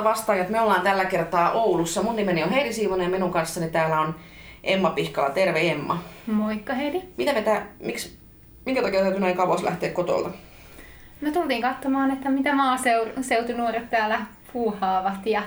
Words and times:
Huomenta 0.00 0.18
vastaajat, 0.18 0.48
me 0.48 0.60
ollaan 0.60 0.80
tällä 0.80 1.04
kertaa 1.04 1.52
Oulussa. 1.52 2.02
Mun 2.02 2.16
nimeni 2.16 2.42
on 2.42 2.50
Heidi 2.50 2.72
Siivonen 2.72 3.04
ja 3.04 3.10
minun 3.10 3.32
kanssani 3.32 3.70
täällä 3.70 4.00
on 4.00 4.14
Emma 4.64 4.90
Pihkala. 4.90 5.30
Terve 5.30 5.70
Emma. 5.70 6.02
Moikka 6.26 6.74
Heidi. 6.74 7.02
Mitä 7.16 7.32
me 7.32 7.42
tää, 7.42 7.66
miksi, 7.80 8.18
minkä 8.66 8.82
takia 8.82 9.00
täytyy 9.00 9.20
näin 9.20 9.36
kauas 9.36 9.62
lähteä 9.62 9.90
kotolta? 9.90 10.30
Me 11.20 11.30
tultiin 11.30 11.62
katsomaan, 11.62 12.10
että 12.10 12.30
mitä 12.30 12.54
maaseutunuoret 12.54 13.90
täällä 13.90 14.20
puuhaavat 14.52 15.26
ja 15.26 15.42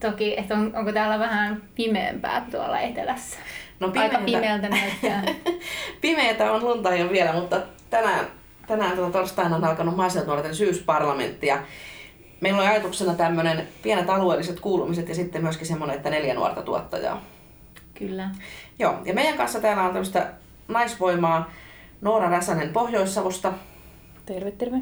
toki, 0.00 0.38
että 0.38 0.54
on, 0.54 0.72
onko 0.76 0.92
täällä 0.92 1.18
vähän 1.18 1.62
pimeämpää 1.74 2.46
tuolla 2.50 2.80
etelässä. 2.80 3.38
No 3.80 3.88
pimeältä. 3.88 4.16
Aika 4.16 4.26
pimeältä 4.26 4.68
näyttää. 4.68 5.22
pimeätä 6.00 6.52
on 6.52 6.64
lunta 6.64 6.94
jo 6.94 7.10
vielä, 7.10 7.32
mutta 7.32 7.60
tänään, 7.90 8.26
tänään 8.66 8.96
tuota 8.96 9.12
torstaina 9.12 9.56
on 9.56 9.64
alkanut 9.64 9.96
maaseutunuorten 9.96 10.54
syysparlamentti 10.54 11.46
ja 11.46 11.58
meillä 12.40 12.62
on 12.62 12.68
ajatuksena 12.68 13.14
tämmöinen 13.14 13.68
pienet 13.82 14.10
alueelliset 14.10 14.60
kuulumiset 14.60 15.08
ja 15.08 15.14
sitten 15.14 15.42
myöskin 15.42 15.66
semmoinen, 15.66 15.96
että 15.96 16.10
neljä 16.10 16.34
nuorta 16.34 16.62
tuottajaa. 16.62 17.22
Kyllä. 17.94 18.30
Joo, 18.78 18.94
ja 19.04 19.14
meidän 19.14 19.36
kanssa 19.36 19.60
täällä 19.60 19.82
on 19.82 19.88
tämmöistä 19.88 20.30
naisvoimaa 20.68 21.50
Noora 22.00 22.30
Räsänen 22.30 22.72
Pohjois-Savosta. 22.72 23.52
Terve, 24.26 24.50
terve. 24.50 24.76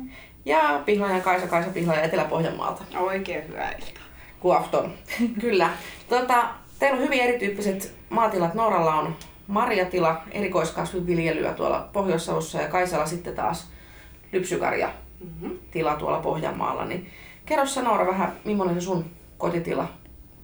Ja 0.44 0.82
Pihlajan 0.84 1.22
Kaisa 1.22 1.46
Kaisa 1.46 1.70
Pihlaja 1.70 2.02
Etelä-Pohjanmaalta. 2.02 2.84
Oikein 2.98 3.48
hyvää 3.48 3.72
iltaa. 3.72 4.02
Kuafton. 4.40 4.92
Kyllä. 5.40 5.70
Tota, 6.08 6.44
teillä 6.78 6.96
on 6.96 7.02
hyvin 7.02 7.20
erityyppiset 7.20 7.94
maatilat. 8.10 8.54
Nooralla 8.54 8.94
on 8.94 9.16
marjatila, 9.46 10.22
erikoiskasviviljelyä 10.30 11.52
tuolla 11.52 11.88
Pohjois-Savossa 11.92 12.62
ja 12.62 12.68
Kaisalla 12.68 13.06
sitten 13.06 13.34
taas 13.34 13.70
lypsykarja 14.32 14.90
mm-hmm. 15.20 15.58
tila 15.70 15.94
tuolla 15.94 16.18
Pohjanmaalla. 16.18 16.84
Niin 16.84 17.10
kerro 17.52 17.66
sä 17.66 17.82
Noora 17.82 18.06
vähän, 18.06 18.32
millainen 18.44 18.74
se 18.74 18.80
sun 18.80 19.04
kotitila, 19.38 19.88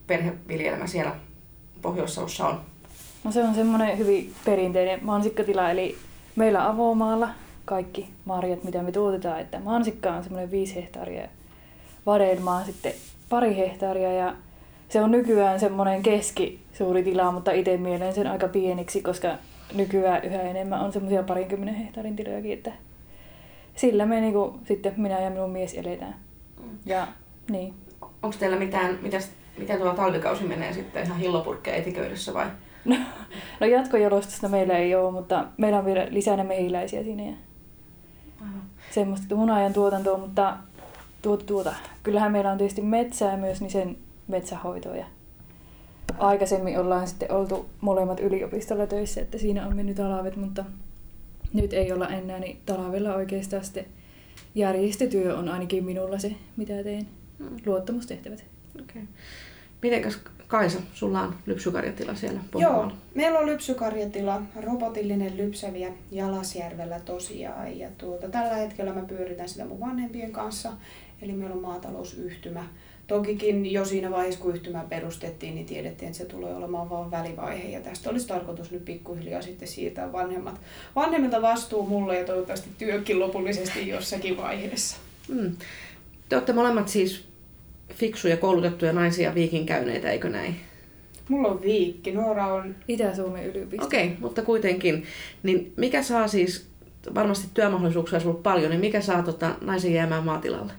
perheviljelmä 0.07 0.87
siellä 0.87 1.15
Pohjois-Savossa 1.81 2.47
on? 2.47 2.61
No 3.23 3.31
se 3.31 3.43
on 3.43 3.55
semmoinen 3.55 3.97
hyvin 3.97 4.33
perinteinen 4.45 4.99
mansikkatila, 5.01 5.71
eli 5.71 5.97
meillä 6.35 6.69
avomaalla 6.69 7.29
kaikki 7.65 8.09
marjat, 8.25 8.63
mitä 8.63 8.83
me 8.83 8.91
tuotetaan, 8.91 9.39
että 9.39 9.59
mansikka 9.59 10.11
on 10.11 10.23
semmoinen 10.23 10.51
5 10.51 10.75
hehtaaria, 10.75 11.27
vadelmaa 12.05 12.65
sitten 12.65 12.93
pari 13.29 13.55
hehtaaria 13.55 14.13
ja 14.13 14.35
se 14.89 15.01
on 15.01 15.11
nykyään 15.11 15.59
semmoinen 15.59 16.03
keskisuuri 16.03 17.03
tila, 17.03 17.31
mutta 17.31 17.51
itse 17.51 17.77
mielen 17.77 18.13
sen 18.13 18.27
aika 18.27 18.47
pieniksi, 18.47 19.01
koska 19.01 19.27
nykyään 19.73 20.23
yhä 20.23 20.41
enemmän 20.41 20.81
on 20.81 20.93
semmoisia 20.93 21.23
parinkymmenen 21.23 21.75
hehtaarin 21.75 22.15
tilojakin, 22.15 22.53
että 22.53 22.71
sillä 23.75 24.05
me 24.05 24.21
niinku, 24.21 24.59
sitten 24.67 24.93
minä 24.97 25.21
ja 25.21 25.29
minun 25.29 25.49
mies 25.49 25.73
eletään. 25.73 26.15
Ja, 26.85 27.07
niin. 27.49 27.73
Onko 28.01 28.35
teillä 28.39 28.57
mitään, 28.57 28.99
mitäs, 29.01 29.31
miten 29.57 29.79
tuo 29.79 29.93
talvikausi 29.93 30.43
menee 30.43 30.73
sitten 30.73 31.03
ihan 31.05 31.19
hillopurkkeja 31.19 31.77
etiköidessä 31.77 32.33
vai? 32.33 32.47
No, 32.85 32.95
no 33.59 33.67
jatkojalostusta 33.67 34.49
meillä 34.49 34.77
ei 34.77 34.95
ole, 34.95 35.11
mutta 35.11 35.45
meillä 35.57 35.79
on 35.79 35.85
vielä 35.85 36.07
lisänä 36.09 36.43
mehiläisiä 36.43 37.03
siinä 37.03 37.23
ja 37.23 37.33
Aha. 38.41 38.59
semmoista 38.91 39.35
hunajan 39.35 39.73
tuotantoa, 39.73 40.17
mutta 40.17 40.57
tuota, 41.21 41.45
tuota. 41.45 41.73
kyllähän 42.03 42.31
meillä 42.31 42.51
on 42.51 42.57
tietysti 42.57 42.81
metsää 42.81 43.37
myös, 43.37 43.61
niin 43.61 43.71
sen 43.71 43.97
metsähoitoa 44.27 44.95
ja 44.95 45.05
aikaisemmin 46.17 46.79
ollaan 46.79 47.07
sitten 47.07 47.31
oltu 47.31 47.69
molemmat 47.81 48.19
yliopistolla 48.19 48.87
töissä, 48.87 49.21
että 49.21 49.37
siinä 49.37 49.67
on 49.67 49.75
mennyt 49.75 49.97
talvet, 49.97 50.35
mutta 50.35 50.65
nyt 51.53 51.73
ei 51.73 51.91
olla 51.91 52.07
enää, 52.07 52.39
niin 52.39 52.61
talvella 52.65 53.15
oikeastaan 53.15 53.65
sitten 53.65 53.85
järjestötyö 54.55 55.37
on 55.37 55.49
ainakin 55.49 55.83
minulla 55.83 56.19
se, 56.19 56.35
mitä 56.57 56.83
teen, 56.83 57.07
hmm. 57.39 57.57
luottamustehtävät. 57.65 58.45
Okay. 58.81 59.01
Mitenkäs 59.81 60.19
Kaisa, 60.49 60.79
sulla 60.93 61.21
on 61.21 61.35
lypsykarjatila 61.45 62.15
siellä 62.15 62.39
Pohjanmaalla? 62.51 62.91
Joo, 62.91 62.97
meillä 63.15 63.39
on 63.39 63.45
lypsykarjatila, 63.45 64.41
robotillinen 64.61 65.37
lypsäviä 65.37 65.91
Jalasjärvellä 66.11 66.99
tosiaan. 66.99 67.79
Ja 67.79 67.89
tuota, 67.97 68.29
tällä 68.29 68.55
hetkellä 68.55 68.93
mä 68.93 69.01
pyöritän 69.01 69.49
sitä 69.49 69.65
mun 69.65 69.79
vanhempien 69.79 70.31
kanssa, 70.31 70.71
eli 71.21 71.33
meillä 71.33 71.55
on 71.55 71.61
maatalousyhtymä. 71.61 72.65
Tokikin 73.09 73.71
jo 73.71 73.85
siinä 73.85 74.11
vaiheessa, 74.11 74.41
kun 74.41 74.55
yhtymä 74.55 74.85
perustettiin, 74.89 75.55
niin 75.55 75.65
tiedettiin, 75.65 76.07
että 76.09 76.17
se 76.17 76.25
tulee 76.25 76.55
olemaan 76.55 76.89
vain 76.89 77.11
välivaihe. 77.11 77.69
Ja 77.69 77.81
tästä 77.81 78.09
olisi 78.09 78.27
tarkoitus 78.27 78.71
nyt 78.71 78.85
pikkuhiljaa 78.85 79.41
sitten 79.41 79.67
siirtää 79.67 80.11
vanhemmat, 80.11 80.61
vanhemmilta 80.95 81.41
vastuu 81.41 81.85
mulle 81.85 82.19
ja 82.19 82.25
toivottavasti 82.25 82.69
työkin 82.77 83.19
lopullisesti 83.19 83.87
jossakin 83.87 84.37
vaiheessa. 84.37 84.97
Hmm. 85.27 85.55
Te 86.29 86.35
olette 86.35 86.53
molemmat 86.53 86.87
siis 86.87 87.23
fiksuja 87.93 88.37
koulutettuja 88.37 88.93
naisia 88.93 89.35
viikinkäyneitä, 89.35 90.11
eikö 90.11 90.29
näin? 90.29 90.55
Mulla 91.29 91.47
on 91.47 91.61
viikki, 91.61 92.11
Noora 92.11 92.53
on... 92.53 92.75
Itä-Suomen 92.87 93.45
yliopisto. 93.45 93.85
Okei, 93.85 94.05
okay, 94.05 94.17
mutta 94.19 94.41
kuitenkin. 94.41 95.03
Niin 95.43 95.73
mikä 95.77 96.03
saa 96.03 96.27
siis, 96.27 96.67
varmasti 97.15 97.47
työmahdollisuuksia 97.53 98.19
sulla 98.19 98.39
paljon, 98.43 98.69
niin 98.69 98.81
mikä 98.81 99.01
saa 99.01 99.23
tota, 99.23 99.55
naisen 99.61 99.93
jäämään 99.93 100.23
maatilalle? 100.23 100.73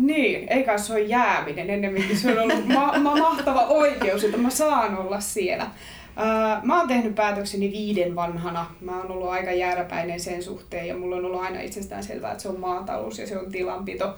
Niin, 0.00 0.52
eikä 0.52 0.78
se 0.78 0.92
ole 0.92 1.00
jääminen 1.00 1.70
ennemminkin. 1.70 2.18
Se 2.18 2.32
on 2.32 2.38
ollut 2.38 2.68
ma- 2.68 2.98
ma- 2.98 3.16
mahtava 3.16 3.66
oikeus, 3.66 4.24
että 4.24 4.36
mä 4.36 4.50
saan 4.50 4.98
olla 4.98 5.20
siellä. 5.20 5.64
Uh, 5.64 6.64
mä 6.66 6.78
oon 6.78 6.88
tehnyt 6.88 7.14
päätökseni 7.14 7.72
viiden 7.72 8.16
vanhana. 8.16 8.66
Mä 8.80 8.98
oon 8.98 9.10
ollut 9.10 9.28
aika 9.28 9.52
jääräpäinen 9.52 10.20
sen 10.20 10.42
suhteen 10.42 10.88
ja 10.88 10.96
mulla 10.96 11.16
on 11.16 11.24
ollut 11.24 11.42
aina 11.42 11.60
itsestään 11.60 12.02
selvää, 12.02 12.30
että 12.30 12.42
se 12.42 12.48
on 12.48 12.60
maatalous 12.60 13.18
ja 13.18 13.26
se 13.26 13.38
on 13.38 13.52
tilanpito. 13.52 14.14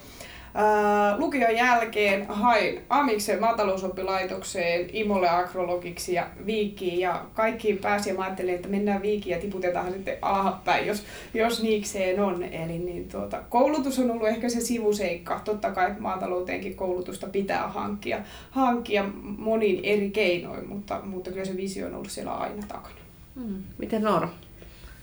Ää, 0.54 1.18
lukion 1.18 1.56
jälkeen 1.56 2.26
hain 2.28 2.80
Amiksen 2.88 3.40
maatalousoppilaitokseen 3.40 4.90
Imolle 4.92 5.28
agrologiksi 5.28 6.14
ja 6.14 6.26
Viikkiin 6.46 7.00
ja 7.00 7.24
kaikkiin 7.34 7.78
pääsi 7.78 8.10
ja 8.10 8.14
mä 8.14 8.22
ajattelin, 8.22 8.54
että 8.54 8.68
mennään 8.68 9.02
Viikkiin 9.02 9.34
ja 9.34 9.40
tiputetaan 9.40 9.92
sitten 9.92 10.16
alhapäin, 10.22 10.86
jos, 10.86 11.02
jos 11.34 11.62
niikseen 11.62 12.20
on. 12.20 12.42
Eli 12.42 12.78
niin 12.78 13.08
tuota, 13.08 13.42
koulutus 13.48 13.98
on 13.98 14.10
ollut 14.10 14.28
ehkä 14.28 14.48
se 14.48 14.60
sivuseikka. 14.60 15.40
Totta 15.44 15.70
kai 15.70 15.94
maatalouteenkin 15.98 16.74
koulutusta 16.74 17.26
pitää 17.26 17.68
hankkia, 17.68 18.20
hankkia 18.50 19.04
monin 19.38 19.80
eri 19.82 20.10
keinoin, 20.10 20.68
mutta, 20.68 21.00
mutta 21.04 21.30
kyllä 21.30 21.44
se 21.44 21.56
visio 21.56 21.86
on 21.86 21.94
ollut 21.94 22.10
siellä 22.10 22.32
aina 22.32 22.62
takana. 22.68 22.96
Hmm. 23.34 23.62
Miten 23.78 24.02
Noora? 24.02 24.28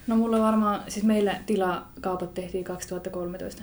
No 0.06 0.16
mulla 0.16 0.40
varmaan, 0.40 0.82
siis 0.88 1.06
meillä 1.06 1.36
tilakaupat 1.46 2.34
tehtiin 2.34 2.64
2013 2.64 3.62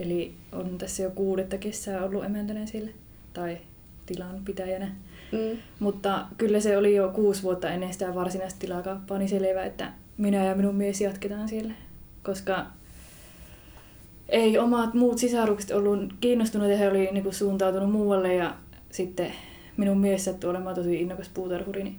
Eli 0.00 0.34
on 0.52 0.78
tässä 0.78 1.02
jo 1.02 1.10
kuudetta 1.10 1.58
kesää 1.58 2.04
ollut 2.04 2.24
emäntänä 2.24 2.66
sille, 2.66 2.90
tai 3.32 3.58
tilan 4.06 4.40
pitäjänä. 4.44 4.86
Mm. 5.32 5.58
Mutta 5.80 6.26
kyllä 6.38 6.60
se 6.60 6.76
oli 6.76 6.94
jo 6.94 7.08
kuusi 7.08 7.42
vuotta 7.42 7.70
ennen 7.70 7.92
sitä 7.92 8.14
varsinaista 8.14 8.60
tilakauppaa, 8.60 9.18
niin 9.18 9.28
selvä, 9.28 9.64
että 9.64 9.92
minä 10.18 10.44
ja 10.44 10.54
minun 10.54 10.74
mies 10.74 11.00
jatketaan 11.00 11.48
siellä. 11.48 11.72
Koska 12.22 12.66
ei 14.28 14.58
omat 14.58 14.94
muut 14.94 15.18
sisarukset 15.18 15.70
ollut 15.70 16.14
kiinnostuneet 16.20 16.70
ja 16.70 16.78
he 16.78 16.88
oli 16.88 17.08
niinku 17.12 17.32
suuntautunut 17.32 17.90
muualle 17.90 18.34
ja 18.34 18.54
sitten 18.90 19.32
minun 19.76 19.98
mies 19.98 20.24
sattui 20.24 20.50
olemaan 20.50 20.74
tosi 20.74 21.00
innokas 21.00 21.28
puutarhuri, 21.34 21.82
niin 21.84 21.98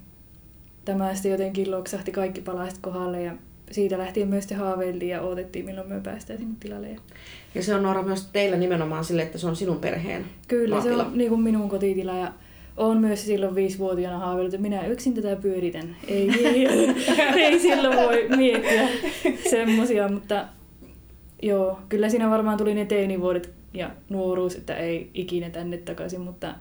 tämä 0.85 1.13
sitten 1.13 1.31
jotenkin 1.31 1.71
loksahti 1.71 2.11
kaikki 2.11 2.41
palaiset 2.41 2.79
kohdalle 2.81 3.21
ja 3.21 3.35
siitä 3.71 3.97
lähtien 3.97 4.27
myös 4.27 4.47
te 4.47 4.55
haaveiltiin 4.55 5.09
ja 5.09 5.21
odotettiin, 5.21 5.65
milloin 5.65 5.89
me 5.89 5.99
päästään 5.99 6.39
sinne 6.39 6.55
tilalle. 6.59 6.87
Ja 7.55 7.63
se 7.63 7.75
on 7.75 7.83
Noora 7.83 8.03
myös 8.03 8.29
teillä 8.33 8.57
nimenomaan 8.57 9.05
sille, 9.05 9.21
että 9.21 9.37
se 9.37 9.47
on 9.47 9.55
sinun 9.55 9.79
perheen 9.79 10.25
Kyllä, 10.47 10.75
maatila. 10.75 11.03
se 11.03 11.09
on 11.09 11.17
niin 11.17 11.29
kuin 11.29 11.41
minun 11.41 11.69
kotitila 11.69 12.17
ja 12.17 12.33
olen 12.77 12.97
myös 12.97 13.25
silloin 13.25 13.55
viisivuotiaana 13.55 14.19
haaveillut, 14.19 14.53
että 14.53 14.61
minä 14.61 14.85
yksin 14.85 15.13
tätä 15.13 15.35
pyöritän. 15.35 15.95
Ei, 16.07 16.47
ei, 16.47 16.67
ei 17.43 17.59
silloin 17.59 17.97
voi 17.97 18.27
miettiä 18.37 18.87
semmoisia, 19.49 20.09
mutta 20.09 20.47
joo, 21.41 21.79
kyllä 21.89 22.09
siinä 22.09 22.29
varmaan 22.29 22.57
tuli 22.57 22.73
ne 22.73 22.85
teinivuodet 22.85 23.53
ja 23.73 23.89
nuoruus, 24.09 24.55
että 24.55 24.75
ei 24.75 25.09
ikinä 25.13 25.49
tänne 25.49 25.77
takaisin, 25.77 26.21
mutta 26.21 26.55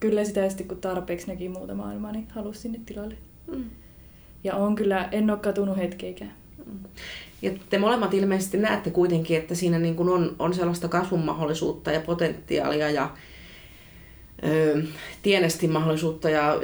kyllä 0.00 0.24
sitä 0.24 0.48
sitten 0.48 0.68
kun 0.68 0.78
tarpeeksi 0.78 1.26
näki 1.26 1.48
muuta 1.48 1.74
maailmaa, 1.74 2.12
niin 2.12 2.26
halusi 2.30 2.60
sinne 2.60 2.80
tilalle. 2.86 3.14
Mm. 3.54 3.64
Ja 4.44 4.54
on 4.54 4.74
kyllä, 4.74 5.08
en 5.12 5.30
ole 5.30 5.38
katunut 5.38 5.76
hetkeikään. 5.76 6.32
Ja 7.42 7.50
te 7.70 7.78
molemmat 7.78 8.14
ilmeisesti 8.14 8.58
näette 8.58 8.90
kuitenkin, 8.90 9.36
että 9.36 9.54
siinä 9.54 9.78
niin 9.78 9.96
kuin 9.96 10.08
on, 10.08 10.36
on 10.38 10.54
sellaista 10.54 10.88
kasvun 10.88 11.24
mahdollisuutta 11.24 11.90
ja 11.90 12.00
potentiaalia 12.00 12.90
ja 12.90 13.10
ö, 14.44 14.82
tienestin 15.22 15.70
mahdollisuutta 15.70 16.30
ja 16.30 16.60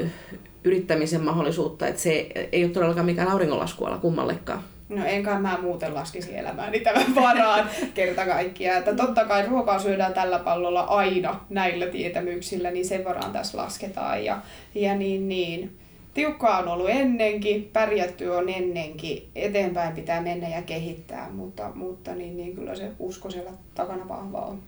yrittämisen 0.65 1.23
mahdollisuutta, 1.23 1.89
että 1.89 2.03
se 2.03 2.29
ei 2.53 2.65
ole 2.65 2.73
todellakaan 2.73 3.07
mikään 3.07 3.29
auringonlaskuala 3.29 3.99
kummallekaan. 3.99 4.63
No 4.89 5.05
enkä 5.05 5.39
mä 5.39 5.59
muuten 5.63 5.95
laskisi 5.95 6.37
elämääni 6.37 6.81
tämän 6.81 7.15
varaan 7.15 7.71
kerta 7.95 8.27
kaikkiaan. 8.27 8.79
Että 8.79 8.95
totta 8.95 9.25
kai 9.25 9.47
ruokaa 9.47 9.79
syödään 9.79 10.15
tällä 10.15 10.39
pallolla 10.39 10.81
aina 10.81 11.41
näillä 11.51 11.87
tietämyksillä, 11.87 12.71
niin 12.71 12.87
sen 12.87 13.05
varaan 13.05 13.33
tässä 13.33 13.59
lasketaan. 13.59 14.25
Ja, 14.25 14.39
ja 14.75 14.95
niin, 14.95 15.29
niin 15.29 15.79
tiukkaa 16.17 16.59
on 16.59 16.69
ollut 16.69 16.91
ennenkin, 16.91 17.71
pärjätty 17.73 18.29
on 18.29 18.49
ennenkin, 18.49 19.29
eteenpäin 19.35 19.95
pitää 19.95 20.21
mennä 20.21 20.49
ja 20.49 20.63
kehittää, 20.63 21.31
mutta, 21.31 21.71
mutta 21.75 22.15
niin, 22.15 22.37
niin 22.37 22.55
kyllä 22.55 22.75
se 22.75 22.91
usko 22.99 23.31
siellä 23.31 23.51
takana 23.75 24.09
vahva 24.09 24.39
on. 24.39 24.63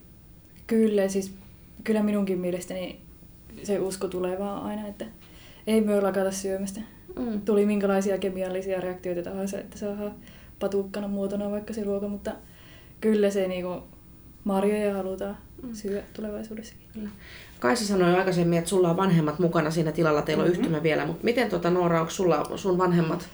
Kyllä, 0.67 1.07
siis 1.07 1.33
kyllä 1.83 2.03
minunkin 2.03 2.39
mielestäni 2.39 2.99
se 3.63 3.79
usko 3.79 4.07
tulevaa 4.07 4.65
aina, 4.65 4.87
että 4.87 5.05
ei 5.67 5.81
me 5.81 6.01
lakata 6.01 6.31
syömästä. 6.31 6.81
Mm. 7.19 7.41
Tuli 7.41 7.65
minkälaisia 7.65 8.17
kemiallisia 8.17 8.81
reaktioita 8.81 9.29
tahansa, 9.29 9.59
että 9.59 9.77
saadaan 9.77 10.15
patukkana 10.59 11.07
muotona 11.07 11.51
vaikka 11.51 11.73
se 11.73 11.83
ruoka, 11.83 12.07
mutta 12.07 12.31
kyllä 13.01 13.29
se 13.29 13.47
niinku 13.47 13.83
marjoja 14.43 14.93
halutaan 14.93 15.37
mm. 15.63 15.73
syödä 15.73 16.03
tulevaisuudessakin. 16.13 16.87
Kyllä. 16.93 17.09
Kaisa 17.59 17.85
sanoi 17.85 18.15
aikaisemmin, 18.15 18.59
että 18.59 18.69
sulla 18.69 18.89
on 18.89 18.97
vanhemmat 18.97 19.39
mukana 19.39 19.71
siinä 19.71 19.91
tilalla, 19.91 20.21
teillä 20.21 20.43
on 20.43 20.49
mm-hmm. 20.49 20.61
yhtymä 20.61 20.83
vielä, 20.83 21.05
mutta 21.05 21.23
miten 21.23 21.49
tuota, 21.49 21.69
Noora, 21.69 21.99
onko 21.99 22.11
sulla 22.11 22.51
sun 22.55 22.77
vanhemmat 22.77 23.29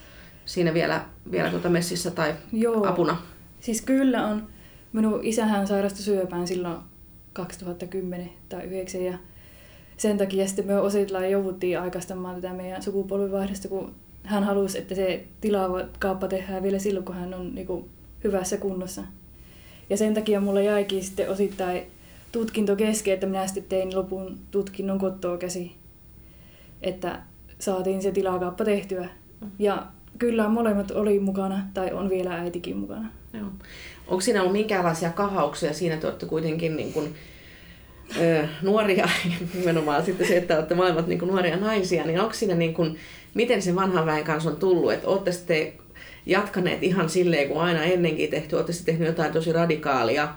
siinä 0.45 0.73
vielä, 0.73 1.05
vielä 1.31 1.49
tuota 1.49 1.69
messissä 1.69 2.11
tai 2.11 2.33
Joo. 2.51 2.87
apuna? 2.87 3.17
Siis 3.59 3.81
kyllä 3.81 4.27
on. 4.27 4.47
Minun 4.93 5.19
isähän 5.23 5.67
sairastui 5.67 6.03
syöpään 6.03 6.47
silloin 6.47 6.77
2010 7.33 8.29
tai 8.49 8.59
2009 8.59 9.01
ja 9.01 9.17
sen 9.97 10.17
takia 10.17 10.47
sitten 10.47 10.67
me 10.67 10.79
osittain 10.79 11.31
jouduttiin 11.31 11.79
aikaistamaan 11.79 12.35
tätä 12.35 12.53
meidän 12.53 12.83
sukupolvivaihdosta, 12.83 13.67
kun 13.67 13.95
hän 14.23 14.43
halusi, 14.43 14.77
että 14.77 14.95
se 14.95 15.23
tilakauppa 15.41 16.27
tehdään 16.27 16.63
vielä 16.63 16.79
silloin, 16.79 17.05
kun 17.05 17.15
hän 17.15 17.33
on 17.33 17.55
niin 17.55 17.67
kuin, 17.67 17.89
hyvässä 18.23 18.57
kunnossa. 18.57 19.03
Ja 19.89 19.97
sen 19.97 20.13
takia 20.13 20.39
mulla 20.39 20.61
jäikin 20.61 21.03
sitten 21.03 21.29
osittain 21.29 21.83
tutkinto 22.39 22.75
kesken, 22.75 23.13
että 23.13 23.27
minä 23.27 23.47
sitten 23.47 23.63
tein 23.63 23.95
lopun 23.95 24.39
tutkinnon 24.51 24.99
kotoa 24.99 25.37
käsi, 25.37 25.75
että 26.81 27.19
saatiin 27.59 28.01
se 28.01 28.11
tilakauppa 28.11 28.65
tehtyä. 28.65 29.09
Ja 29.59 29.85
kyllä 30.17 30.49
molemmat 30.49 30.91
oli 30.91 31.19
mukana, 31.19 31.67
tai 31.73 31.91
on 31.93 32.09
vielä 32.09 32.35
äitikin 32.35 32.77
mukana. 32.77 33.11
Joo. 33.33 33.47
Onko 34.07 34.21
siinä 34.21 34.39
ollut 34.39 34.53
minkäänlaisia 34.53 35.09
kahauksia 35.09 35.73
siinä, 35.73 35.95
että 35.95 36.07
olette 36.07 36.25
kuitenkin 36.25 36.75
niin 36.75 36.93
kuin, 36.93 37.15
ö, 38.21 38.47
nuoria, 38.61 39.09
nimenomaan 39.53 40.05
sitten 40.05 40.27
se, 40.27 40.37
että 40.37 40.55
olette 40.55 40.75
molemmat 40.75 41.07
niin 41.07 41.19
kuin 41.19 41.29
nuoria 41.29 41.57
naisia, 41.57 42.05
niin 42.05 42.19
onko 42.19 42.33
siinä 42.33 42.55
niin 42.55 42.73
kuin, 42.73 42.97
miten 43.33 43.61
se 43.61 43.75
vanhan 43.75 44.05
väen 44.05 44.23
kanssa 44.23 44.49
on 44.49 44.55
tullut, 44.55 44.93
että 44.93 45.07
olette 45.07 45.31
sitten 45.31 45.73
jatkaneet 46.25 46.83
ihan 46.83 47.09
silleen 47.09 47.47
kuin 47.47 47.61
aina 47.61 47.83
ennenkin 47.83 48.29
tehty, 48.29 48.55
olette 48.55 48.73
sitten 48.73 48.95
tehnyt 48.95 49.07
jotain 49.07 49.33
tosi 49.33 49.51
radikaalia, 49.51 50.33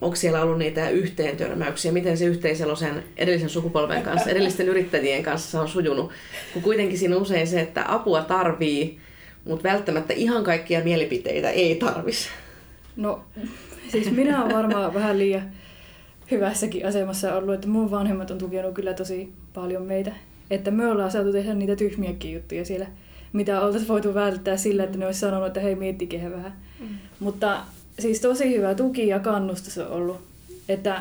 onko 0.00 0.16
siellä 0.16 0.42
ollut 0.42 0.58
niitä 0.58 0.88
yhteentörmäyksiä, 0.88 1.92
miten 1.92 2.16
se 2.16 2.24
yhteiselo 2.24 2.76
sen 2.76 3.04
edellisen 3.16 3.48
sukupolven 3.48 4.02
kanssa, 4.02 4.30
edellisten 4.30 4.68
yrittäjien 4.68 5.22
kanssa 5.22 5.60
on 5.60 5.68
sujunut, 5.68 6.10
kun 6.52 6.62
kuitenkin 6.62 6.98
siinä 6.98 7.16
on 7.16 7.22
usein 7.22 7.46
se, 7.46 7.60
että 7.60 7.84
apua 7.88 8.22
tarvii, 8.22 8.98
mutta 9.44 9.68
välttämättä 9.68 10.14
ihan 10.14 10.44
kaikkia 10.44 10.84
mielipiteitä 10.84 11.50
ei 11.50 11.74
tarvisi. 11.74 12.28
No, 12.96 13.24
siis 13.88 14.10
minä 14.10 14.44
olen 14.44 14.56
varmaan 14.56 14.94
vähän 14.94 15.18
liian 15.18 15.50
hyvässäkin 16.30 16.86
asemassa 16.86 17.34
ollut, 17.34 17.54
että 17.54 17.68
mun 17.68 17.90
vanhemmat 17.90 18.30
on 18.30 18.38
tukenut 18.38 18.74
kyllä 18.74 18.94
tosi 18.94 19.32
paljon 19.54 19.82
meitä. 19.82 20.12
Että 20.50 20.70
me 20.70 20.86
ollaan 20.86 21.10
saatu 21.10 21.32
tehdä 21.32 21.54
niitä 21.54 21.76
tyhmiäkin 21.76 22.32
juttuja 22.32 22.64
siellä, 22.64 22.86
mitä 23.32 23.60
oltaisiin 23.60 23.88
voitu 23.88 24.14
välttää 24.14 24.56
sillä, 24.56 24.84
että 24.84 24.98
ne 24.98 25.06
olisi 25.06 25.20
sanonut, 25.20 25.46
että 25.46 25.60
hei 25.60 25.74
miettikää 25.74 26.30
vähän. 26.30 26.56
Mm. 26.80 26.86
Mutta 27.20 27.60
siis 27.98 28.20
tosi 28.20 28.56
hyvä 28.56 28.74
tuki 28.74 29.08
ja 29.08 29.20
kannustus 29.20 29.78
on 29.78 29.88
ollut. 29.88 30.20
Että 30.68 31.00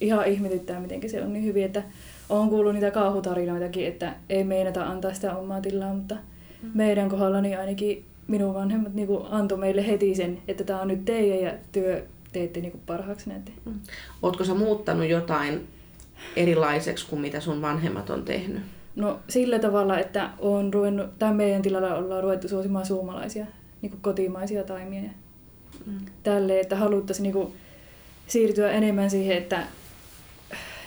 ihan 0.00 0.26
ihmetyttää, 0.26 0.80
miten 0.80 1.10
se 1.10 1.22
on 1.22 1.32
niin 1.32 1.44
hyvin, 1.44 1.64
että 1.64 1.82
on 2.28 2.48
kuullut 2.48 2.74
niitä 2.74 2.90
kauhutarinoitakin, 2.90 3.86
että 3.86 4.14
ei 4.28 4.44
meinata 4.44 4.84
antaa 4.84 5.14
sitä 5.14 5.36
omaa 5.36 5.60
tilaa, 5.60 5.94
mutta 5.94 6.14
mm. 6.14 6.70
meidän 6.74 7.08
kohdalla 7.08 7.40
niin 7.40 7.58
ainakin 7.58 8.04
minun 8.28 8.54
vanhemmat 8.54 8.94
niin 8.94 9.08
antoi 9.30 9.58
meille 9.58 9.86
heti 9.86 10.14
sen, 10.14 10.38
että 10.48 10.64
tämä 10.64 10.80
on 10.80 10.88
nyt 10.88 11.04
teidän 11.04 11.40
ja 11.40 11.52
työ 11.72 12.04
teette 12.32 12.60
niin 12.60 12.80
parhaaksi 12.86 13.28
näette. 13.28 13.52
Mm. 13.64 13.80
Oletko 14.22 14.44
sä 14.44 14.54
muuttanut 14.54 15.08
jotain 15.08 15.68
erilaiseksi 16.36 17.06
kuin 17.06 17.20
mitä 17.20 17.40
sun 17.40 17.62
vanhemmat 17.62 18.10
on 18.10 18.24
tehnyt? 18.24 18.62
No 18.96 19.20
sillä 19.28 19.58
tavalla, 19.58 19.98
että 19.98 20.30
on 20.38 20.74
ruvennut, 20.74 21.18
tämän 21.18 21.36
meidän 21.36 21.62
tilalla 21.62 21.94
ollaan 21.94 22.22
ruvettu 22.22 22.48
suosimaan 22.48 22.86
suomalaisia, 22.86 23.46
niin 23.82 23.92
kotimaisia 24.00 24.64
taimia 24.64 25.10
mm. 25.86 25.98
tälle, 26.22 26.60
että 26.60 26.76
haluttaisiin 26.76 27.22
niin 27.22 27.32
kuin, 27.32 27.52
siirtyä 28.26 28.70
enemmän 28.70 29.10
siihen, 29.10 29.36
että 29.36 29.66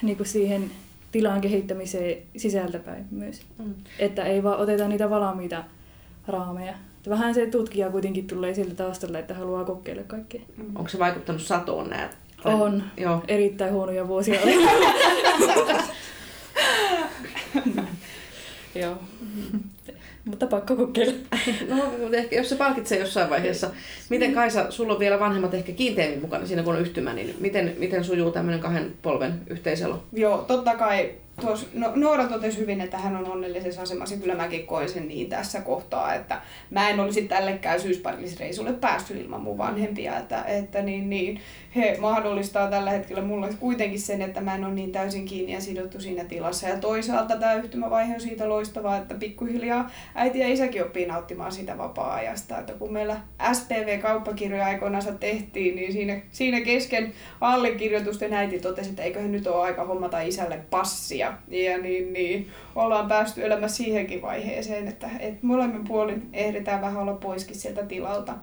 niin 0.01 0.17
kuin 0.17 0.27
siihen 0.27 0.71
tilan 1.11 1.41
kehittämiseen 1.41 2.17
sisältäpäin 2.37 3.05
myös. 3.11 3.41
Mm. 3.59 3.73
Että 3.99 4.23
ei 4.23 4.43
vaan 4.43 4.59
oteta 4.59 4.87
niitä 4.87 5.09
valmiita 5.09 5.63
raameja. 6.27 6.73
Vähän 7.09 7.33
se 7.33 7.45
tutkija 7.45 7.89
kuitenkin 7.89 8.27
tulee 8.27 8.53
siltä 8.53 8.75
taustalla, 8.75 9.19
että 9.19 9.33
haluaa 9.33 9.65
kokeilla 9.65 10.03
kaikkea. 10.03 10.41
Mm. 10.57 10.75
Onko 10.75 10.89
se 10.89 10.99
vaikuttanut 10.99 11.41
satoon 11.41 11.89
nämä? 11.89 12.09
On. 12.45 12.83
Joo. 12.97 13.23
Erittäin 13.27 13.73
huonoja 13.73 14.07
vuosia. 14.07 14.39
Joo. 18.81 18.97
Mutta 20.25 20.47
pakko 20.47 20.75
kokeilla. 20.75 21.13
No, 21.69 21.75
mutta 21.99 22.17
ehkä 22.17 22.35
jos 22.35 22.49
se 22.49 22.55
palkitsee 22.55 22.99
jossain 22.99 23.29
vaiheessa. 23.29 23.69
Miten 24.09 24.33
Kaisa, 24.33 24.71
sulla 24.71 24.93
on 24.93 24.99
vielä 24.99 25.19
vanhemmat 25.19 25.53
ehkä 25.53 25.71
kiinteämmin 25.71 26.21
mukana 26.21 26.45
siinä 26.45 26.63
kun 26.63 26.75
on 26.75 26.81
yhtymä, 26.81 27.13
niin 27.13 27.35
miten, 27.39 27.75
miten 27.77 28.03
sujuu 28.03 28.31
tämmöinen 28.31 28.59
kahden 28.59 28.93
polven 29.01 29.41
yhteiselo? 29.47 30.03
Joo, 30.13 30.37
totta 30.37 30.75
kai 30.75 31.11
tuossa, 31.41 31.67
no, 31.73 31.91
Noora 31.95 32.27
totesi 32.27 32.59
hyvin, 32.59 32.81
että 32.81 32.97
hän 32.97 33.15
on 33.15 33.31
onnellisessa 33.31 33.81
asemassa. 33.81 34.17
Kyllä 34.17 34.35
mäkin 34.35 34.67
koin 34.67 34.89
sen 34.89 35.07
niin 35.07 35.29
tässä 35.29 35.61
kohtaa, 35.61 36.13
että 36.13 36.41
mä 36.69 36.89
en 36.89 36.99
olisi 36.99 37.21
tällekään 37.21 37.79
syysparillisreisulle 37.79 38.73
päässyt 38.73 39.17
ilman 39.17 39.41
mun 39.41 39.57
vanhempia. 39.57 40.17
Että, 40.17 40.43
että 40.43 40.81
niin, 40.81 41.09
niin, 41.09 41.41
he 41.75 41.97
mahdollistaa 42.01 42.69
tällä 42.69 42.91
hetkellä 42.91 43.21
mulle 43.21 43.49
kuitenkin 43.59 43.99
sen, 43.99 44.21
että 44.21 44.41
mä 44.41 44.55
en 44.55 44.65
ole 44.65 44.73
niin 44.73 44.91
täysin 44.91 45.25
kiinni 45.25 45.53
ja 45.53 45.61
sidottu 45.61 45.99
siinä 45.99 46.23
tilassa. 46.23 46.67
Ja 46.67 46.77
toisaalta 46.77 47.37
tämä 47.37 47.53
yhtymävaihe 47.53 48.13
on 48.13 48.21
siitä 48.21 48.49
loistavaa, 48.49 48.97
että 48.97 49.15
pikkuhiljaa 49.15 49.91
äiti 50.15 50.39
ja 50.39 50.47
isäkin 50.47 50.83
oppii 50.83 51.05
nauttimaan 51.05 51.51
sitä 51.51 51.77
vapaa-ajasta. 51.77 52.59
Että 52.59 52.73
kun 52.73 52.93
meillä 52.93 53.17
SPV-kauppakirjoja 53.53 54.65
aikoinaan 54.65 55.17
tehtiin, 55.19 55.75
niin 55.75 55.93
siinä, 55.93 56.21
siinä 56.31 56.61
kesken 56.61 57.13
allekirjoitusten 57.41 58.33
äiti 58.33 58.59
totesi, 58.59 58.89
että 58.89 59.03
eiköhän 59.03 59.31
nyt 59.31 59.47
ole 59.47 59.63
aika 59.63 59.85
hommata 59.85 60.21
isälle 60.21 60.59
passia. 60.69 61.33
Ja 61.47 61.77
niin, 61.77 62.13
niin 62.13 62.49
ollaan 62.75 63.07
päästy 63.07 63.45
elämään 63.45 63.69
siihenkin 63.69 64.21
vaiheeseen, 64.21 64.87
että, 64.87 65.09
että 65.19 65.47
molemmin 65.47 65.83
puolin 65.83 66.29
ehditään 66.33 66.81
vähän 66.81 67.01
olla 67.01 67.13
poiskin 67.13 67.55
sieltä 67.55 67.85
tilalta. 67.85 68.33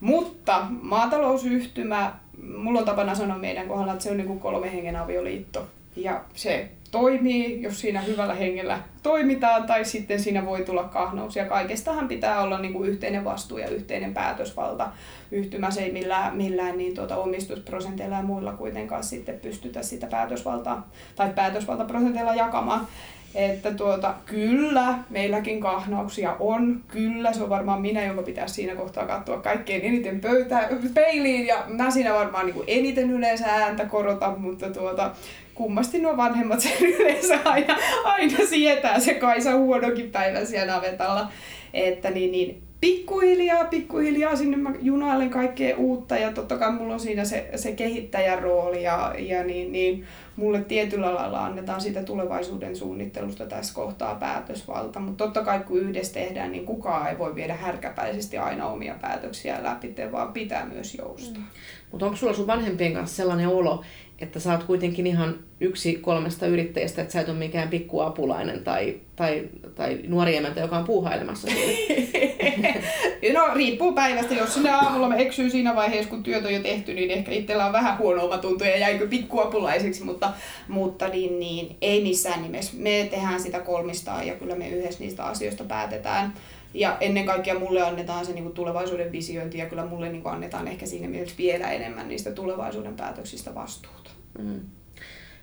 Mutta 0.00 0.66
maatalousyhtymä, 0.70 2.12
mulla 2.56 2.78
on 2.78 2.86
tapana 2.86 3.14
sanoa 3.14 3.38
meidän 3.38 3.68
kohdalla, 3.68 3.92
että 3.92 4.04
se 4.04 4.10
on 4.10 4.16
niin 4.16 4.26
kuin 4.26 4.40
kolme 4.40 4.72
hengen 4.72 4.96
avioliitto. 4.96 5.66
Ja 5.96 6.20
se 6.34 6.70
toimii, 6.90 7.62
jos 7.62 7.80
siinä 7.80 8.00
hyvällä 8.00 8.34
hengellä 8.34 8.80
toimitaan, 9.02 9.66
tai 9.66 9.84
sitten 9.84 10.20
siinä 10.20 10.46
voi 10.46 10.64
tulla 10.64 10.84
kahnaus. 10.84 11.36
Ja 11.36 11.44
kaikestahan 11.44 12.08
pitää 12.08 12.42
olla 12.42 12.58
niin 12.58 12.72
kuin 12.72 12.88
yhteinen 12.88 13.24
vastuu 13.24 13.58
ja 13.58 13.68
yhteinen 13.68 14.14
päätösvalta. 14.14 14.88
Yhtymässä 15.30 15.80
ei 15.80 15.92
millään, 15.92 16.36
millään 16.36 16.78
niin 16.78 16.94
tuota 16.94 17.16
omistusprosenteilla 17.16 18.16
ja 18.16 18.22
muilla 18.22 18.52
kuitenkaan 18.52 19.04
sitten 19.04 19.40
pystytä 19.40 19.82
sitä 19.82 20.06
päätösvaltaa 20.06 20.88
tai 21.16 21.32
päätösvaltaprosenteilla 21.34 22.34
jakamaan. 22.34 22.86
Että 23.34 23.74
tuota, 23.74 24.14
kyllä, 24.26 24.94
meilläkin 25.10 25.60
kahnauksia 25.60 26.36
on. 26.40 26.80
Kyllä, 26.88 27.32
se 27.32 27.42
on 27.42 27.48
varmaan 27.48 27.80
minä, 27.80 28.04
jonka 28.04 28.22
pitää 28.22 28.46
siinä 28.46 28.74
kohtaa 28.74 29.06
katsoa 29.06 29.40
kaikkein 29.40 29.84
eniten 29.84 30.20
pöytään, 30.20 30.68
peiliin. 30.94 31.46
Ja 31.46 31.64
mä 31.68 31.90
siinä 31.90 32.14
varmaan 32.14 32.46
niin 32.46 32.54
kuin 32.54 32.64
eniten 32.66 33.10
yleensä 33.10 33.46
ääntä 33.46 33.84
korotan, 33.84 34.40
mutta 34.40 34.70
tuota, 34.70 35.10
kummasti 35.54 35.98
nuo 35.98 36.16
vanhemmat 36.16 36.60
sen 36.60 36.82
yleensä 36.98 37.38
aina, 37.44 37.76
aina 38.04 38.46
sietää 38.46 39.00
se 39.00 39.14
Kaisa 39.14 39.56
huonokin 39.56 40.10
päivä 40.10 40.44
siellä 40.44 40.72
navetalla. 40.72 41.32
Että 41.74 42.10
niin, 42.10 42.32
niin 42.32 42.69
pikkuhiljaa, 42.80 43.64
pikkuhiljaa 43.64 44.36
sinne 44.36 44.56
mä 44.56 44.70
junailen 44.80 45.30
kaikkea 45.30 45.76
uutta 45.76 46.16
ja 46.16 46.32
totta 46.32 46.58
kai 46.58 46.72
mulla 46.72 46.94
on 46.94 47.00
siinä 47.00 47.24
se, 47.24 47.50
se 47.56 47.72
kehittäjän 47.72 48.42
rooli 48.42 48.82
ja, 48.82 49.14
ja 49.18 49.44
niin, 49.44 49.72
niin 49.72 50.04
mulle 50.36 50.60
tietyllä 50.60 51.14
lailla 51.14 51.44
annetaan 51.44 51.80
sitä 51.80 52.02
tulevaisuuden 52.02 52.76
suunnittelusta 52.76 53.46
tässä 53.46 53.74
kohtaa 53.74 54.14
päätösvalta, 54.14 55.00
mutta 55.00 55.24
totta 55.24 55.44
kai 55.44 55.60
kun 55.60 55.78
yhdessä 55.78 56.14
tehdään, 56.14 56.52
niin 56.52 56.66
kukaan 56.66 57.08
ei 57.08 57.18
voi 57.18 57.34
viedä 57.34 57.54
härkäpäisesti 57.54 58.38
aina 58.38 58.66
omia 58.66 58.94
päätöksiä 59.00 59.62
läpi, 59.62 59.94
vaan 60.12 60.32
pitää 60.32 60.66
myös 60.66 60.94
joustaa. 60.94 61.42
Mm. 61.42 61.46
Mutta 61.90 62.06
onko 62.06 62.16
sulla 62.16 62.32
sun 62.32 62.46
vanhempien 62.46 62.92
kanssa 62.92 63.16
sellainen 63.16 63.48
olo, 63.48 63.82
että 64.20 64.40
sä 64.40 64.52
oot 64.52 64.64
kuitenkin 64.64 65.06
ihan 65.06 65.38
yksi 65.60 65.94
kolmesta 65.94 66.46
yrittäjästä, 66.46 67.02
että 67.02 67.12
sä 67.12 67.20
et 67.20 67.28
ole 67.28 67.38
mikään 67.38 67.68
pikkuapulainen 67.68 68.64
tai, 68.64 69.00
tai, 69.16 69.48
tai 69.74 69.98
nuori 70.08 70.36
emäntä, 70.36 70.60
joka 70.60 70.76
on 70.76 70.84
puuhailemassa 70.84 71.48
No 73.34 73.54
riippuu 73.54 73.92
päivästä. 73.92 74.34
Jos 74.34 74.54
sinne 74.54 74.70
aamulla 74.70 75.08
me 75.08 75.22
eksyy 75.22 75.50
siinä 75.50 75.76
vaiheessa, 75.76 76.10
kun 76.10 76.22
työt 76.22 76.44
on 76.44 76.54
jo 76.54 76.60
tehty, 76.60 76.94
niin 76.94 77.10
ehkä 77.10 77.32
itsellä 77.32 77.66
on 77.66 77.72
vähän 77.72 77.98
huono 77.98 78.24
omatunto 78.24 78.64
ja 78.64 78.76
jäikö 78.76 79.06
pikkuapulaiseksi, 79.06 80.04
mutta, 80.04 80.32
mutta 80.68 81.08
niin, 81.08 81.38
niin, 81.38 81.76
ei 81.80 82.02
missään 82.02 82.42
nimessä. 82.42 82.72
Me 82.76 83.08
tehdään 83.10 83.40
sitä 83.40 83.60
kolmistaan 83.60 84.26
ja 84.26 84.34
kyllä 84.34 84.54
me 84.54 84.68
yhdessä 84.68 85.00
niistä 85.00 85.24
asioista 85.24 85.64
päätetään. 85.64 86.32
Ja 86.74 86.96
ennen 87.00 87.26
kaikkea 87.26 87.58
mulle 87.58 87.82
annetaan 87.82 88.26
se 88.26 88.32
niin 88.32 88.44
kuin 88.44 88.54
tulevaisuuden 88.54 89.12
visiointi 89.12 89.58
ja 89.58 89.66
kyllä 89.66 89.86
mulle 89.86 90.08
niin 90.08 90.22
kuin 90.22 90.34
annetaan 90.34 90.68
ehkä 90.68 90.86
siinä 90.86 91.08
mielessä 91.08 91.38
vielä 91.38 91.70
enemmän 91.70 92.08
niistä 92.08 92.30
tulevaisuuden 92.30 92.96
päätöksistä 92.96 93.54
vastuuta. 93.54 94.10
Mm. 94.38 94.60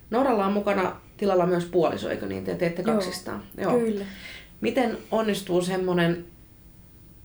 Noralla 0.10 0.46
on 0.46 0.54
mukana 0.54 1.02
tilalla 1.18 1.46
myös 1.46 1.66
puoliso, 1.66 2.10
eikö 2.10 2.26
niin? 2.26 2.44
Te 2.44 2.56
teette 2.56 2.84
kaksistaan. 2.84 3.44
Joo, 3.58 3.72
Joo. 3.72 3.82
Kyllä. 3.82 4.06
Miten 4.62 4.98
onnistuu 5.12 5.62
semmoinen, 5.62 6.26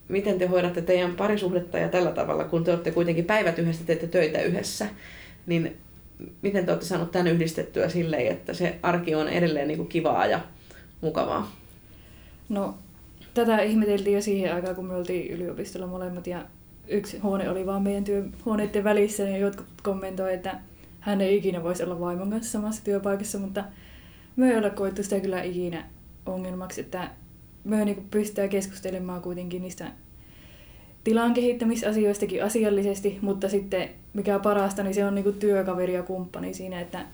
miten 0.08 0.38
te 0.38 0.46
hoidatte 0.46 0.82
teidän 0.82 1.16
parisuhdetta 1.16 1.78
ja 1.78 1.88
tällä 1.88 2.10
tavalla, 2.12 2.44
kun 2.44 2.64
te 2.64 2.70
olette 2.70 2.90
kuitenkin 2.90 3.24
päivät 3.24 3.58
yhdessä, 3.58 3.84
teette 3.84 4.06
töitä 4.06 4.42
yhdessä, 4.42 4.86
niin 5.46 5.76
miten 6.42 6.66
te 6.66 6.72
olette 6.72 6.86
saaneet 6.86 7.10
tämän 7.10 7.26
yhdistettyä 7.26 7.88
silleen, 7.88 8.26
että 8.26 8.54
se 8.54 8.78
arki 8.82 9.14
on 9.14 9.28
edelleen 9.28 9.68
niin 9.68 9.78
kuin 9.78 9.88
kivaa 9.88 10.26
ja 10.26 10.40
mukavaa? 11.00 11.52
No, 12.48 12.74
tätä 13.34 13.60
ihmeteltiin 13.60 14.14
jo 14.14 14.22
siihen 14.22 14.54
aikaan, 14.54 14.76
kun 14.76 14.86
me 14.86 14.94
oltiin 14.94 15.30
yliopistolla 15.30 15.86
molemmat 15.86 16.26
ja 16.26 16.46
yksi 16.88 17.18
huone 17.18 17.50
oli 17.50 17.66
vaan 17.66 17.82
meidän 17.82 18.04
työhuoneiden 18.04 18.84
välissä, 18.84 19.24
niin 19.24 19.40
jotkut 19.40 19.66
kommentoivat, 19.82 20.34
että 20.34 20.58
hän 21.00 21.20
ei 21.20 21.36
ikinä 21.36 21.62
voisi 21.62 21.84
olla 21.84 22.00
vaimon 22.00 22.30
kanssa 22.30 22.52
samassa 22.52 22.84
työpaikassa, 22.84 23.38
mutta 23.38 23.64
me 24.36 24.50
ei 24.50 24.58
ole 24.58 24.70
koettu 24.70 25.02
sitä 25.02 25.20
kyllä 25.20 25.42
ikinä 25.42 25.84
ongelmaksi, 26.26 26.80
että 26.80 27.10
me 27.64 27.84
niin 27.84 28.06
pystytään 28.10 28.48
keskustelemaan 28.48 29.22
kuitenkin 29.22 29.62
niistä 29.62 29.92
tilan 31.04 31.34
kehittämisasioistakin 31.34 32.44
asiallisesti, 32.44 33.18
mutta 33.22 33.48
sitten 33.48 33.88
mikä 34.12 34.38
parasta, 34.38 34.82
niin 34.82 34.94
se 34.94 35.04
on 35.04 35.14
niin 35.14 35.34
työkaveri 35.38 35.94
ja 35.94 36.02
kumppani 36.02 36.54
siinä, 36.54 36.80
että 36.80 37.06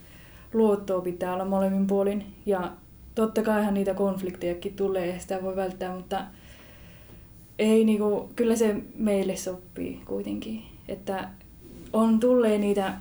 luottoa 0.54 1.00
pitää 1.00 1.34
olla 1.34 1.44
molemmin 1.44 1.86
puolin 1.86 2.26
ja 2.46 2.72
totta 3.18 3.42
kaihan 3.42 3.74
niitä 3.74 3.94
konfliktejakin 3.94 4.74
tulee 4.74 5.06
ja 5.06 5.20
sitä 5.20 5.42
voi 5.42 5.56
välttää, 5.56 5.94
mutta 5.94 6.24
ei 7.58 7.84
niinku, 7.84 8.30
kyllä 8.36 8.56
se 8.56 8.76
meille 8.96 9.36
sopii 9.36 10.00
kuitenkin. 10.04 10.62
Että 10.88 11.28
on 11.92 12.20
tulee 12.20 12.58
niitä 12.58 12.94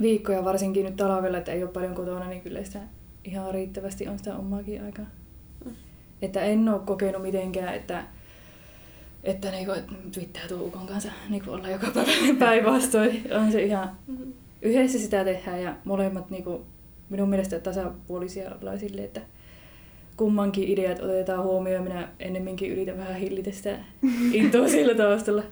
viikkoja 0.00 0.44
varsinkin 0.44 0.84
nyt 0.84 0.96
talvella, 0.96 1.38
että 1.38 1.52
ei 1.52 1.62
ole 1.62 1.72
paljon 1.72 1.94
kotona, 1.94 2.28
niin 2.28 2.42
kyllä 2.42 2.64
sitä 2.64 2.78
ihan 3.24 3.54
riittävästi 3.54 4.08
on 4.08 4.18
sitä 4.18 4.36
omaakin 4.36 4.84
aikaa. 4.84 5.06
Mm. 5.64 5.72
Että 6.22 6.40
en 6.40 6.68
ole 6.68 6.80
kokenut 6.80 7.22
mitenkään, 7.22 7.74
että, 7.74 8.04
että 9.24 9.50
niinku, 9.50 9.72
pitää 10.14 10.48
tuon 10.48 10.60
ukon 10.60 10.86
kanssa 10.86 11.12
niinku 11.28 11.50
olla 11.50 11.68
joka 11.68 11.86
päivä 11.94 12.34
päinvastoin. 12.46 13.24
On 13.40 13.52
se 13.52 13.62
ihan 13.62 13.96
mm. 14.06 14.32
yhdessä 14.62 14.98
sitä 14.98 15.24
tehdään 15.24 15.62
ja 15.62 15.74
molemmat 15.84 16.30
niinku, 16.30 16.64
minun 17.10 17.28
mielestä 17.28 17.60
tasapuolisia 17.60 18.50
sille, 18.78 19.04
että 19.04 19.20
kummankin 20.20 20.68
ideat 20.68 21.02
otetaan 21.02 21.44
huomioon. 21.44 21.84
Minä 21.84 22.08
ennemminkin 22.18 22.72
yritän 22.72 22.98
vähän 22.98 23.14
hillitä 23.14 23.50
sitä 23.50 23.78
intoa 24.32 24.68
sillä 24.68 24.94
taustalla. 24.94 25.42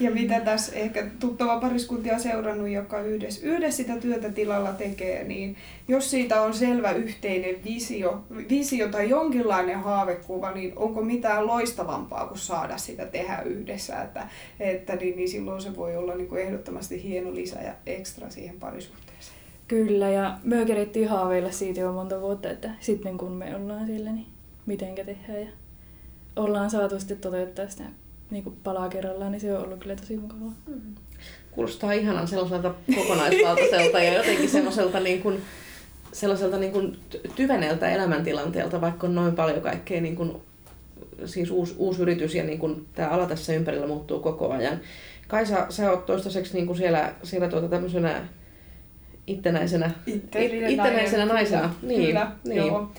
Ja 0.00 0.10
mitä 0.10 0.40
tässä 0.40 0.72
ehkä 0.76 1.06
tuttava 1.20 1.60
pariskuntia 1.60 2.14
on 2.14 2.20
seurannut, 2.20 2.68
joka 2.68 3.00
yhdessä, 3.00 3.40
yhdessä 3.46 3.76
sitä 3.76 3.96
työtä 3.96 4.28
tilalla 4.32 4.72
tekee, 4.72 5.24
niin 5.24 5.56
jos 5.88 6.10
siitä 6.10 6.42
on 6.42 6.54
selvä 6.54 6.92
yhteinen 6.92 7.64
visio, 7.64 8.24
visio 8.50 8.88
tai 8.88 9.08
jonkinlainen 9.08 9.80
haavekuva, 9.80 10.52
niin 10.52 10.72
onko 10.76 11.02
mitään 11.02 11.46
loistavampaa 11.46 12.26
kuin 12.26 12.38
saada 12.38 12.78
sitä 12.78 13.06
tehdä 13.06 13.42
yhdessä. 13.42 14.02
Että, 14.02 14.28
että 14.60 14.96
niin, 14.96 15.16
niin 15.16 15.28
silloin 15.28 15.60
se 15.60 15.76
voi 15.76 15.96
olla 15.96 16.14
niin 16.14 16.28
kuin 16.28 16.42
ehdottomasti 16.42 17.02
hieno 17.02 17.34
lisä 17.34 17.60
ja 17.60 17.74
ekstra 17.86 18.30
siihen 18.30 18.60
parisuhteeseen. 18.60 19.09
Kyllä, 19.70 20.08
ja 20.08 20.38
me 20.44 20.64
kerittiin 20.64 21.08
haaveilla 21.08 21.50
siitä 21.50 21.80
jo 21.80 21.92
monta 21.92 22.20
vuotta, 22.20 22.50
että 22.50 22.70
sitten 22.80 23.18
kun 23.18 23.32
me 23.32 23.56
ollaan 23.56 23.86
siellä, 23.86 24.12
niin 24.12 24.26
mitenkä 24.66 25.04
tehdään. 25.04 25.40
Ja 25.40 25.46
ollaan 26.36 26.70
saatu 26.70 26.98
sitten 27.00 27.18
toteuttaa 27.18 27.68
sitä 27.68 27.84
niin 28.30 28.44
kuin 28.44 28.56
palaa 28.64 28.88
kerrallaan, 28.88 29.32
niin 29.32 29.40
se 29.40 29.54
on 29.58 29.64
ollut 29.64 29.78
kyllä 29.78 29.96
tosi 29.96 30.16
mukavaa. 30.16 30.52
Mm. 30.66 30.94
Kuulostaa 31.50 31.92
ihanan 31.92 32.28
sellaiselta 32.28 32.74
kokonaisvaltaiselta 32.94 34.00
ja 34.00 34.14
jotenkin 34.14 34.48
sellaiselta, 34.48 35.00
niin 35.00 35.22
kuin, 35.22 35.42
sellaiselta 36.12 36.58
niin 36.58 36.72
kuin 36.72 36.98
tyveneltä 37.36 37.90
elämäntilanteelta, 37.90 38.80
vaikka 38.80 39.06
on 39.06 39.14
noin 39.14 39.34
paljon 39.34 39.60
kaikkea 39.60 40.00
niin 40.00 40.16
kuin, 40.16 40.32
siis 41.24 41.50
uusi, 41.50 41.74
uusi 41.78 42.02
yritys 42.02 42.34
ja 42.34 42.44
niin 42.44 42.58
kuin, 42.58 42.86
tämä 42.94 43.08
ala 43.08 43.26
tässä 43.26 43.52
ympärillä 43.52 43.86
muuttuu 43.86 44.20
koko 44.20 44.50
ajan. 44.52 44.80
Kaisa, 45.28 45.66
sä 45.68 45.90
oot 45.90 46.06
toistaiseksi 46.06 46.54
niin 46.54 46.66
kuin 46.66 46.76
siellä, 46.76 47.14
siellä 47.22 47.48
tuota 47.48 47.68
tämmöisenä 47.68 48.28
ittenäisenä, 49.30 49.90
ittenäisenä 50.68 51.26
naisena. 51.26 51.74
Niin, 51.82 52.06
Kyllä, 52.06 52.32
niin. 52.44 52.56
Joo. 52.56 52.92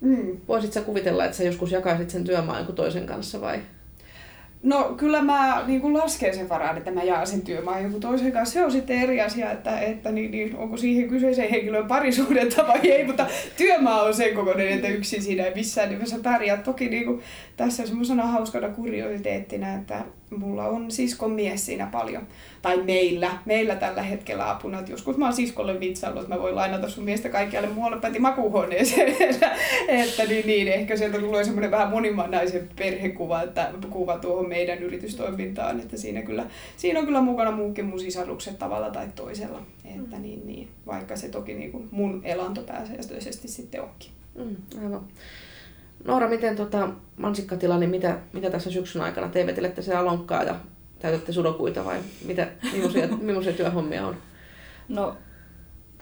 Mm. 0.00 0.36
Voisit 0.48 0.72
sä 0.72 0.80
kuvitella, 0.80 1.24
että 1.24 1.36
sä 1.36 1.44
joskus 1.44 1.72
jakaisit 1.72 2.10
sen 2.10 2.24
työmaan 2.24 2.58
jonkun 2.58 2.74
toisen 2.74 3.06
kanssa 3.06 3.40
vai? 3.40 3.60
No 4.62 4.94
kyllä 4.96 5.22
mä 5.22 5.64
niin 5.66 5.80
kuin 5.80 5.94
lasken 5.94 6.34
sen 6.34 6.48
varaan, 6.48 6.76
että 6.76 6.90
mä 6.90 7.02
jaan 7.02 7.26
sen 7.26 7.42
työmaan 7.42 7.82
joku 7.82 8.00
toisen 8.00 8.32
kanssa. 8.32 8.52
Se 8.52 8.64
on 8.64 8.72
sitten 8.72 9.02
eri 9.02 9.20
asia, 9.20 9.50
että, 9.52 9.80
että 9.80 10.12
niin, 10.12 10.30
niin, 10.30 10.56
onko 10.56 10.76
siihen 10.76 11.08
kyseiseen 11.08 11.50
henkilöön 11.50 11.86
parisuhdetta 11.86 12.66
vai 12.66 12.90
ei, 12.90 13.04
mutta 13.04 13.26
työmaa 13.56 14.02
on 14.02 14.14
sen 14.14 14.34
kokoinen, 14.34 14.68
että 14.68 14.88
yksin 14.88 15.22
siinä 15.22 15.44
ei 15.44 15.54
missään 15.54 15.88
nimessä 15.88 16.16
pärjää. 16.22 16.56
Toki 16.56 16.88
niin 16.88 17.04
kuin, 17.04 17.22
tässä 17.56 17.86
semmoisena 17.86 18.26
hauskana 18.26 18.68
kuriositeettina, 18.68 19.74
että 19.74 20.04
mulla 20.30 20.64
on 20.64 20.90
siskon 20.90 21.30
mies 21.30 21.66
siinä 21.66 21.86
paljon. 21.86 22.26
Tai 22.62 22.82
meillä, 22.82 23.30
meillä 23.44 23.76
tällä 23.76 24.02
hetkellä 24.02 24.50
apuna. 24.50 24.78
Että 24.78 24.90
joskus 24.90 25.16
mä 25.16 25.24
oon 25.24 25.34
siskolle 25.34 25.80
vitsaillut, 25.80 26.22
että 26.22 26.34
mä 26.34 26.42
voin 26.42 26.54
lainata 26.54 26.88
sun 26.88 27.04
miestä 27.04 27.28
kaikkialle 27.28 27.68
muualle 27.68 28.00
päti 28.00 28.18
makuuhuoneeseen. 28.18 29.16
että 29.88 30.24
niin, 30.24 30.46
niin, 30.46 30.68
ehkä 30.68 30.96
sieltä 30.96 31.18
tulee 31.18 31.44
semmoinen 31.44 31.70
vähän 31.70 31.90
monimanaisen 31.90 32.68
perhekuva, 32.76 33.42
että 33.42 33.72
kuva 33.90 34.18
tuohon 34.18 34.48
meidän 34.48 34.78
yritystoimintaan. 34.78 35.80
Että 35.80 35.96
siinä, 35.96 36.22
kyllä, 36.22 36.46
siinä 36.76 37.00
on 37.00 37.06
kyllä 37.06 37.20
mukana 37.20 37.50
muukin 37.50 37.84
mun 37.84 38.00
sisarukset 38.00 38.58
tavalla 38.58 38.90
tai 38.90 39.08
toisella. 39.14 39.62
Että 39.84 40.18
niin, 40.18 40.46
niin, 40.46 40.68
vaikka 40.86 41.16
se 41.16 41.28
toki 41.28 41.54
niin 41.54 41.72
kuin 41.72 41.88
mun 41.90 42.20
elanto 42.24 42.62
pääsääntöisesti 42.62 43.48
sitten 43.48 43.82
onkin. 43.82 44.10
Mm, 44.34 44.56
aivan. 44.84 45.06
Noora, 46.06 46.28
miten 46.28 46.56
tota, 46.56 46.88
mansikkatila, 47.16 47.78
niin 47.78 47.90
mitä, 47.90 48.18
mitä 48.32 48.50
tässä 48.50 48.70
syksyn 48.70 49.02
aikana 49.02 49.28
te 49.28 49.46
vetelette 49.46 49.82
siellä 49.82 50.04
lonkkaa 50.04 50.42
ja 50.42 50.54
täytätte 50.98 51.32
sudokuita 51.32 51.84
vai 51.84 51.98
mitä, 52.26 52.48
millaisia, 52.72 53.08
millaisia 53.16 53.52
työhommia 53.52 54.06
on? 54.06 54.16
No, 54.88 55.16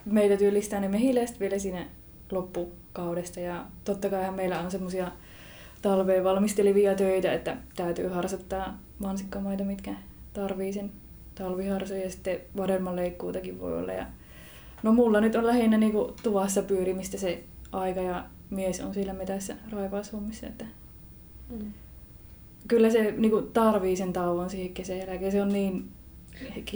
meitä 0.04 0.36
työllistää 0.36 0.80
ne 0.80 0.88
mehiläiset 0.88 1.40
vielä 1.40 1.58
siinä 1.58 1.86
loppukaudesta 2.32 3.40
ja 3.40 3.64
totta 3.84 4.08
kai 4.08 4.30
meillä 4.30 4.60
on 4.60 4.70
semmoisia 4.70 5.10
talveen 5.82 6.24
valmistelivia 6.24 6.94
töitä, 6.94 7.32
että 7.32 7.56
täytyy 7.76 8.08
harsottaa 8.08 8.78
mansikkamaita, 8.98 9.64
mitkä 9.64 9.94
tarvii 10.32 10.72
sen 10.72 10.90
talviharso 11.34 11.94
ja 11.94 12.10
sitten 12.10 12.40
vadelman 12.56 12.96
leikkuutakin 12.96 13.60
voi 13.60 13.78
olla. 13.78 13.92
Ja 13.92 14.06
no 14.82 14.92
mulla 14.92 15.20
nyt 15.20 15.36
on 15.36 15.46
lähinnä 15.46 15.78
niinku 15.78 16.14
tuvassa 16.22 16.62
pyörimistä 16.62 17.18
se 17.18 17.44
aika 17.72 18.00
ja 18.00 18.24
mies 18.50 18.80
on 18.80 18.94
siellä 18.94 19.12
metässä 19.12 19.56
raivaushommissa. 19.70 20.46
Että 20.46 20.64
mm. 21.50 21.72
Kyllä 22.68 22.90
se 22.90 23.14
niin 23.16 23.30
kuin, 23.30 23.52
tarvii 23.52 23.96
sen 23.96 24.12
tauon 24.12 24.50
siihen 24.50 24.74
kesän 24.74 24.98
jälkeen. 24.98 25.32
Se 25.32 25.42
on 25.42 25.52
niin 25.52 25.88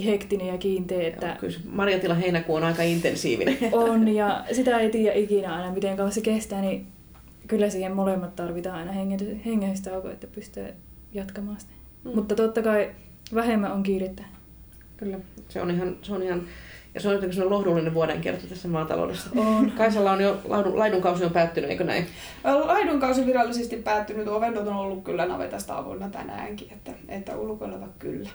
hektinen 0.04 0.46
ja 0.46 0.58
kiinteä. 0.58 1.08
Että... 1.08 1.26
Joo, 1.26 1.36
kyllä 1.40 1.58
Marjatila 1.70 2.14
heinäkuu 2.14 2.56
on 2.56 2.64
aika 2.64 2.82
intensiivinen. 2.82 3.58
On 3.72 4.08
ja 4.08 4.44
sitä 4.56 4.78
ei 4.78 4.90
tiedä 4.90 5.14
ikinä 5.14 5.56
aina 5.56 5.72
miten 5.72 5.96
kauan 5.96 6.12
se 6.12 6.20
kestää, 6.20 6.60
niin 6.60 6.86
kyllä 7.46 7.70
siihen 7.70 7.96
molemmat 7.96 8.36
tarvitaan 8.36 8.78
aina 8.78 8.92
hengellistä 9.44 9.90
että 10.12 10.26
pystyy 10.26 10.66
jatkamaan 11.12 11.60
sitä. 11.60 11.72
Mm. 12.04 12.10
Mutta 12.14 12.34
totta 12.34 12.62
kai 12.62 12.90
vähemmän 13.34 13.72
on 13.72 13.82
kiirettä. 13.82 14.22
Kyllä, 14.96 15.18
se 15.48 15.62
on 15.62 15.70
ihan, 15.70 15.96
se 16.02 16.14
on 16.14 16.22
ihan 16.22 16.42
ja 16.98 17.02
se 17.02 17.08
on 17.08 17.14
jotenkin 17.14 17.34
sellainen 17.34 17.58
lohdullinen 17.58 17.94
vuoden 17.94 18.20
kerta 18.20 18.46
tässä 18.46 18.68
maataloudessa. 18.68 19.30
On. 19.36 19.72
Kaisalla 19.76 20.12
on 20.12 20.20
jo, 20.20 20.40
laidun, 20.44 20.78
laidunkausi 20.78 21.24
on 21.24 21.30
päättynyt, 21.30 21.70
eikö 21.70 21.84
näin? 21.84 22.06
Laidunkausi 22.44 23.26
virallisesti 23.26 23.76
päättynyt. 23.76 24.28
Ovennot 24.28 24.66
on 24.66 24.76
ollut 24.76 25.04
kyllä 25.04 25.26
navetasta 25.26 25.78
avoinna 25.78 26.08
tänäänkin, 26.08 26.72
että, 26.72 26.92
että 27.08 27.36
ulkoileva 27.36 27.88
kyllä. 27.98 28.28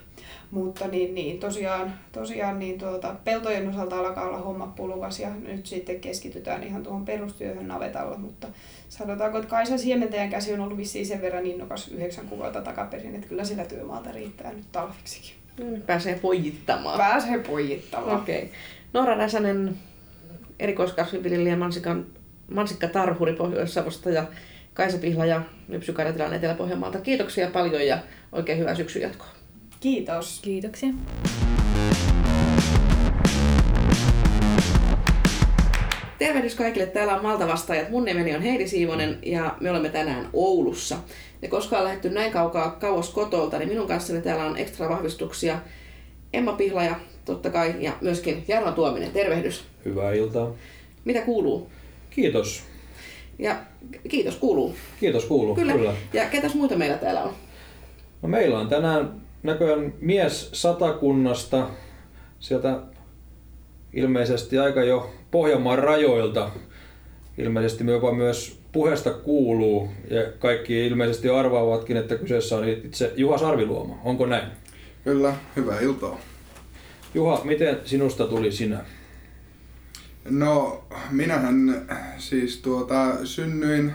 Mutta 0.51 0.87
niin, 0.87 1.15
niin 1.15 1.39
tosiaan, 1.39 1.93
tosiaan 2.11 2.59
niin 2.59 2.79
tuota, 2.79 3.15
peltojen 3.23 3.69
osalta 3.69 3.99
alkaa 3.99 4.27
olla 4.27 4.37
homma 4.37 4.73
puluvas 4.75 5.19
ja 5.19 5.29
nyt 5.29 5.65
sitten 5.65 5.99
keskitytään 5.99 6.63
ihan 6.63 6.83
tuohon 6.83 7.05
perustyöhön 7.05 7.67
navetalla. 7.67 8.17
Mutta 8.17 8.47
sanotaanko, 8.89 9.37
että 9.37 9.49
Kaisa 9.49 9.77
Siementäjän 9.77 10.29
käsi 10.29 10.53
on 10.53 10.59
ollut 10.59 10.77
vissiin 10.77 11.05
sen 11.05 11.21
verran 11.21 11.45
innokas 11.45 11.87
yhdeksän 11.87 12.27
kuukautta 12.27 12.61
takaperin, 12.61 13.15
että 13.15 13.27
kyllä 13.27 13.43
sillä 13.43 13.65
työmaalta 13.65 14.11
riittää 14.11 14.53
nyt 14.53 14.71
talviksikin. 14.71 15.42
Pääsee 15.85 16.19
pojittamaan. 16.19 16.97
Pääsee 16.97 17.39
pojittamaan. 17.39 18.17
Okei. 18.17 18.37
Okay. 18.37 18.49
Noora 18.93 19.15
Räsänen, 19.15 19.77
erikoiskasvinviljelijä 20.59 21.55
mansikan, 21.55 22.05
mansikkatarhuri 22.51 23.33
Pohjois-Savosta 23.33 24.09
ja 24.09 24.25
Kaisa 24.73 24.97
Pihla 24.97 25.25
ja 25.25 25.41
Lypsy 25.67 25.93
Karjatilan 25.93 26.33
Etelä-Pohjanmaalta. 26.33 27.01
Kiitoksia 27.01 27.47
paljon 27.47 27.87
ja 27.87 27.97
oikein 28.31 28.59
hyvää 28.59 28.75
syksyn 28.75 29.01
jatkoa. 29.01 29.29
Kiitos. 29.79 30.39
Kiitoksia. 30.43 30.89
Tervehdys 36.23 36.55
kaikille, 36.55 36.85
täällä 36.85 37.15
on 37.15 37.23
Malta 37.23 37.47
vastaajat. 37.47 37.89
Mun 37.89 38.05
nimeni 38.05 38.35
on 38.35 38.41
Heidi 38.41 38.67
Siivonen 38.67 39.19
ja 39.25 39.55
me 39.59 39.69
olemme 39.69 39.89
tänään 39.89 40.29
Oulussa. 40.33 40.97
Ja 41.41 41.49
koska 41.49 41.77
on 41.77 41.83
lähdetty 41.83 42.09
näin 42.09 42.31
kaukaa 42.31 42.71
kauas 42.71 43.09
kotolta, 43.09 43.59
niin 43.59 43.69
minun 43.69 43.87
kanssani 43.87 44.21
täällä 44.21 44.45
on 44.45 44.57
ekstra 44.57 44.89
vahvistuksia 44.89 45.59
Emma 46.33 46.53
Pihlaja 46.53 46.95
totta 47.25 47.49
kai 47.49 47.75
ja 47.79 47.91
myöskin 48.01 48.43
Jarno 48.47 48.71
Tuominen. 48.71 49.11
Tervehdys. 49.11 49.63
Hyvää 49.85 50.13
iltaa. 50.13 50.51
Mitä 51.05 51.21
kuuluu? 51.21 51.69
Kiitos. 52.09 52.63
Ja 53.39 53.55
kiitos 54.09 54.35
kuuluu. 54.35 54.75
Kiitos 54.99 55.25
kuuluu, 55.25 55.55
kyllä. 55.55 55.73
kyllä. 55.73 55.93
Ja 56.13 56.25
ketäs 56.25 56.55
muita 56.55 56.75
meillä 56.75 56.97
täällä 56.97 57.23
on? 57.23 57.33
No 58.21 58.29
meillä 58.29 58.59
on 58.59 58.69
tänään 58.69 59.21
näköjään 59.43 59.93
mies 59.99 60.49
satakunnasta, 60.53 61.67
sieltä 62.39 62.79
ilmeisesti 63.93 64.59
aika 64.59 64.83
jo 64.83 65.13
Pohjanmaan 65.31 65.79
rajoilta. 65.79 66.51
Ilmeisesti 67.37 67.83
jopa 67.87 68.13
myös 68.13 68.59
puheesta 68.71 69.13
kuuluu 69.13 69.89
ja 70.09 70.23
kaikki 70.39 70.87
ilmeisesti 70.87 71.29
arvaavatkin, 71.29 71.97
että 71.97 72.15
kyseessä 72.15 72.55
on 72.55 72.67
itse 72.67 73.13
Juha 73.15 73.37
Sarviluoma. 73.37 73.99
Onko 74.03 74.25
näin? 74.25 74.47
Kyllä, 75.03 75.35
hyvää 75.55 75.79
iltaa. 75.79 76.19
Juha, 77.13 77.41
miten 77.43 77.79
sinusta 77.85 78.27
tuli 78.27 78.51
sinä? 78.51 78.85
No, 80.29 80.83
minähän 81.11 81.85
siis 82.17 82.57
tuota, 82.57 83.25
synnyin 83.25 83.91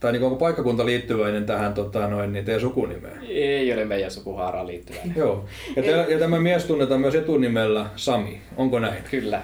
tai 0.00 0.12
niin 0.12 0.22
onko 0.22 0.36
paikkakunta 0.36 0.86
liittyväinen 0.86 1.46
tähän 1.46 1.74
tota, 1.74 2.08
noin, 2.08 2.32
niin 2.32 2.44
teidän 2.44 2.60
sukunimeen? 2.60 3.18
Ei 3.28 3.72
ole 3.72 3.84
meidän 3.84 4.10
sukuhaaraan 4.10 4.66
liittyväinen. 4.66 5.16
Joo. 5.16 5.44
Ja, 5.76 5.82
te, 5.82 5.90
ja 5.90 6.18
tämä 6.18 6.40
mies 6.40 6.64
tunnetaan 6.64 7.00
myös 7.00 7.14
etunimellä 7.14 7.86
Sami. 7.96 8.40
Onko 8.56 8.78
näin? 8.78 9.02
Kyllä. 9.10 9.42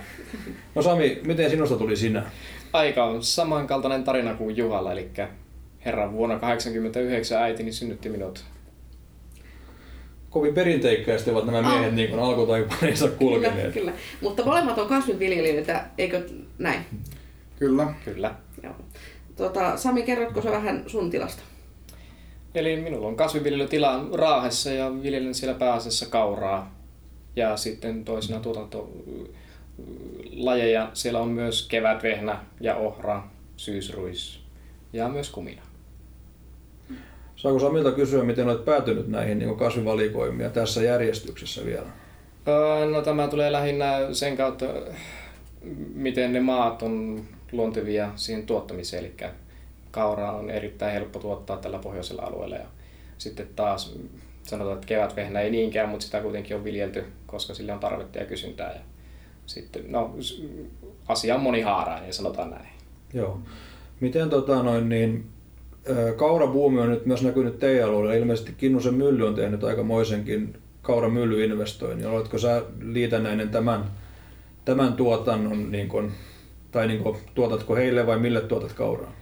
No 0.74 0.82
Sami, 0.82 1.20
miten 1.26 1.50
sinusta 1.50 1.76
tuli 1.76 1.96
sinä? 1.96 2.22
Aika 2.72 3.04
on 3.04 3.22
samankaltainen 3.22 4.04
tarina 4.04 4.34
kuin 4.34 4.56
Juhalla, 4.56 4.92
eli 4.92 5.10
herran 5.84 6.12
vuonna 6.12 6.38
1989 6.38 7.42
äitini 7.42 7.72
synnytti 7.72 8.08
minut. 8.08 8.44
Kovin 10.30 10.54
perinteikkäästi 10.54 11.30
ovat 11.30 11.46
nämä 11.46 11.62
miehet 11.62 11.88
ah. 11.88 11.94
niin 11.94 12.10
kuin 12.10 12.22
alkutaipaansa 12.22 13.08
kulkeneet. 13.08 13.54
Kyllä, 13.54 13.72
kyllä. 13.72 13.92
Mutta 14.20 14.44
molemmat 14.44 14.78
on 14.78 14.88
kasvinviljelijöitä, 14.88 15.84
eikö 15.98 16.22
näin? 16.58 16.80
Kyllä. 17.58 17.94
Kyllä. 18.04 18.34
Joo. 18.62 18.74
Tota, 19.36 19.76
Sami, 19.76 20.02
kerrotko 20.02 20.42
sä 20.42 20.50
vähän 20.50 20.84
sun 20.86 21.10
tilasta? 21.10 21.42
Eli 22.54 22.76
minulla 22.76 23.06
on 23.06 23.16
kasvinviljelytila 23.16 24.06
Raahessa 24.12 24.70
ja 24.70 25.02
viljelen 25.02 25.34
siellä 25.34 25.58
pääasiassa 25.58 26.06
kauraa. 26.06 26.82
Ja 27.36 27.56
sitten 27.56 28.04
toisena 28.04 28.40
tuotantolajeja 28.40 30.90
siellä 30.94 31.20
on 31.20 31.28
myös 31.28 31.68
kevätvehnä 31.68 32.38
ja 32.60 32.76
ohra, 32.76 33.22
syysruis 33.56 34.40
ja 34.92 35.08
myös 35.08 35.30
kumina. 35.30 35.62
Saako 37.36 37.58
Samilta 37.58 37.92
kysyä, 37.92 38.24
miten 38.24 38.48
olet 38.48 38.64
päätynyt 38.64 39.08
näihin 39.08 39.38
niin 39.38 39.56
kasvivalikoimiin 39.56 40.50
tässä 40.50 40.82
järjestyksessä 40.82 41.64
vielä? 41.64 41.86
Öö, 42.48 42.90
no 42.90 43.02
tämä 43.02 43.28
tulee 43.28 43.52
lähinnä 43.52 43.98
sen 44.12 44.36
kautta, 44.36 44.66
miten 45.94 46.32
ne 46.32 46.40
maat 46.40 46.82
on 46.82 47.24
luontevia 47.52 48.10
siihen 48.16 48.46
tuottamiseen. 48.46 49.04
Eli 49.04 49.14
kaura 49.90 50.32
on 50.32 50.50
erittäin 50.50 50.92
helppo 50.92 51.18
tuottaa 51.18 51.56
tällä 51.56 51.78
pohjoisella 51.78 52.22
alueella. 52.22 52.56
Ja 52.56 52.66
sitten 53.18 53.48
taas 53.56 53.98
sanotaan, 54.42 54.74
että 54.74 54.86
kevätvehnä 54.86 55.40
ei 55.40 55.50
niinkään, 55.50 55.88
mutta 55.88 56.04
sitä 56.06 56.20
kuitenkin 56.20 56.56
on 56.56 56.64
viljelty, 56.64 57.04
koska 57.26 57.54
sille 57.54 57.72
on 57.72 57.80
tarvetta 57.80 58.18
ja 58.18 58.24
kysyntää. 58.24 58.72
Ja 58.72 58.80
sitten, 59.46 59.92
no, 59.92 60.16
asia 61.08 61.34
on 61.34 61.40
monihaarainen, 61.40 62.12
sanotaan 62.12 62.50
näin. 62.50 62.68
Joo. 63.14 63.40
Miten 64.00 64.30
tota 64.30 64.62
noin, 64.62 64.88
niin, 64.88 65.26
kaurabuumi 66.16 66.80
on 66.80 66.90
nyt 66.90 67.06
myös 67.06 67.22
näkynyt 67.22 67.58
teidän 67.58 67.88
alueella. 67.88 68.14
Ilmeisesti 68.14 68.52
Kinnusen 68.52 68.94
mylly 68.94 69.26
on 69.26 69.34
tehnyt 69.34 69.64
aikamoisenkin 69.64 70.56
kauramyllyinvestoinnin. 70.82 72.06
Oletko 72.06 72.38
sä 72.38 72.62
liitännäinen 72.80 73.48
tämän, 73.48 73.84
tämän 74.64 74.92
tuotannon, 74.92 75.72
niin 75.72 75.88
kun, 75.88 76.12
tai 76.72 76.86
niin 76.86 77.02
kun, 77.02 77.16
tuotatko 77.34 77.76
heille 77.76 78.06
vai 78.06 78.18
mille 78.18 78.40
tuotat 78.40 78.72
kauraa? 78.72 79.12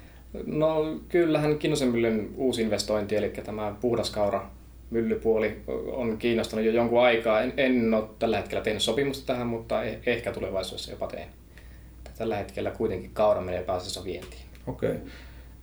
No 0.47 0.99
kyllähän 1.09 1.59
Kinnusen 1.59 1.89
myllyn 1.89 2.31
uusi 2.37 2.63
investointi, 2.63 3.17
eli 3.17 3.29
tämä 3.29 3.75
puhdaskaura 3.81 4.51
myllypuoli 4.91 5.57
on 5.93 6.19
kiinnostanut 6.19 6.65
jo 6.65 6.73
jonkun 6.73 7.03
aikaa. 7.03 7.41
En, 7.41 7.53
en 7.57 7.95
ole 7.95 8.05
tällä 8.19 8.37
hetkellä 8.37 8.65
tehnyt 8.65 8.83
sopimusta 8.83 9.27
tähän, 9.27 9.47
mutta 9.47 9.83
eh, 9.83 9.99
ehkä 10.07 10.33
tulevaisuudessa 10.33 10.91
jopa 10.91 11.07
teen. 11.07 11.29
Tällä 12.19 12.37
hetkellä 12.37 12.71
kuitenkin 12.71 13.11
kaura 13.13 13.41
menee 13.41 13.63
pääasiassa 13.63 14.05
vientiin. 14.05 14.43
Okei. 14.67 14.91
Okay. 14.91 15.01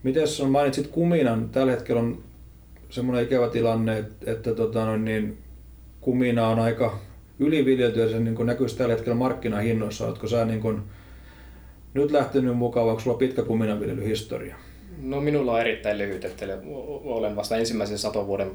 Miten 0.03 0.23
mainitsit 0.49 0.87
kuminan? 0.87 1.49
Tällä 1.49 1.71
hetkellä 1.71 2.01
on 2.01 2.23
semmoinen 2.89 3.23
ikävä 3.23 3.49
tilanne, 3.49 3.97
että, 3.97 4.31
että 4.31 4.55
tota, 4.55 4.97
niin, 4.97 5.37
kumina 6.01 6.47
on 6.47 6.59
aika 6.59 6.99
yliviljelty 7.39 7.99
ja 7.99 8.09
se 8.09 8.19
niin 8.19 8.45
näkyy 8.45 8.67
tällä 8.77 8.93
hetkellä 8.93 9.15
markkinahinnoissa. 9.15 10.07
Oletko 10.07 10.27
sä 10.27 10.45
niin 10.45 10.61
kuin, 10.61 10.81
nyt 11.97 12.11
lähtenyt 12.11 12.57
mukaan, 12.57 12.87
onko 12.89 12.99
sulla 12.99 13.17
pitkä 13.17 13.41
kuminanviljelyhistoria? 13.41 14.55
No 15.01 15.21
minulla 15.21 15.53
on 15.53 15.61
erittäin 15.61 15.97
lyhyt, 15.97 16.25
että 16.25 16.45
olen 17.03 17.35
vasta 17.35 17.57
ensimmäisen 17.57 17.97
satovuoden 17.97 18.51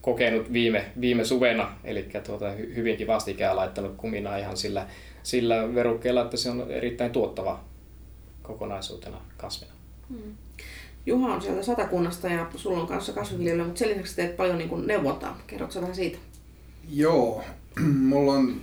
kokenut 0.00 0.52
viime, 0.52 0.84
viime 1.00 1.24
suvena, 1.24 1.72
eli 1.84 2.08
tuota, 2.26 2.50
hyvinkin 2.50 3.06
vastikään 3.06 3.56
laittanut 3.56 3.94
kuminaa 3.96 4.36
ihan 4.36 4.56
sillä, 4.56 4.86
sillä 5.22 5.74
verukkeella, 5.74 6.22
että 6.22 6.36
se 6.36 6.50
on 6.50 6.70
erittäin 6.70 7.10
tuottava 7.10 7.60
kokonaisuutena 8.42 9.16
kasvina. 9.36 9.72
Hmm. 10.08 10.34
Juha 11.06 11.34
on 11.34 11.42
sieltä 11.42 11.62
satakunnasta 11.62 12.28
ja 12.28 12.50
sulla 12.56 12.80
on 12.80 12.86
kanssa 12.86 13.12
kasvinviljelyä, 13.12 13.64
mutta 13.64 13.78
sen 13.78 13.88
lisäksi 13.88 14.16
teet 14.16 14.36
paljon 14.36 14.58
niin 14.58 14.86
neuvontaa. 14.86 15.38
Kerrotko 15.46 15.80
vähän 15.80 15.94
siitä? 15.94 16.18
Joo, 16.92 17.44
mulla 18.10 18.32
on, 18.32 18.60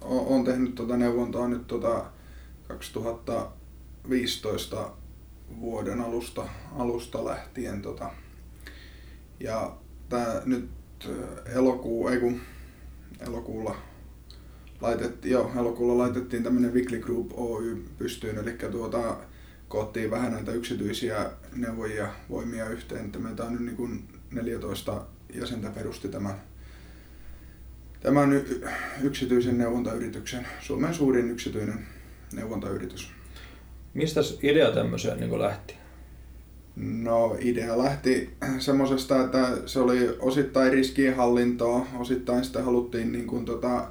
on 0.00 0.44
tehnyt 0.44 0.74
tuota 0.74 0.96
neuvontaa 0.96 1.48
nyt 1.48 1.66
tuota 1.66 2.04
2015 4.10 4.90
vuoden 5.60 6.00
alusta, 6.00 6.48
alusta 6.76 7.24
lähtien. 7.24 7.82
Tota. 7.82 8.10
Ja 9.40 9.76
tää 10.08 10.42
nyt 10.44 10.70
elokuu, 11.46 12.08
ei 12.08 12.20
kun 12.20 12.40
elokuulla 13.20 13.76
laitettiin, 14.80 15.32
joo, 15.32 15.52
elokuulla 15.56 15.98
laitettiin 15.98 16.42
tämmönen 16.42 16.74
Weekly 16.74 16.98
Group 16.98 17.30
Oy 17.34 17.84
pystyyn, 17.98 18.38
eli 18.38 18.56
tuota, 18.70 19.16
koottiin 19.68 20.10
vähän 20.10 20.32
näitä 20.32 20.52
yksityisiä 20.52 21.30
neuvojia 21.52 22.08
voimia 22.30 22.68
yhteen, 22.68 23.04
että 23.04 23.18
meitä 23.18 23.44
on 23.44 23.52
nyt 23.52 23.62
niin 23.62 23.76
kuin 23.76 24.08
14 24.30 25.06
jäsentä 25.34 25.70
perusti 25.70 26.08
tämän, 26.08 26.34
tämän 28.00 28.30
yksityisen 29.02 29.58
neuvontayrityksen, 29.58 30.46
Suomen 30.60 30.94
suurin 30.94 31.30
yksityinen 31.30 31.86
neuvontayritys. 32.32 33.19
Mistä 33.94 34.20
idea 34.42 34.72
tämmöiseen 34.72 35.20
niin 35.20 35.38
lähti? 35.38 35.74
No 36.76 37.36
idea 37.40 37.78
lähti 37.78 38.30
semmoisesta, 38.58 39.24
että 39.24 39.56
se 39.66 39.80
oli 39.80 40.16
osittain 40.18 40.72
riskienhallintoa, 40.72 41.86
osittain 41.98 42.44
sitä 42.44 42.62
haluttiin 42.62 43.12
niin 43.12 43.26
kuin, 43.26 43.44
tota, 43.44 43.86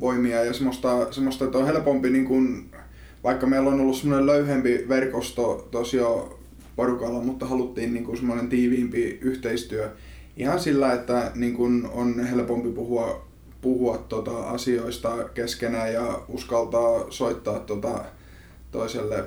voimia 0.00 0.44
ja 0.44 0.52
semmoista, 0.52 1.12
semmoista, 1.12 1.44
että 1.44 1.58
on 1.58 1.66
helpompi, 1.66 2.10
niin 2.10 2.24
kuin, 2.24 2.70
vaikka 3.24 3.46
meillä 3.46 3.70
on 3.70 3.80
ollut 3.80 3.96
semmoinen 3.96 4.26
löyhempi 4.26 4.84
verkosto 4.88 5.68
tosiaan 5.70 6.28
porukalla, 6.76 7.20
mutta 7.20 7.46
haluttiin 7.46 7.94
niin 7.94 8.04
kuin 8.04 8.16
semmoinen 8.16 8.48
tiiviimpi 8.48 9.18
yhteistyö 9.20 9.90
ihan 10.36 10.60
sillä, 10.60 10.92
että 10.92 11.30
niin 11.34 11.54
kuin 11.54 11.88
on 11.92 12.20
helpompi 12.20 12.68
puhua 12.68 13.29
puhua 13.60 13.98
tota 13.98 14.50
asioista 14.50 15.28
keskenään 15.34 15.92
ja 15.92 16.22
uskaltaa 16.28 17.10
soittaa 17.10 17.60
tota 17.60 18.04
toiselle 18.70 19.24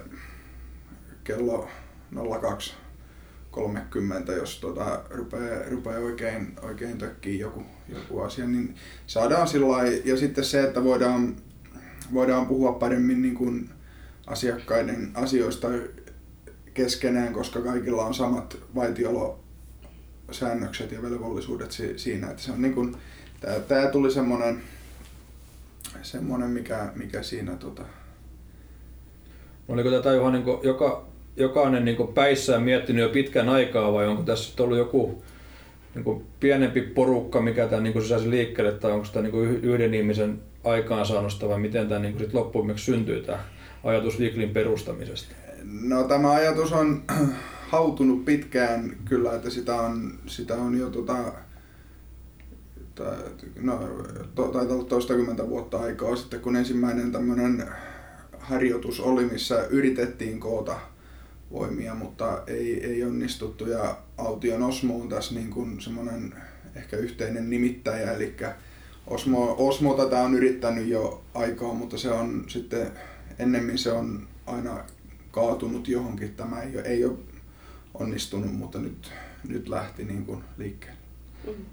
kello 1.23 1.67
02.30, 2.15 4.31
jos 4.31 4.59
tota 4.59 5.03
rupeaa, 5.09 5.69
rupeaa 5.69 5.99
oikein, 5.99 6.55
oikein 6.61 6.97
tökkiin 6.97 7.39
joku, 7.39 7.63
joku 7.89 8.21
asia, 8.21 8.47
niin 8.47 8.75
saadaan 9.07 9.47
sillä 9.47 9.83
Ja 10.05 10.17
sitten 10.17 10.43
se, 10.43 10.63
että 10.63 10.83
voidaan, 10.83 11.35
voidaan 12.13 12.47
puhua 12.47 12.71
paremmin 12.71 13.21
niin 13.21 13.35
kuin 13.35 13.69
asiakkaiden 14.27 15.11
asioista 15.13 15.67
keskenään, 16.73 17.33
koska 17.33 17.61
kaikilla 17.61 18.05
on 18.05 18.13
samat 18.13 18.57
vaitiolo 18.75 19.39
säännökset 20.31 20.91
ja 20.91 21.01
velvollisuudet 21.01 21.71
siinä. 21.95 22.29
Että 22.29 22.41
se 22.41 22.51
on 22.51 22.61
niin 22.61 22.73
kuin, 22.73 22.95
tää, 23.45 23.59
tää 23.59 23.87
tuli 23.87 24.11
semmoinen, 24.11 24.61
semmoinen 26.01 26.49
mikä, 26.49 26.91
mikä 26.95 27.23
siinä 27.23 27.55
tota... 27.55 27.83
Oliko 29.67 29.91
tätä 29.91 30.13
Juha 30.13 30.31
niin 30.31 30.43
joka, 30.63 31.05
jokainen 31.37 31.85
niin 31.85 32.07
päissään 32.13 32.63
miettinyt 32.63 33.01
jo 33.01 33.09
pitkän 33.09 33.49
aikaa 33.49 33.93
vai 33.93 34.07
onko 34.07 34.23
tässä 34.23 34.63
ollut 34.63 34.77
joku 34.77 35.23
niin 35.95 36.03
kuin 36.03 36.25
pienempi 36.39 36.81
porukka, 36.81 37.41
mikä 37.41 37.67
tämä 37.67 37.81
niin 37.81 38.05
saisi 38.05 38.29
liikkeelle, 38.29 38.71
tai 38.71 38.91
onko 38.91 39.07
tämä 39.13 39.27
niin 39.27 39.63
yhden 39.63 39.93
ihmisen 39.93 40.41
aikaansaannosta 40.63 41.49
vai 41.49 41.59
miten 41.59 41.87
tämä 41.87 41.99
niin 41.99 42.19
sit 42.19 42.33
loppujen 42.33 42.77
syntyy 42.77 43.21
tämä 43.21 43.39
ajatus 43.83 44.19
Viklin 44.19 44.49
perustamisesta? 44.49 45.35
No 45.81 46.03
tämä 46.03 46.31
ajatus 46.31 46.71
on 46.71 47.03
hautunut 47.71 48.25
pitkään 48.25 48.97
kyllä, 49.05 49.35
että 49.35 49.49
sitä 49.49 49.75
on, 49.75 50.13
sitä 50.27 50.55
on 50.55 50.77
jo 50.77 50.89
tota, 50.89 51.33
no, 53.55 53.79
to, 54.35 54.47
taitaa 54.47 54.75
olla 54.75 54.85
toistakymmentä 54.85 55.49
vuotta 55.49 55.79
aikaa 55.79 56.15
sitten, 56.15 56.39
kun 56.39 56.55
ensimmäinen 56.55 57.11
tämmöinen 57.11 57.67
harjoitus 58.39 58.99
oli, 58.99 59.25
missä 59.25 59.67
yritettiin 59.69 60.39
koota 60.39 60.79
voimia, 61.51 61.95
mutta 61.95 62.43
ei, 62.47 62.85
ei 62.85 63.03
onnistuttu. 63.03 63.67
Ja 63.67 63.97
Aution 64.17 64.63
Osmo 64.63 65.01
on 65.01 65.09
tässä 65.09 65.35
niin 65.35 65.49
kuin 65.49 65.81
semmoinen 65.81 66.35
ehkä 66.75 66.97
yhteinen 66.97 67.49
nimittäjä, 67.49 68.13
eli 68.13 68.35
Osmo, 69.07 69.55
Osmo 69.57 69.93
tätä 69.93 70.21
on 70.21 70.35
yrittänyt 70.35 70.87
jo 70.87 71.23
aikaa, 71.33 71.73
mutta 71.73 71.97
se 71.97 72.11
on 72.11 72.45
sitten 72.47 72.91
ennemmin 73.39 73.77
se 73.77 73.91
on 73.91 74.27
aina 74.45 74.85
kaatunut 75.31 75.87
johonkin. 75.87 76.35
Tämä 76.35 76.61
ei 76.61 76.79
ei 76.79 77.05
ole 77.05 77.17
onnistunut, 77.93 78.53
mutta 78.53 78.79
nyt, 78.79 79.11
nyt 79.47 79.69
lähti 79.69 80.05
niin 80.05 80.25
kuin 80.25 80.43
liikkeelle. 80.57 80.99
Mm. 81.47 81.65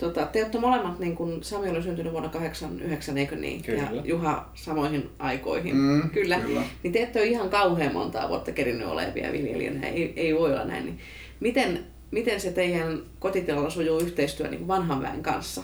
Tota, 0.00 0.26
te 0.26 0.38
olette 0.38 0.58
molemmat, 0.58 0.98
niin 0.98 1.16
kun 1.16 1.44
Sami 1.44 1.68
oli 1.68 1.82
syntynyt 1.82 2.12
vuonna 2.12 2.28
89, 2.28 3.18
eikö 3.18 3.36
niin? 3.36 3.62
Kyllä. 3.62 3.82
Ja 3.82 4.02
Juha 4.04 4.50
samoihin 4.54 5.10
aikoihin. 5.18 5.76
Mm, 5.76 6.10
kyllä. 6.10 6.40
kyllä. 6.40 6.62
Niin 6.82 6.92
te 6.92 7.02
ette 7.02 7.18
ole 7.18 7.28
ihan 7.28 7.50
kauhean 7.50 7.92
montaa 7.92 8.28
vuotta 8.28 8.52
kerinyt 8.52 8.86
olevia 8.86 9.32
viljelijänä, 9.32 9.86
ei, 9.86 10.12
ei 10.16 10.34
voi 10.34 10.52
olla 10.52 10.64
näin. 10.64 10.84
Niin 10.84 10.98
miten, 11.40 11.84
miten 12.10 12.40
se 12.40 12.52
teidän 12.52 13.02
kotitilalla 13.18 13.70
sujuu 13.70 14.00
yhteistyö 14.00 14.48
niin 14.48 14.68
vanhan 14.68 15.02
väen 15.02 15.22
kanssa? 15.22 15.62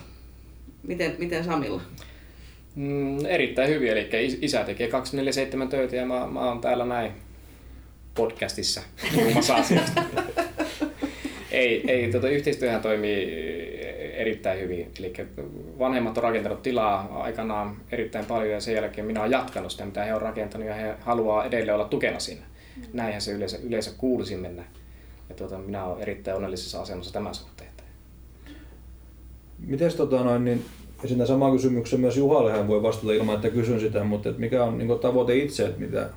Miten, 0.83 1.17
miten 1.19 1.45
Samilla? 1.45 1.83
Mm, 2.75 3.27
erittäin 3.27 3.71
hyvin, 3.71 3.91
eli 3.91 4.09
isä 4.41 4.65
tekee 4.65 4.89
247 4.89 5.69
töitä 5.69 5.97
ja 5.97 6.07
mä, 6.07 6.27
mä 6.27 6.49
oon 6.49 6.61
täällä 6.61 6.85
näin 6.85 7.13
podcastissa 8.15 8.83
asiasta. 9.55 10.03
ei, 11.51 11.91
ei 11.91 12.11
tota, 12.11 12.29
yhteistyöhän 12.29 12.83
toimii 12.83 13.47
erittäin 14.17 14.61
hyvin. 14.61 14.93
Eli 14.99 15.13
vanhemmat 15.79 16.17
on 16.17 16.23
rakentanut 16.23 16.63
tilaa 16.63 17.23
aikanaan 17.23 17.77
erittäin 17.93 18.27
paljon 18.27 18.51
ja 18.51 18.61
sen 18.61 18.75
jälkeen 18.75 19.07
minä 19.07 19.21
olen 19.21 19.33
jatkanut 19.33 19.73
sitä, 19.73 19.87
mitä 19.87 20.05
he 20.05 20.13
ovat 20.13 20.23
rakentanut 20.23 20.67
ja 20.67 20.75
he 20.75 20.95
haluaa 21.01 21.45
edelleen 21.45 21.75
olla 21.75 21.89
tukena 21.89 22.19
siinä. 22.19 22.43
Näinhän 22.93 23.21
se 23.21 23.33
yleensä, 23.33 23.59
yleensä 23.63 23.91
kuulisi 23.99 24.37
mennä. 24.37 24.65
Ja 25.29 25.35
tuota, 25.35 25.59
minä 25.59 25.85
olen 25.85 26.03
erittäin 26.03 26.37
onnellisessa 26.37 26.81
asemassa 26.81 27.13
tämän 27.13 27.35
suhteen. 27.35 27.71
Miten 29.59 29.97
tota 29.97 30.25
noin, 30.25 30.45
niin 30.45 30.65
esitän 31.05 31.27
saman 31.27 31.53
kysymyksen 31.53 32.01
myös 32.01 32.17
Juhalle, 32.17 32.53
hän 32.53 32.69
voi 32.69 32.83
vastata 32.83 33.13
ilman, 33.13 33.35
että 33.35 33.51
kysyn 33.51 33.81
sitä, 33.81 34.05
mutta 34.05 34.29
että 34.29 34.41
mikä 34.41 34.65
on 34.65 34.79
niin 34.79 34.99
tavoite 34.99 35.37
itse, 35.37 35.67
että 35.67 35.81
mitä, 35.81 36.11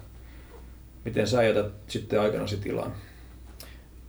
miten 1.05 1.27
sä 1.27 1.43
jätät 1.43 1.71
sitten 1.87 2.21
aikanasi 2.21 2.57
tilan? 2.57 2.91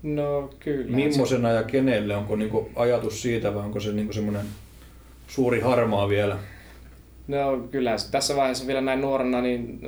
No 0.03 0.51
kyllä. 0.61 0.97
Mimmoisena 0.97 1.51
ja 1.51 1.63
kenelle? 1.63 2.17
Onko 2.17 2.37
niinku 2.37 2.71
ajatus 2.77 3.23
siitä 3.23 3.55
vai 3.55 3.65
onko 3.65 3.81
se 3.81 3.93
niinku 3.93 4.13
semmoinen 4.13 4.47
suuri 5.29 5.61
harmaa 5.61 6.09
vielä? 6.09 6.39
No 7.29 7.69
kyllä, 7.71 7.97
tässä 8.11 8.37
vaiheessa 8.37 8.67
vielä 8.67 8.81
näin 8.81 9.01
nuorena 9.01 9.41
niin 9.41 9.81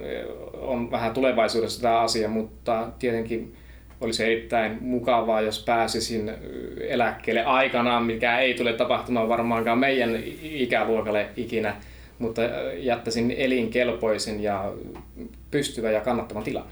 on 0.53 0.90
vähän 0.90 1.14
tulevaisuudessa 1.14 1.83
tämä 1.83 2.01
asia, 2.01 2.29
mutta 2.29 2.88
tietenkin 2.98 3.55
olisi 4.01 4.25
erittäin 4.25 4.79
mukavaa, 4.81 5.40
jos 5.40 5.64
pääsisin 5.64 6.33
eläkkeelle 6.88 7.44
aikanaan, 7.44 8.05
mikä 8.05 8.38
ei 8.38 8.55
tule 8.55 8.72
tapahtumaan 8.72 9.29
varmaankaan 9.29 9.79
meidän 9.79 10.22
ikäluokalle 10.42 11.27
ikinä, 11.37 11.77
mutta 12.18 12.42
jättäisin 12.77 13.31
elinkelpoisen 13.31 14.42
ja 14.42 14.72
pystyvän 15.51 15.92
ja 15.92 16.01
kannattavan 16.01 16.42
tilan, 16.42 16.66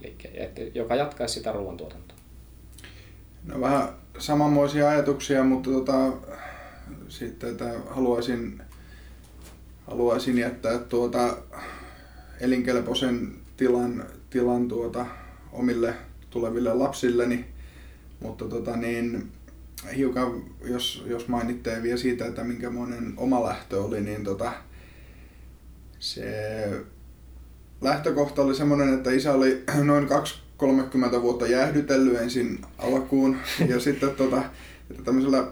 Eli, 0.00 0.14
että, 0.34 0.60
joka 0.74 0.94
jatkaisi 0.94 1.34
sitä 1.34 1.52
ruoantuotantoa. 1.52 2.11
No 3.44 3.60
vähän 3.60 3.88
samanmoisia 4.18 4.88
ajatuksia, 4.88 5.44
mutta 5.44 5.70
tota, 5.70 6.12
sitten 7.08 7.50
että 7.50 7.74
haluaisin, 7.90 8.62
haluaisin 9.86 10.38
jättää 10.38 10.78
tuota 10.78 11.36
elinkelpoisen 12.40 13.32
tilan, 13.56 14.04
tilan 14.30 14.68
tuota 14.68 15.06
omille 15.52 15.94
tuleville 16.30 16.74
lapsilleni. 16.74 17.44
Mutta 18.20 18.44
tota 18.44 18.76
niin, 18.76 19.32
hiukan, 19.96 20.44
jos, 20.64 21.04
jos 21.06 21.28
mainitte 21.28 21.82
vielä 21.82 21.96
siitä, 21.96 22.26
että 22.26 22.44
minkä 22.44 22.70
monen 22.70 23.14
oma 23.16 23.44
lähtö 23.44 23.82
oli, 23.82 24.00
niin 24.00 24.24
tota, 24.24 24.52
se 25.98 26.70
lähtökohta 27.80 28.42
oli 28.42 28.54
semmoinen, 28.54 28.94
että 28.94 29.10
isä 29.10 29.32
oli 29.32 29.64
noin 29.84 30.06
kaksi 30.06 30.41
30 30.62 31.22
vuotta 31.22 31.46
jäähdytellyt 31.46 32.20
ensin 32.20 32.58
alkuun 32.78 33.36
ja 33.68 33.80
sitten 33.86 34.10
tota, 34.10 34.42
että 34.90 35.02
tämmöisellä... 35.04 35.44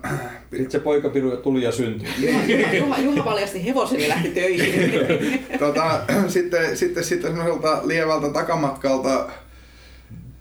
Sitten 0.51 0.71
se 0.71 0.79
poikapiru 0.79 1.37
tuli 1.37 1.63
ja 1.63 1.73
syntyi. 1.73 2.09
Juha, 2.79 2.99
Juha 2.99 3.23
paljasti 3.23 3.67
hevosen 3.67 4.01
ja 4.01 4.09
lähti 4.09 4.29
töihin. 4.29 5.01
tota, 5.59 6.01
sitten, 6.29 6.77
sitten, 6.77 7.05
sitten 7.05 7.31
semmoiselta 7.31 7.81
lievältä 7.85 8.29
takamatkalta 8.29 9.31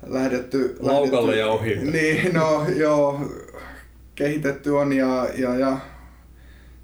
lähdetty... 0.08 0.78
Laukalle 0.80 1.32
lähdetty, 1.32 1.40
ja 1.40 1.48
ohi. 1.48 1.76
Niin, 1.76 2.34
no 2.34 2.66
joo, 2.76 3.20
kehitetty 4.16 4.70
on 4.70 4.94
ja, 4.94 5.28
ja, 5.38 5.56
ja 5.56 5.78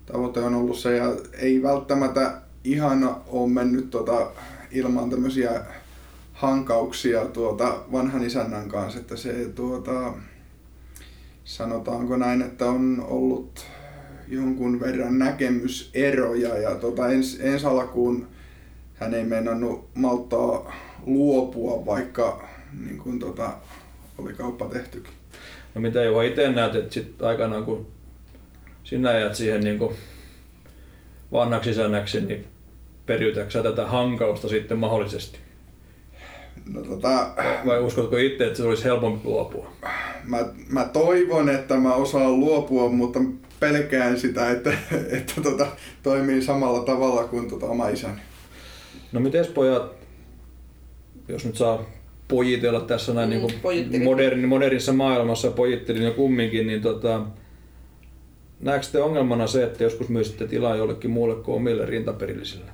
tavoite 0.05 0.39
on 0.39 0.55
ollut 0.55 0.77
se 0.77 0.95
ja 0.95 1.15
ei 1.39 1.63
välttämättä 1.63 2.41
ihan 2.63 3.15
ole 3.27 3.49
mennyt 3.49 3.89
tota, 3.89 4.31
ilman 4.71 5.09
tämmöisiä 5.09 5.61
hankauksia 6.35 7.25
tuota 7.25 7.77
vanhan 7.91 8.23
isännän 8.23 8.69
kanssa, 8.69 8.99
että 8.99 9.15
se 9.15 9.33
tuota, 9.55 10.13
sanotaanko 11.43 12.17
näin, 12.17 12.41
että 12.41 12.65
on 12.65 13.05
ollut 13.07 13.65
jonkun 14.27 14.79
verran 14.79 15.19
näkemyseroja 15.19 16.57
ja 16.57 16.75
tuota, 16.75 17.07
ens, 17.07 17.39
ensi 17.41 17.65
alkuun 17.65 18.27
hän 18.95 19.13
ei 19.13 19.23
meinannut 19.23 19.89
malttaa 19.93 20.75
luopua, 21.05 21.85
vaikka 21.85 22.47
niin 22.85 22.97
kuin, 22.97 23.19
tota, 23.19 23.53
oli 24.17 24.33
kauppa 24.33 24.65
tehtykin. 24.65 25.13
No 25.75 25.81
mitä 25.81 26.03
jo 26.03 26.21
itse 26.21 26.51
näet, 26.51 26.75
että 26.75 26.93
sit 26.93 27.21
aikanaan 27.21 27.65
kun 27.65 27.87
sinä 28.83 29.19
jäät 29.19 29.35
siihen 29.35 29.61
niin 29.61 29.79
kuin 29.79 29.95
vanhaksi 31.31 31.69
isännäksi, 31.69 32.21
niin 32.21 32.45
periytäksä 33.05 33.63
tätä 33.63 33.87
hankausta 33.87 34.47
sitten 34.49 34.77
mahdollisesti? 34.77 35.39
No, 36.73 36.81
tota, 36.81 37.29
Vai 37.65 37.81
uskotko 37.81 38.17
itse, 38.17 38.45
että 38.45 38.57
se 38.57 38.63
olisi 38.63 38.83
helpompi 38.83 39.27
luopua? 39.27 39.71
Mä, 40.23 40.45
mä 40.69 40.85
toivon, 40.93 41.49
että 41.49 41.77
mä 41.77 41.93
osaan 41.93 42.39
luopua, 42.39 42.89
mutta 42.89 43.19
pelkään 43.59 44.19
sitä, 44.19 44.51
että, 44.51 44.73
että 45.17 45.41
tota, 45.43 45.67
toimii 46.03 46.41
samalla 46.41 46.79
tavalla 46.79 47.23
kuin 47.23 47.49
tota 47.49 47.65
oma 47.65 47.89
isäni. 47.89 48.21
No 49.11 49.19
miten 49.19 49.45
pojat, 49.53 49.91
jos 51.27 51.45
nyt 51.45 51.57
saa 51.57 51.83
pojitella 52.27 52.81
tässä 52.81 53.13
näin 53.13 53.29
mm, 53.29 53.47
niin 53.89 54.03
moderni, 54.03 54.47
modernissa 54.47 54.93
maailmassa, 54.93 55.51
pojittelin 55.51 56.03
jo 56.03 56.11
kumminkin, 56.11 56.67
niin 56.67 56.81
tota, 56.81 57.21
näetkö 58.59 58.87
te 58.91 59.01
ongelmana 59.01 59.47
se, 59.47 59.63
että 59.63 59.83
joskus 59.83 60.09
myisitte 60.09 60.47
tilaa 60.47 60.75
jollekin 60.75 61.11
muulle 61.11 61.35
kuin 61.35 61.55
omille 61.55 61.85
rintaperillisille? 61.85 62.71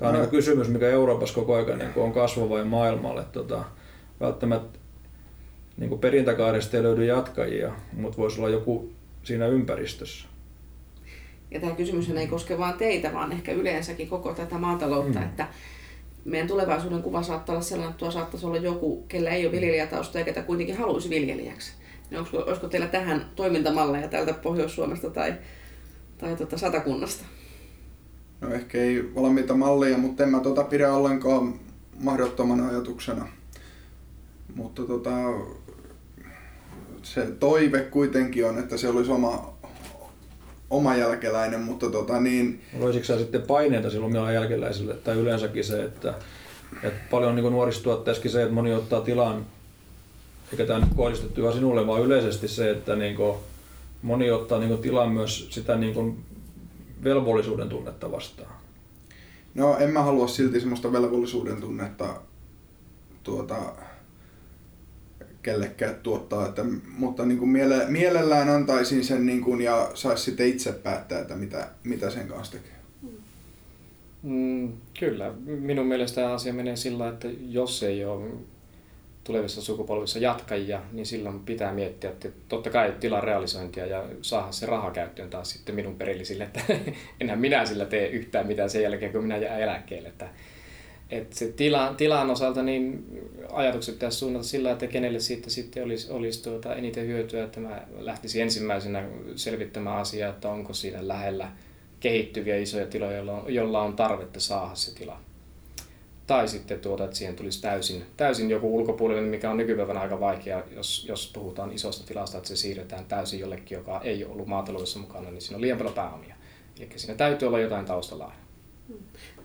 Tämä 0.00 0.08
on 0.08 0.14
no. 0.14 0.20
niin 0.20 0.30
kysymys, 0.30 0.68
mikä 0.68 0.88
Euroopassa 0.88 1.34
koko 1.34 1.54
ajan 1.54 1.78
niin 1.78 1.90
on 1.96 2.12
kasvava 2.12 2.58
ja 2.58 2.64
maailmalle. 2.64 3.24
Tota, 3.32 3.64
välttämättä 4.20 4.78
niin 5.76 5.98
perintäkaaresta 5.98 6.76
ei 6.76 6.82
löydy 6.82 7.04
jatkajia, 7.04 7.72
mutta 7.92 8.18
voisi 8.18 8.40
olla 8.40 8.48
joku 8.48 8.92
siinä 9.22 9.46
ympäristössä. 9.46 10.28
Ja 11.50 11.60
tämä 11.60 11.74
kysymys 11.74 12.10
ei 12.10 12.26
koske 12.26 12.58
vain 12.58 12.74
teitä, 12.74 13.12
vaan 13.12 13.32
ehkä 13.32 13.52
yleensäkin 13.52 14.08
koko 14.08 14.34
tätä 14.34 14.58
maataloutta, 14.58 15.18
mm. 15.18 15.24
että 15.24 15.48
meidän 16.24 16.48
tulevaisuuden 16.48 17.02
kuva 17.02 17.22
saattaa 17.22 17.52
olla 17.52 17.62
sellainen, 17.62 17.90
että 17.90 17.98
tuo 17.98 18.10
saattaisi 18.10 18.46
olla 18.46 18.56
joku, 18.56 19.04
kellä 19.08 19.30
ei 19.30 19.46
ole 19.46 19.52
viljelijätausta 19.52 20.18
ja 20.18 20.24
ketä 20.24 20.42
kuitenkin 20.42 20.76
haluaisi 20.76 21.10
viljelijäksi. 21.10 21.72
Niin 22.10 22.18
olisiko, 22.18 22.38
olisiko 22.38 22.68
teillä 22.68 22.86
tähän 22.86 23.30
toimintamalleja 23.36 24.08
täältä 24.08 24.32
Pohjois-Suomesta 24.32 25.10
tai, 25.10 25.34
tai 26.18 26.36
tuota 26.36 26.58
Satakunnasta? 26.58 27.24
No 28.40 28.54
ehkä 28.54 28.78
ei 28.78 29.14
valmiita 29.14 29.54
mallia, 29.54 29.98
mutta 29.98 30.22
en 30.22 30.28
mä 30.28 30.40
tota 30.40 30.64
pidä 30.64 30.92
ollenkaan 30.92 31.54
mahdottomana 31.98 32.68
ajatuksena. 32.68 33.28
Mutta 34.54 34.82
tota, 34.82 35.10
se 37.02 37.26
toive 37.26 37.80
kuitenkin 37.80 38.46
on, 38.46 38.58
että 38.58 38.76
se 38.76 38.88
olisi 38.88 39.10
oma, 39.10 39.54
oma 40.70 40.96
jälkeläinen, 40.96 41.60
mutta 41.60 41.90
tota 41.90 42.20
niin... 42.20 42.62
Voisitko 42.80 43.06
sä 43.06 43.18
sitten 43.18 43.42
paineita 43.42 43.90
silloin 43.90 44.12
omilla 44.12 44.32
jälkeläisille, 44.32 44.94
tai 44.94 45.16
yleensäkin 45.16 45.64
se, 45.64 45.82
että, 45.82 46.14
että 46.82 47.00
paljon 47.10 47.36
niin 47.36 47.52
nuorissa 47.52 47.82
se, 48.26 48.42
että 48.42 48.54
moni 48.54 48.74
ottaa 48.74 49.00
tilan, 49.00 49.46
eikä 50.52 50.66
tämä 50.66 50.78
nyt 50.78 50.94
kohdistettu 50.96 51.52
sinulle, 51.52 51.86
vaan 51.86 52.02
yleisesti 52.02 52.48
se, 52.48 52.70
että 52.70 52.96
niin 52.96 53.16
kuin, 53.16 53.36
moni 54.02 54.30
ottaa 54.30 54.58
niin 54.58 54.68
kuin, 54.68 54.82
tilan 54.82 55.12
myös 55.12 55.48
sitä 55.50 55.76
niin 55.76 55.94
kuin, 55.94 56.18
velvollisuuden 57.04 57.68
tunnetta 57.68 58.10
vastaan. 58.10 58.54
No 59.54 59.78
en 59.78 59.90
mä 59.90 60.02
halua 60.02 60.28
silti 60.28 60.60
semmoista 60.60 60.92
velvollisuuden 60.92 61.60
tunnetta 61.60 62.20
tuota, 63.22 63.72
kellekään 65.42 65.94
tuottaa, 65.94 66.48
että, 66.48 66.64
mutta 66.98 67.26
niin 67.26 67.38
kuin 67.38 67.48
miele, 67.48 67.86
mielellään 67.88 68.48
antaisin 68.48 69.04
sen 69.04 69.26
niin 69.26 69.40
kuin, 69.40 69.60
ja 69.60 69.90
saisi 69.94 70.24
sitten 70.24 70.48
itse 70.48 70.72
päättää, 70.72 71.20
että 71.20 71.36
mitä, 71.36 71.68
mitä 71.84 72.10
sen 72.10 72.28
kanssa 72.28 72.52
tekee. 72.52 72.80
Mm, 74.22 74.72
kyllä. 75.00 75.32
Minun 75.44 75.86
mielestä 75.86 76.32
asia 76.32 76.52
menee 76.52 76.76
sillä, 76.76 77.08
että 77.08 77.28
jos 77.48 77.82
ei 77.82 78.04
ole 78.04 78.30
tulevissa 79.24 79.62
sukupolvissa 79.62 80.18
jatkajia, 80.18 80.82
niin 80.92 81.06
silloin 81.06 81.40
pitää 81.40 81.74
miettiä, 81.74 82.10
että 82.10 82.28
totta 82.48 82.70
kai 82.70 82.94
tilan 83.00 83.22
realisointia 83.22 83.86
ja 83.86 84.04
saada 84.22 84.52
se 84.52 84.66
raha 84.66 84.90
käyttöön 84.90 85.30
taas 85.30 85.50
sitten 85.50 85.74
minun 85.74 85.96
perillisille, 85.96 86.44
että 86.44 86.60
enhän 87.20 87.38
minä 87.38 87.66
sillä 87.66 87.84
tee 87.84 88.08
yhtään 88.08 88.46
mitään 88.46 88.70
sen 88.70 88.82
jälkeen, 88.82 89.12
kun 89.12 89.22
minä 89.22 89.36
jään 89.36 89.60
eläkkeelle. 89.60 90.08
Että, 90.08 90.28
että 91.10 91.36
se 91.36 91.52
tila, 91.52 91.94
tilan 91.96 92.30
osalta 92.30 92.62
niin 92.62 93.04
ajatukset 93.52 93.94
pitäisi 93.94 94.18
suunnata 94.18 94.44
sillä, 94.44 94.70
että 94.70 94.86
kenelle 94.86 95.20
siitä 95.20 95.50
sitten 95.50 95.84
olisi, 95.84 96.12
olisi 96.12 96.42
tuota 96.42 96.74
eniten 96.74 97.06
hyötyä, 97.06 97.44
että 97.44 97.60
mä 97.60 97.82
lähtisin 97.98 98.42
ensimmäisenä 98.42 99.04
selvittämään 99.36 99.96
asiaa, 99.96 100.30
että 100.30 100.48
onko 100.48 100.72
siinä 100.72 101.08
lähellä 101.08 101.48
kehittyviä 102.00 102.56
isoja 102.56 102.86
tiloja, 102.86 103.16
joilla 103.16 103.32
on, 103.32 103.54
jolla 103.54 103.82
on 103.82 103.96
tarvetta 103.96 104.40
saada 104.40 104.74
se 104.74 104.94
tila 104.94 105.29
tai 106.30 106.48
sitten 106.48 106.80
tuota, 106.80 107.04
että 107.04 107.16
siihen 107.16 107.36
tulisi 107.36 107.62
täysin, 107.62 108.04
täysin 108.16 108.50
joku 108.50 108.76
ulkopuolinen, 108.76 109.24
mikä 109.24 109.50
on 109.50 109.56
nykypäivänä 109.56 110.00
aika 110.00 110.20
vaikea, 110.20 110.62
jos, 110.76 111.04
jos 111.08 111.30
puhutaan 111.34 111.72
isosta 111.72 112.06
tilasta, 112.06 112.36
että 112.38 112.48
se 112.48 112.56
siirretään 112.56 113.04
täysin 113.04 113.40
jollekin, 113.40 113.76
joka 113.76 114.00
ei 114.04 114.24
ollut 114.24 114.46
maataloudessa 114.46 114.98
mukana, 114.98 115.30
niin 115.30 115.40
siinä 115.40 115.56
on 115.56 115.60
liian 115.60 115.78
paljon 115.78 115.94
pääomia. 115.94 116.34
Eli 116.80 116.88
siinä 116.96 117.14
täytyy 117.14 117.48
olla 117.48 117.60
jotain 117.60 117.86
taustalla 117.86 118.32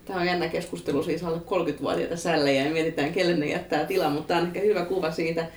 Tämä 0.05 0.19
on 0.19 0.25
jännä 0.25 0.47
keskustelu 0.47 1.03
siis 1.03 1.23
alle 1.23 1.37
30-vuotiaita 1.37 2.17
sällejä 2.17 2.65
ja 2.65 2.71
mietitään, 2.71 3.13
kelle 3.13 3.37
ne 3.37 3.45
jättää 3.45 3.85
tilaa, 3.85 4.09
mutta 4.09 4.27
tämä 4.27 4.39
on 4.39 4.47
ehkä 4.47 4.59
hyvä 4.59 4.85
kuva 4.85 5.11
siitä 5.11 5.47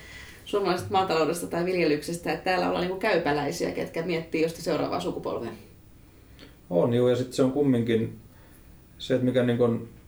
suomalaisesta 0.45 0.91
maataloudesta 0.91 1.47
tai 1.47 1.65
viljelyksestä, 1.65 2.31
että 2.31 2.43
täällä 2.43 2.69
ollaan 2.69 2.87
niin 2.87 2.99
käypäläisiä, 2.99 3.71
ketkä 3.71 4.01
miettii 4.01 4.41
josta 4.41 4.61
seuraavaa 4.61 4.99
sukupolvea. 4.99 5.51
On 6.69 6.93
joo, 6.93 7.09
ja 7.09 7.15
sitten 7.15 7.33
se 7.33 7.43
on 7.43 7.51
kumminkin 7.51 8.19
se, 8.97 9.13
että 9.13 9.25
mikä 9.25 9.43
niin 9.43 9.57
kuin 9.57 9.98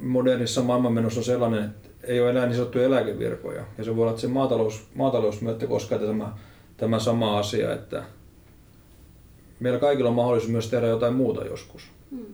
modernissa 0.00 0.62
maailmanmenossa 0.62 1.20
on 1.20 1.24
sellainen, 1.24 1.64
että 1.64 1.88
ei 2.04 2.20
ole 2.20 2.30
enää 2.30 2.46
niin 2.46 2.56
sanottuja 2.56 2.84
eläkevirkoja. 2.84 3.64
Ja 3.78 3.84
se 3.84 3.96
voi 3.96 4.02
olla, 4.02 4.10
että 4.10 4.20
se 4.20 4.28
maatalous, 4.28 4.86
maatalous 4.94 5.40
myötä 5.40 5.66
koskee 5.66 5.98
tämä, 5.98 6.32
tämä 6.76 6.98
sama 6.98 7.38
asia, 7.38 7.74
että 7.74 8.02
meillä 9.60 9.78
kaikilla 9.78 10.10
on 10.10 10.16
mahdollisuus 10.16 10.52
myös 10.52 10.70
tehdä 10.70 10.86
jotain 10.86 11.14
muuta 11.14 11.44
joskus. 11.44 11.82
Hmm. 12.10 12.26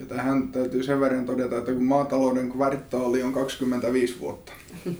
Ja 0.00 0.06
tähän 0.06 0.48
täytyy 0.48 0.82
sen 0.82 1.00
verran 1.00 1.26
todeta, 1.26 1.58
että 1.58 1.72
kun 1.72 1.84
maatalouden 1.84 2.50
kvartaali 2.52 3.22
on 3.22 3.32
25 3.32 4.20
vuotta. 4.20 4.52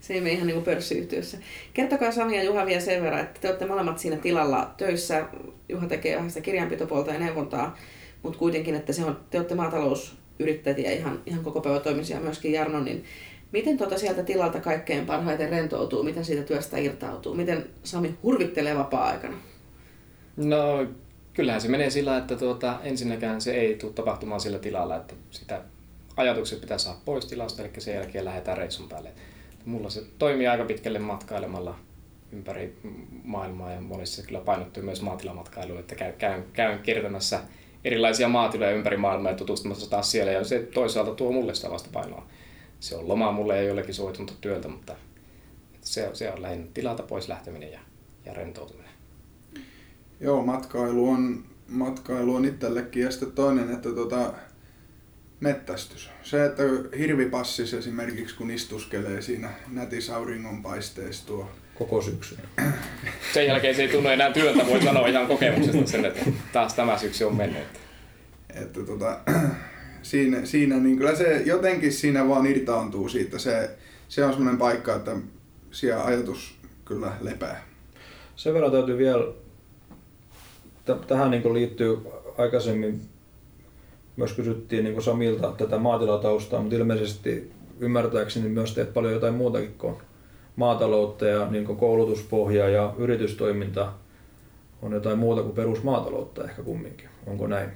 se 0.00 0.14
ei 0.14 0.20
mene 0.20 0.32
ihan 0.32 0.46
niin 0.46 0.54
kuin 0.54 0.64
pörssiyhtiössä. 0.64 1.38
Kertokaa 1.74 2.12
Sami 2.12 2.36
ja 2.36 2.42
Juha 2.42 2.66
vielä 2.66 2.80
sen 2.80 3.02
verran, 3.02 3.20
että 3.20 3.40
te 3.40 3.48
olette 3.48 3.66
molemmat 3.66 3.98
siinä 3.98 4.16
tilalla 4.16 4.74
töissä. 4.76 5.26
Juha 5.68 5.86
tekee 5.86 6.16
vähän 6.16 6.30
sitä 6.30 6.40
kirjanpitopuolta 6.40 7.12
ja 7.12 7.18
neuvontaa, 7.18 7.76
mutta 8.22 8.38
kuitenkin, 8.38 8.74
että 8.74 8.92
se 8.92 9.04
on, 9.04 9.20
te 9.30 9.38
olette 9.38 9.54
maatalous 9.54 10.16
yrittäjiä 10.38 10.92
ihan, 10.92 11.22
ihan 11.26 11.44
koko 11.44 11.60
päivä 11.60 11.80
toimisia 11.80 12.20
myöskin 12.20 12.52
Jarno, 12.52 12.80
niin 12.80 13.04
miten 13.52 13.78
tuota 13.78 13.98
sieltä 13.98 14.22
tilalta 14.22 14.60
kaikkein 14.60 15.06
parhaiten 15.06 15.50
rentoutuu, 15.50 16.02
miten 16.02 16.24
siitä 16.24 16.42
työstä 16.42 16.78
irtautuu, 16.78 17.34
miten 17.34 17.66
Sami 17.82 18.14
hurvittelee 18.22 18.76
vapaa-aikana? 18.76 19.36
No 20.36 20.86
kyllähän 21.32 21.60
se 21.60 21.68
menee 21.68 21.90
sillä, 21.90 22.18
että 22.18 22.36
tuota, 22.36 22.78
ensinnäkään 22.82 23.40
se 23.40 23.54
ei 23.54 23.74
tule 23.74 23.92
tapahtumaan 23.92 24.40
sillä 24.40 24.58
tilalla, 24.58 24.96
että 24.96 25.14
sitä 25.30 25.60
ajatukset 26.16 26.60
pitää 26.60 26.78
saada 26.78 26.98
pois 27.04 27.26
tilasta, 27.26 27.62
eli 27.62 27.70
sen 27.78 27.94
jälkeen 27.94 28.24
lähdetään 28.24 28.58
reissun 28.58 28.88
päälle. 28.88 29.12
Mulla 29.64 29.90
se 29.90 30.02
toimii 30.18 30.46
aika 30.46 30.64
pitkälle 30.64 30.98
matkailemalla 30.98 31.78
ympäri 32.32 32.78
maailmaa 33.24 33.72
ja 33.72 33.80
monissa 33.80 34.22
kyllä 34.22 34.40
painottuu 34.40 34.82
myös 34.82 35.02
maatilamatkailuun, 35.02 35.80
että 35.80 35.94
käyn, 35.94 36.12
käyn, 36.12 36.44
käyn 36.52 36.78
kiertämässä 36.78 37.40
erilaisia 37.84 38.28
maatiloja 38.28 38.70
ympäri 38.70 38.96
maailmaa 38.96 39.32
ja 39.32 39.36
tutustumassa 39.36 39.90
taas 39.90 40.10
siellä. 40.10 40.32
Ja 40.32 40.44
se 40.44 40.58
toisaalta 40.74 41.14
tuo 41.14 41.32
mulle 41.32 41.54
sitä 41.54 41.70
vastapainoa. 41.70 42.26
Se 42.80 42.96
on 42.96 43.08
lomaa 43.08 43.32
mulle 43.32 43.56
ja 43.56 43.62
jollekin 43.62 43.94
soitunta 43.94 44.32
työltä, 44.40 44.68
mutta 44.68 44.96
se, 45.80 46.10
se 46.12 46.30
on 46.30 46.42
lähinnä 46.42 46.66
tilalta 46.74 47.02
pois 47.02 47.28
lähteminen 47.28 47.72
ja, 47.72 47.80
ja 48.24 48.34
rentoutuminen. 48.34 48.90
Joo, 50.20 50.44
matkailu 50.44 51.08
on, 51.08 51.44
matkailu 51.68 52.34
on 52.34 52.44
itsellekin. 52.44 53.02
Ja 53.02 53.10
sitten 53.10 53.32
toinen, 53.32 53.72
että 53.72 53.90
tota, 53.90 54.32
mettästys. 55.40 56.10
Se, 56.22 56.44
että 56.44 56.62
hirvipassis 56.98 57.74
esimerkiksi 57.74 58.36
kun 58.36 58.50
istuskelee 58.50 59.22
siinä 59.22 59.50
nätissä 59.68 60.16
auringonpaisteessa 60.16 61.26
tuo 61.26 61.48
koko 61.74 62.02
syksyn. 62.02 62.38
Sen 63.34 63.46
jälkeen 63.46 63.74
se 63.74 63.82
ei 63.82 63.88
tunnu 63.88 64.08
enää 64.08 64.32
työltä, 64.32 64.66
voi 64.66 64.82
sanoa 64.82 65.06
ihan 65.06 65.26
kokemuksesta 65.26 65.86
sen, 65.86 66.04
että 66.04 66.20
taas 66.52 66.74
tämä 66.74 66.98
syksy 66.98 67.24
on 67.24 67.36
mennyt. 67.36 67.62
Että 68.54 68.80
tota, 68.82 69.18
siinä, 70.02 70.44
siinä 70.44 70.76
niin 70.76 70.96
kyllä 70.96 71.14
se 71.14 71.42
jotenkin 71.44 71.92
siinä 71.92 72.28
vaan 72.28 72.46
irtaantuu 72.46 73.08
siitä. 73.08 73.38
Se, 73.38 73.70
se 74.08 74.24
on 74.24 74.32
semmoinen 74.32 74.58
paikka, 74.58 74.94
että 74.94 75.16
siellä 75.70 76.04
ajatus 76.04 76.54
kyllä 76.84 77.12
lepää. 77.20 77.64
Sen 78.36 78.54
verran 78.54 78.72
täytyy 78.72 78.98
vielä, 78.98 79.24
tähän 81.06 81.30
niin 81.30 81.54
liittyy 81.54 81.98
aikaisemmin 82.38 83.00
myös 84.16 84.32
kysyttiin 84.32 84.84
niin 84.84 85.02
Samilta 85.02 85.52
tätä 85.58 85.78
maatilataustaa, 85.78 86.60
mutta 86.60 86.76
ilmeisesti 86.76 87.52
ymmärtääkseni 87.80 88.48
myös 88.48 88.74
teet 88.74 88.94
paljon 88.94 89.14
jotain 89.14 89.34
muutakin 89.34 89.74
kuin 89.78 89.96
maataloutta 90.56 91.26
ja 91.26 91.46
niin 91.50 91.66
koulutuspohja 91.66 92.68
ja 92.68 92.94
yritystoiminta 92.98 93.92
on 94.82 94.92
jotain 94.92 95.18
muuta 95.18 95.42
kuin 95.42 95.54
perusmaataloutta 95.54 96.44
ehkä 96.44 96.62
kumminkin. 96.62 97.08
Onko 97.26 97.46
näin? 97.46 97.70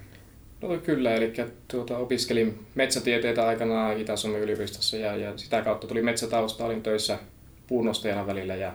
No 0.60 0.68
kyllä, 0.78 1.14
eli 1.14 1.32
tuota, 1.68 1.98
opiskelin 1.98 2.66
metsätieteitä 2.74 3.46
aikanaan 3.46 3.98
Itä-Suomen 3.98 4.40
yliopistossa 4.40 4.96
ja, 4.96 5.16
ja 5.16 5.38
sitä 5.38 5.62
kautta 5.62 5.86
tuli 5.86 6.02
metsätausta, 6.02 6.64
olin 6.64 6.82
töissä 6.82 7.18
puunnostajana 7.66 8.26
välillä 8.26 8.54
ja 8.54 8.72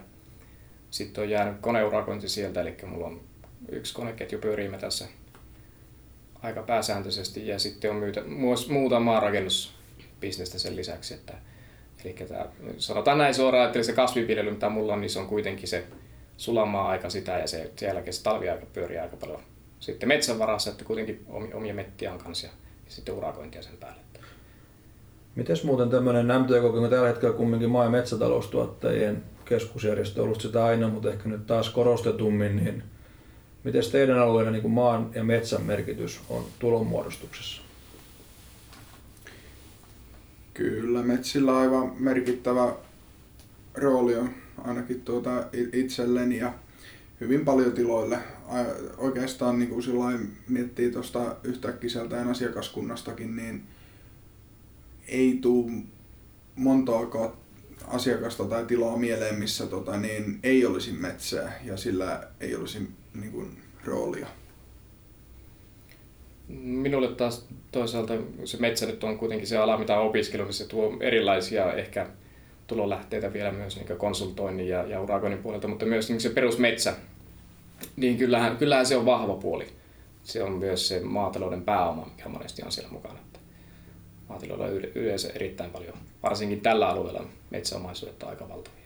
sitten 0.92 1.24
on 1.24 1.30
jäänyt 1.30 1.58
koneurakointi 1.62 2.30
sieltä, 2.30 2.62
eli 2.62 2.76
mulla 2.86 3.08
on 3.08 3.22
yksi 3.70 3.94
koneketju 3.94 4.40
pyörii 4.40 4.70
tässä 4.80 5.06
aika 6.42 6.64
pääsääntöisesti 6.64 7.48
ja 7.48 7.60
sitten 7.60 7.92
on 7.92 7.98
myytä, 7.98 8.22
muuta 8.70 9.00
maanrakennusbisnestä 9.00 10.60
sen 10.60 10.76
lisäksi, 10.76 11.14
että 11.14 11.34
Eli 12.06 12.14
tämä, 12.14 12.46
sanotaan 12.78 13.18
näin 13.18 13.34
suoraan, 13.34 13.66
että 13.66 13.84
se 13.84 13.94
kasvipiljely, 13.94 14.52
mitä 14.52 14.70
mulla 14.70 14.94
on, 14.94 15.02
niin 15.02 15.10
se 15.10 15.20
on 15.20 15.28
kuitenkin 15.28 15.68
se 15.68 15.84
sulamaa 16.38 16.90
aika 16.90 17.10
sitä 17.10 17.32
ja 17.32 17.48
se, 17.48 17.72
sen 17.76 17.88
jälkeen 17.88 18.14
se 18.14 18.24
talviaika 18.24 18.66
pyörii 18.74 18.98
aika 18.98 19.18
paljon 19.18 19.40
sitten 19.84 20.10
metsän 20.10 20.40
varassa, 20.40 20.72
että 20.72 20.86
kuitenkin 20.86 21.26
omia 21.54 21.74
mettiä 21.74 22.14
on 22.14 22.20
kanssa 22.20 22.48
ja, 22.48 22.54
ja 22.86 22.92
sitten 22.92 23.16
urakointia 23.16 23.62
sen 23.62 23.78
päälle. 23.80 24.02
Mites 25.36 25.64
muuten 25.64 25.90
tämmöinen 25.90 26.42
MTK, 26.42 26.72
kun 26.72 26.90
tällä 26.90 27.08
hetkellä 27.08 27.38
kumminkin 27.38 27.70
maa- 27.70 27.84
ja 27.84 27.90
metsätaloustuottajien 27.90 29.24
keskusjärjestö 29.46 30.22
on 30.22 30.26
ollut 30.26 30.42
sitä 30.42 30.66
aina, 30.66 30.88
mutta 30.88 31.10
ehkä 31.10 31.30
nyt 31.30 31.48
taas 31.48 31.70
korostetummin, 31.70 32.56
niin 32.56 32.84
miten 33.64 33.92
teidän 33.92 34.20
alueella 34.20 34.52
niin 34.52 34.72
maan 34.72 35.12
ja 35.16 35.24
metsän 35.24 35.62
merkitys 35.62 36.22
on 36.30 36.46
tulonmuodostuksessa? 36.60 37.63
Kyllä, 40.54 41.04
metsillä 41.04 41.58
aivan 41.58 41.92
merkittävä 42.00 42.76
rooli 43.74 44.16
on 44.16 44.30
ainakin 44.58 45.02
tuota 45.02 45.48
itselleni 45.74 46.38
ja 46.38 46.54
hyvin 47.22 47.46
paljon 47.46 47.72
tiloille. 47.72 48.20
Oikeastaan 48.98 49.60
niin 49.60 49.70
kuin 49.70 50.32
miettii 50.50 50.92
tuosta 50.92 51.36
yhtäkkiseltään 51.44 52.28
asiakaskunnastakin, 52.28 53.36
niin 53.36 53.64
ei 55.08 55.40
tule 55.42 55.72
montaakaan 56.56 57.32
asiakasta 57.88 58.46
tai 58.46 58.66
tilaa 58.66 58.98
mieleen, 58.98 59.40
missä 59.40 59.68
tota, 59.68 59.98
niin 59.98 60.40
ei 60.44 60.66
olisi 60.66 60.92
metsää 60.92 61.60
ja 61.64 61.78
sillä 61.78 62.28
ei 62.40 62.56
olisi 62.56 62.90
niin 63.14 63.32
kuin, 63.32 63.58
roolia. 63.86 64.28
Minulle 66.62 67.08
taas 67.08 67.48
toisaalta 67.72 68.14
se 68.46 68.58
metsä 68.58 68.86
nyt 68.86 69.04
on 69.04 69.18
kuitenkin 69.18 69.48
se 69.48 69.58
ala, 69.58 69.78
mitä 69.78 70.00
on 70.00 70.08
opiskellut, 70.08 70.56
se 70.56 70.68
tuo 70.68 70.98
erilaisia 71.00 71.74
ehkä 71.74 72.08
tulolähteitä 72.68 73.34
vielä 73.34 73.52
myös 73.52 73.76
niin 73.76 73.98
konsultoinnin 73.98 74.68
ja, 74.68 74.88
ja 74.88 75.02
urakoinnin 75.02 75.44
puolelta, 75.44 75.68
mutta 75.68 75.86
myös 75.86 76.10
niin 76.10 76.22
se 76.22 76.30
perusmetsä, 76.30 76.94
niin 77.96 78.18
kyllähän, 78.18 78.58
kyllähän 78.58 78.86
se 78.86 78.98
on 78.98 79.06
vahva 79.06 79.34
puoli. 79.34 79.68
Se 80.24 80.44
on 80.44 80.52
myös 80.52 80.88
se 80.88 81.00
maatalouden 81.00 81.62
pääoma, 81.62 82.06
mikä 82.06 82.30
monesti 82.30 82.62
on 82.66 82.72
siellä 82.72 82.92
mukana. 82.92 83.20
Maatiloilla 84.30 84.66
on 84.66 84.74
yleensä 84.74 85.30
erittäin 85.36 85.72
paljon, 85.72 85.94
varsinkin 86.24 86.62
tällä 86.62 86.88
alueella 86.88 87.26
metsäomaisuudet 87.50 88.24
on 88.24 88.30
aika 88.30 88.50
valtavia. 88.50 88.84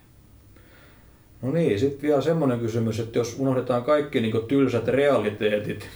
No 1.42 1.52
niin, 1.52 1.80
sitten 1.80 2.02
vielä 2.02 2.22
semmoinen 2.22 2.60
kysymys, 2.60 3.00
että 3.00 3.20
jos 3.20 3.36
unohdetaan 3.40 3.84
kaikki 3.84 4.22
niin 4.22 4.48
tylsät 4.48 4.88
realiteetit 4.88 5.88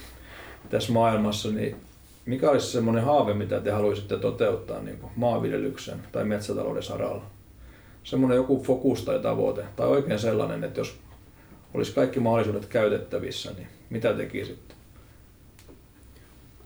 tässä 0.70 0.92
maailmassa, 0.92 1.50
niin 1.50 1.76
mikä 2.26 2.50
olisi 2.50 2.66
semmoinen 2.66 3.04
haave, 3.04 3.34
mitä 3.34 3.60
te 3.60 3.70
haluaisitte 3.70 4.18
toteuttaa 4.18 4.80
niin 4.80 4.98
maanviljelyksen 5.16 5.98
tai 6.12 6.24
metsätalouden 6.24 6.82
saralla? 6.82 7.24
Semmoinen 8.04 8.36
joku 8.36 8.62
fokus 8.62 9.02
tai 9.02 9.18
tavoite, 9.18 9.64
tai 9.76 9.86
oikein 9.86 10.18
sellainen, 10.18 10.64
että 10.64 10.80
jos 10.80 10.98
olisi 11.74 11.92
kaikki 11.92 12.20
mahdollisuudet 12.20 12.66
käytettävissä, 12.66 13.52
niin 13.56 13.68
mitä 13.90 14.14
tekisitte? 14.14 14.74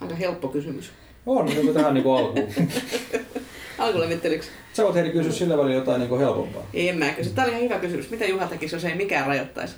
Aika 0.01 0.15
helppo 0.15 0.49
kysymys. 0.49 0.91
On, 1.27 1.47
niin 1.47 1.75
tähän 1.75 1.95
niin 1.95 2.07
alkuun. 2.07 2.49
Alkulevittelyksi. 3.79 4.51
Sä 4.73 4.85
voit 4.85 4.95
Heidi 4.95 5.11
kysyä 5.11 5.33
sillä 5.33 5.59
välillä 5.59 5.75
jotain 5.75 6.01
niin 6.01 6.19
helpompaa. 6.19 6.67
En 6.75 6.99
mä 6.99 7.11
kysy. 7.11 7.31
Tämä 7.31 7.45
oli 7.45 7.53
ihan 7.53 7.65
hyvä 7.65 7.79
kysymys. 7.79 8.11
Mitä 8.11 8.25
Juha 8.25 8.47
tekisi, 8.47 8.77
jos 8.77 8.85
ei 8.85 8.95
mikään 8.95 9.27
rajoittaisi? 9.27 9.77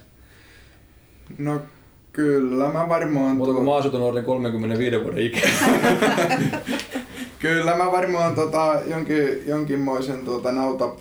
No 1.39 1.61
kyllä, 2.13 2.73
mä 2.73 2.89
varmaan... 2.89 3.37
Mutta 3.37 3.55
kun 3.55 3.65
maaseutunuorten 3.65 4.25
35 4.25 5.05
vuoden 5.05 5.19
ikä. 5.19 5.49
kyllä, 7.39 7.77
mä 7.77 7.93
varmaan 7.93 8.35
tota, 8.35 8.81
jonkin, 8.87 9.47
jonkinmoisen 9.47 10.25
tota, 10.25 10.53
nauta 10.53 10.93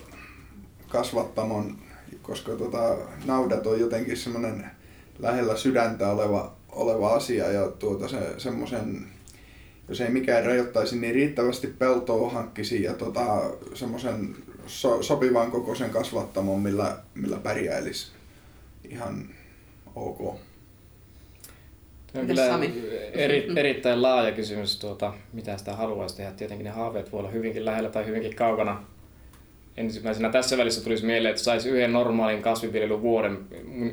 kasvattamon, 0.88 1.78
koska 2.22 2.52
tota, 2.52 2.96
naudat 3.24 3.66
on 3.66 3.80
jotenkin 3.80 4.16
semmoinen 4.16 4.66
lähellä 5.18 5.56
sydäntä 5.56 6.10
oleva, 6.10 6.52
oleva 6.72 7.14
asia 7.14 7.52
ja 7.52 7.68
tuota, 7.68 8.08
se, 8.08 8.18
semmoisen 8.38 9.06
jos 9.88 10.00
ei 10.00 10.10
mikään 10.10 10.44
rajoittaisi, 10.44 10.98
niin 10.98 11.14
riittävästi 11.14 11.66
peltoa 11.66 12.30
hankkisi 12.30 12.82
ja 12.82 12.94
tota, 12.94 13.50
semmoisen 13.74 14.36
so, 14.66 15.02
sopivan 15.02 15.50
kokoisen 15.50 15.90
kasvattamon, 15.90 16.60
millä, 16.60 16.98
millä 17.14 17.36
pärjäilisi 17.36 18.12
ihan 18.90 19.28
ok. 19.96 20.36
Tämä 22.12 22.22
on 22.22 22.26
kyllä 22.26 22.58
eri, 23.12 23.48
erittäin 23.56 24.02
laaja 24.02 24.32
kysymys, 24.32 24.78
tuota, 24.78 25.12
mitä 25.32 25.56
sitä 25.56 25.76
haluaisi 25.76 26.16
tehdä. 26.16 26.30
Tietenkin 26.30 26.64
ne 26.64 26.70
haaveet 26.70 27.12
voi 27.12 27.20
olla 27.20 27.30
hyvinkin 27.30 27.64
lähellä 27.64 27.90
tai 27.90 28.06
hyvinkin 28.06 28.36
kaukana. 28.36 28.84
Ensimmäisenä 29.76 30.30
tässä 30.30 30.56
välissä 30.56 30.84
tulisi 30.84 31.06
mieleen, 31.06 31.30
että 31.30 31.42
saisi 31.42 31.68
yhden 31.68 31.92
normaalin 31.92 32.42
kasvinviljelyn 32.42 33.02
vuoden. 33.02 33.38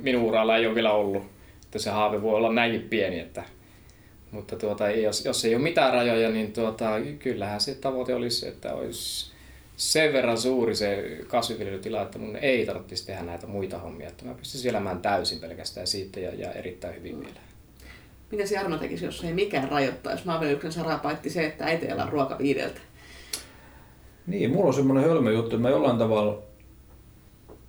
Minun 0.01 0.23
uralla 0.23 0.57
ei 0.57 0.65
ole 0.65 0.75
vielä 0.75 0.91
ollut. 0.91 1.23
Että 1.65 1.79
se 1.79 1.89
haave 1.89 2.21
voi 2.21 2.35
olla 2.35 2.53
näinkin 2.53 2.81
pieni, 2.81 3.19
että 3.19 3.43
mutta 4.31 4.55
tuota, 4.55 4.89
jos, 4.89 5.25
jos 5.25 5.45
ei 5.45 5.55
ole 5.55 5.63
mitään 5.63 5.93
rajoja, 5.93 6.29
niin 6.29 6.53
tuota, 6.53 6.85
kyllähän 7.19 7.61
se 7.61 7.75
tavoite 7.75 8.15
olisi, 8.15 8.47
että 8.47 8.73
olisi 8.73 9.31
sen 9.77 10.13
verran 10.13 10.37
suuri 10.37 10.75
se 10.75 11.17
kasviviljelytila, 11.27 12.01
että 12.01 12.19
mun 12.19 12.35
ei 12.35 12.65
tarvitsisi 12.65 13.05
tehdä 13.05 13.23
näitä 13.23 13.47
muita 13.47 13.79
hommia, 13.79 14.07
että 14.07 14.25
mä 14.25 14.33
pystyisin 14.33 14.69
elämään 14.69 15.01
täysin 15.01 15.39
pelkästään 15.39 15.87
siitä 15.87 16.19
ja, 16.19 16.35
ja 16.35 16.51
erittäin 16.51 16.95
hyvin 16.95 17.19
vielä. 17.19 17.44
Mitä 18.31 18.45
se 18.45 18.57
Arno 18.57 18.77
tekisi, 18.77 19.05
jos 19.05 19.23
ei 19.23 19.33
mikään 19.33 19.69
rajoittaisi? 19.69 20.25
Maanviljelyksen 20.25 20.71
sarapaitti 20.71 21.29
se, 21.29 21.45
että 21.45 21.65
äiti 21.65 21.87
elää 21.87 22.09
ruoka 22.09 22.37
viideltä. 22.37 22.79
Niin, 24.27 24.51
mulla 24.51 24.67
on 24.67 24.73
semmoinen 24.73 25.03
hölmö 25.03 25.31
juttu, 25.31 25.55
että 25.55 25.57
mä 25.57 25.69
jollain 25.69 25.97
tavalla 25.97 26.41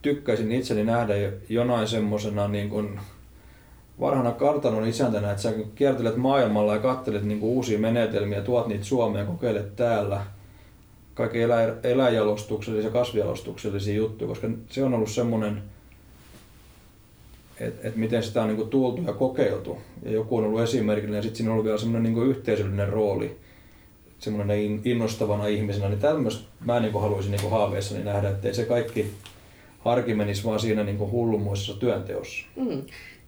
tykkäisin 0.02 0.52
itseni 0.52 0.84
nähdä 0.84 1.14
jonain 1.48 1.88
semmoisena 1.88 2.48
niin 2.48 2.70
kuin 2.70 3.00
varhana 4.00 4.32
kartanon 4.32 4.88
isäntänä, 4.88 5.30
että 5.30 5.42
sä 5.42 5.52
kiertelet 5.74 6.16
maailmalla 6.16 6.74
ja 6.74 6.80
katselet 6.80 7.24
niin 7.24 7.40
kuin 7.40 7.50
uusia 7.52 7.78
menetelmiä, 7.78 8.40
tuot 8.40 8.66
niitä 8.66 8.84
Suomeen, 8.84 9.26
kokeilet 9.26 9.76
täällä 9.76 10.20
kaikki 11.14 11.42
elä, 11.42 11.74
eläjalostuksellisia 11.82 12.88
ja 12.88 12.92
kasvialostuksellisia 12.92 13.94
juttuja, 13.94 14.28
koska 14.28 14.48
se 14.70 14.84
on 14.84 14.94
ollut 14.94 15.10
semmoinen, 15.10 15.62
että 17.60 17.88
et 17.88 17.96
miten 17.96 18.22
sitä 18.22 18.42
on 18.42 18.48
niin 18.48 18.56
kuin 18.56 18.70
tuultu 18.70 19.02
ja 19.02 19.12
kokeiltu. 19.12 19.78
Ja 20.02 20.10
joku 20.10 20.36
on 20.36 20.44
ollut 20.44 20.60
esimerkillinen 20.60 21.18
ja 21.18 21.22
sitten 21.22 21.36
siinä 21.36 21.50
on 21.50 21.52
ollut 21.52 21.64
vielä 21.64 21.78
semmoinen 21.78 22.14
niin 22.14 22.28
yhteisöllinen 22.28 22.88
rooli 22.88 23.36
semmoinen 24.18 24.80
innostavana 24.84 25.46
ihmisenä, 25.46 25.88
niin 25.88 26.00
tämmöistä 26.00 26.44
mä 26.64 26.80
niin 26.80 26.92
kuin 26.92 27.02
haluaisin 27.02 27.32
niin 27.32 27.40
kuin 27.40 27.50
haaveissani 27.50 28.04
nähdä, 28.04 28.28
ettei 28.28 28.54
se 28.54 28.64
kaikki 28.64 29.10
arki 29.84 30.14
menisi 30.14 30.44
vaan 30.44 30.60
siinä 30.60 30.84
niin 30.84 30.98
kuin 30.98 31.10
hullunmoisessa 31.10 31.74
työnteossa. 31.74 32.46
Mm. 32.56 32.82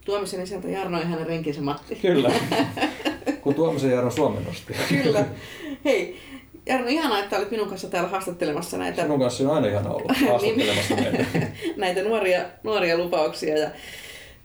Tuomisen 0.04 0.42
isäntä 0.42 0.68
Jarno 0.68 0.98
ja 0.98 1.06
hänen 1.06 1.26
renkinsä 1.26 1.60
Matti. 1.60 1.96
Kyllä, 1.96 2.32
kun 3.42 3.54
Tuomisen 3.54 3.90
Jarno 3.90 4.10
Suomen 4.10 4.44
nosti. 4.44 4.74
Kyllä. 4.88 5.24
Hei, 5.84 6.16
Jarno, 6.66 6.86
ihanaa, 6.88 7.18
että 7.18 7.36
olit 7.36 7.50
minun 7.50 7.68
kanssa 7.68 7.88
täällä 7.88 8.08
haastattelemassa 8.08 8.78
näitä... 8.78 9.02
Sinun 9.02 9.20
kanssa 9.20 9.44
on 9.44 9.54
aina 9.54 9.66
ihana 9.66 9.90
olla 9.90 10.14
haastattelemassa 10.28 10.94
meitä. 10.94 11.24
näitä 11.76 12.02
nuoria, 12.02 12.42
nuoria 12.62 12.98
lupauksia. 12.98 13.58
Ja 13.58 13.70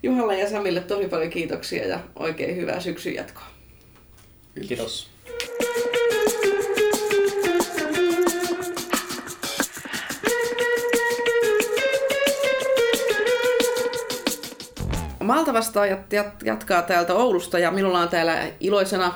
Juhalla 0.03 0.33
ja 0.33 0.49
Samille 0.49 0.79
tosi 0.79 1.07
paljon 1.07 1.29
kiitoksia 1.29 1.87
ja 1.87 1.99
oikein 2.15 2.55
hyvää 2.55 2.79
syksyn 2.79 3.15
jatkoa. 3.15 3.45
Kiitos. 4.55 4.67
Kiitos. 4.67 5.13
Malta 15.19 15.53
vastaajat 15.53 16.13
jatkaa 16.43 16.81
täältä 16.81 17.13
Oulusta 17.13 17.59
ja 17.59 17.71
minulla 17.71 17.99
on 17.99 18.09
täällä 18.09 18.47
iloisena 18.59 19.13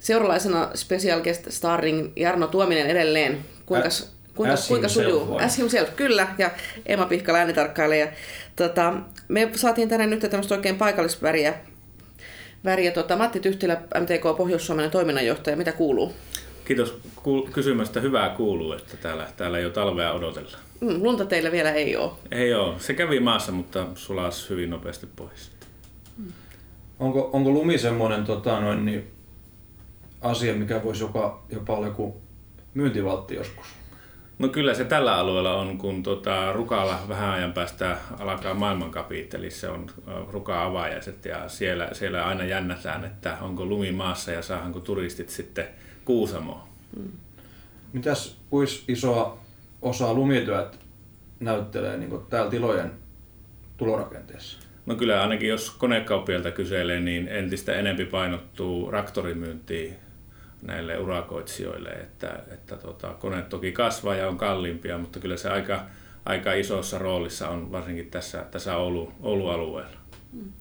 seuralaisena 0.00 0.70
special 0.74 1.20
guest 1.20 1.46
starring 1.50 2.12
Jarno 2.16 2.46
Tuominen 2.46 2.86
edelleen. 2.86 3.44
Kuinka, 3.66 3.88
kuinka, 4.34 4.56
kuinka 4.68 4.88
sujuu? 4.88 5.36
As 5.36 5.58
himself, 5.58 5.96
kyllä. 5.96 6.28
Ja 6.38 6.50
Emma 6.86 7.06
Pihkala 7.06 7.38
äänitarkkailija. 7.38 8.08
Tota, 8.58 8.94
me 9.28 9.50
saatiin 9.54 9.88
tänne 9.88 10.06
nyt 10.06 10.20
tämmöistä 10.20 10.54
oikein 10.54 10.76
paikallisväriä. 10.76 11.54
Väriä. 12.64 12.90
Tota, 12.90 13.16
Matti 13.16 13.40
Tyhtilä, 13.40 13.74
MTK 13.74 14.36
Pohjois-Suomen 14.36 14.90
toiminnanjohtaja. 14.90 15.56
Mitä 15.56 15.72
kuuluu? 15.72 16.12
Kiitos 16.64 16.98
kysymästä. 17.52 18.00
Hyvää 18.00 18.28
kuuluu, 18.28 18.72
että 18.72 18.96
täällä, 18.96 19.26
täällä 19.36 19.58
jo 19.58 19.70
talvea 19.70 20.12
odotellaan. 20.12 20.62
Mm, 20.80 21.02
lunta 21.02 21.24
teillä 21.24 21.52
vielä 21.52 21.72
ei 21.72 21.96
ole. 21.96 22.12
Ei 22.30 22.54
ole. 22.54 22.74
Se 22.78 22.94
kävi 22.94 23.20
maassa, 23.20 23.52
mutta 23.52 23.86
sulas 23.94 24.50
hyvin 24.50 24.70
nopeasti 24.70 25.06
pois. 25.16 25.50
Mm. 26.16 26.32
Onko, 26.98 27.30
onko 27.32 27.50
lumi 27.50 27.78
semmoinen 27.78 28.24
tota, 28.24 28.60
noin, 28.60 28.84
niin, 28.84 29.10
asia, 30.20 30.54
mikä 30.54 30.84
voisi 30.84 31.02
jopa, 31.02 31.42
jopa 31.50 31.76
olla 31.76 31.86
joku 31.86 32.20
myyntivaltti 32.74 33.34
joskus? 33.34 33.66
No 34.38 34.48
kyllä 34.48 34.74
se 34.74 34.84
tällä 34.84 35.16
alueella 35.16 35.54
on, 35.54 35.78
kun 35.78 36.02
tota, 36.02 36.52
Rukalla 36.52 36.98
vähän 37.08 37.30
ajan 37.30 37.52
päästä 37.52 37.96
alkaa 38.18 38.54
maailmankapit, 38.54 39.34
eli 39.34 39.50
se 39.50 39.68
on 39.68 39.86
Ruka 40.30 40.64
avajaiset 40.64 41.24
ja 41.24 41.48
siellä, 41.48 41.88
siellä 41.92 42.26
aina 42.26 42.44
jännätään, 42.44 43.04
että 43.04 43.36
onko 43.40 43.64
lumi 43.64 43.92
maassa 43.92 44.32
ja 44.32 44.42
saahanko 44.42 44.80
turistit 44.80 45.28
sitten 45.28 45.68
Kuusamoon. 46.04 46.60
Hmm. 46.96 47.12
Mitäs 47.92 48.36
kuis 48.50 48.84
isoa 48.88 49.38
osaa 49.82 50.14
lumityöt 50.14 50.80
näyttelee 51.40 51.96
niin 51.96 52.20
täällä 52.30 52.50
tilojen 52.50 52.92
tulorakenteessa? 53.76 54.58
No 54.86 54.94
kyllä 54.94 55.22
ainakin 55.22 55.48
jos 55.48 55.70
konekauppialta 55.70 56.50
kyselee, 56.50 57.00
niin 57.00 57.28
entistä 57.28 57.74
enempi 57.74 58.04
painottuu 58.04 58.90
raktorimyyntiin 58.90 59.96
näille 60.62 60.98
urakoitsijoille, 60.98 61.88
että, 61.88 62.42
että 62.50 62.76
tota, 62.76 63.14
kone 63.14 63.42
toki 63.42 63.72
kasvaa 63.72 64.14
ja 64.14 64.28
on 64.28 64.38
kalliimpia, 64.38 64.98
mutta 64.98 65.20
kyllä 65.20 65.36
se 65.36 65.50
aika, 65.50 65.86
aika 66.24 66.52
isossa 66.52 66.98
roolissa 66.98 67.48
on 67.48 67.72
varsinkin 67.72 68.10
tässä, 68.10 68.46
tässä 68.50 68.76
Oulu, 68.76 69.12
Oulu-alueella. 69.22 69.98
Mm. 70.32 70.52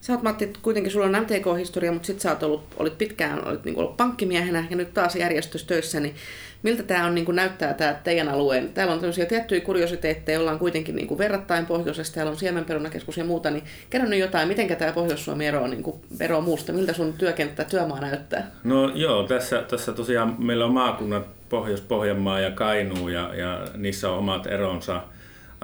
Sä 0.00 0.12
oot 0.12 0.22
Matti, 0.22 0.52
kuitenkin 0.62 0.92
sulla 0.92 1.06
on 1.06 1.22
MTK-historia, 1.22 1.92
mutta 1.92 2.06
sit 2.06 2.20
sä 2.20 2.30
oot 2.30 2.42
ollut, 2.42 2.64
olit 2.76 2.98
pitkään 2.98 3.48
olit 3.48 3.64
niin 3.64 3.78
ollut 3.78 3.96
pankkimiehenä 3.96 4.64
ja 4.70 4.76
nyt 4.76 4.94
taas 4.94 5.16
järjestöstöissä, 5.16 6.00
niin 6.00 6.14
miltä 6.62 6.82
tämä 6.82 7.06
on, 7.06 7.14
niin 7.14 7.24
kuin 7.24 7.36
näyttää 7.36 7.74
tämä 7.74 7.94
teidän 8.04 8.28
alueen? 8.28 8.68
Täällä 8.68 8.92
on 8.92 8.98
tämmöisiä 8.98 9.26
tiettyjä 9.26 9.60
kuriositeetteja, 9.60 10.40
ollaan 10.40 10.58
kuitenkin 10.58 10.96
niin 10.96 11.08
kuin 11.08 11.18
verrattain 11.18 11.66
pohjoisesta, 11.66 12.14
täällä 12.14 12.30
on 12.30 12.36
siemenperunakeskus 12.38 13.16
ja 13.16 13.24
muuta, 13.24 13.50
niin 13.50 13.64
kerro 13.90 14.08
nyt 14.08 14.18
jotain, 14.18 14.48
miten 14.48 14.76
tämä 14.76 14.92
Pohjois-Suomi 14.92 15.46
eroaa, 15.46 15.68
niin 15.68 15.82
kuin 15.82 15.96
muusta, 16.42 16.72
miltä 16.72 16.92
sun 16.92 17.12
työkenttä, 17.12 17.64
työmaa 17.64 18.00
näyttää? 18.00 18.50
No 18.64 18.90
joo, 18.94 19.22
tässä, 19.22 19.62
tässä 19.62 19.92
tosiaan 19.92 20.36
meillä 20.38 20.64
on 20.64 20.74
maakunnat 20.74 21.26
Pohjois-Pohjanmaa 21.48 22.40
ja 22.40 22.50
Kainuu 22.50 23.08
ja, 23.08 23.34
ja 23.34 23.64
niissä 23.76 24.10
on 24.10 24.18
omat 24.18 24.46
eronsa 24.46 25.02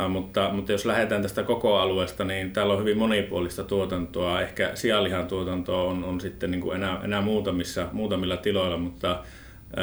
mutta, 0.09 0.51
mutta 0.53 0.73
jos 0.73 0.87
lähdetään 0.87 1.23
tästä 1.23 1.43
koko 1.43 1.79
alueesta, 1.79 2.25
niin 2.25 2.51
täällä 2.51 2.73
on 2.73 2.81
hyvin 2.81 2.99
monipuolista 2.99 3.65
tuotantoa. 3.65 4.41
Ehkä 4.41 4.71
sianlihan 4.75 5.27
tuotantoa 5.27 5.83
on, 5.83 6.05
on 6.05 6.21
sitten 6.21 6.51
niin 6.51 6.61
kuin 6.61 6.77
enää, 6.77 7.01
enää 7.05 7.21
muutamissa, 7.21 7.89
muutamilla 7.93 8.37
tiloilla, 8.37 8.77
mutta 8.77 9.19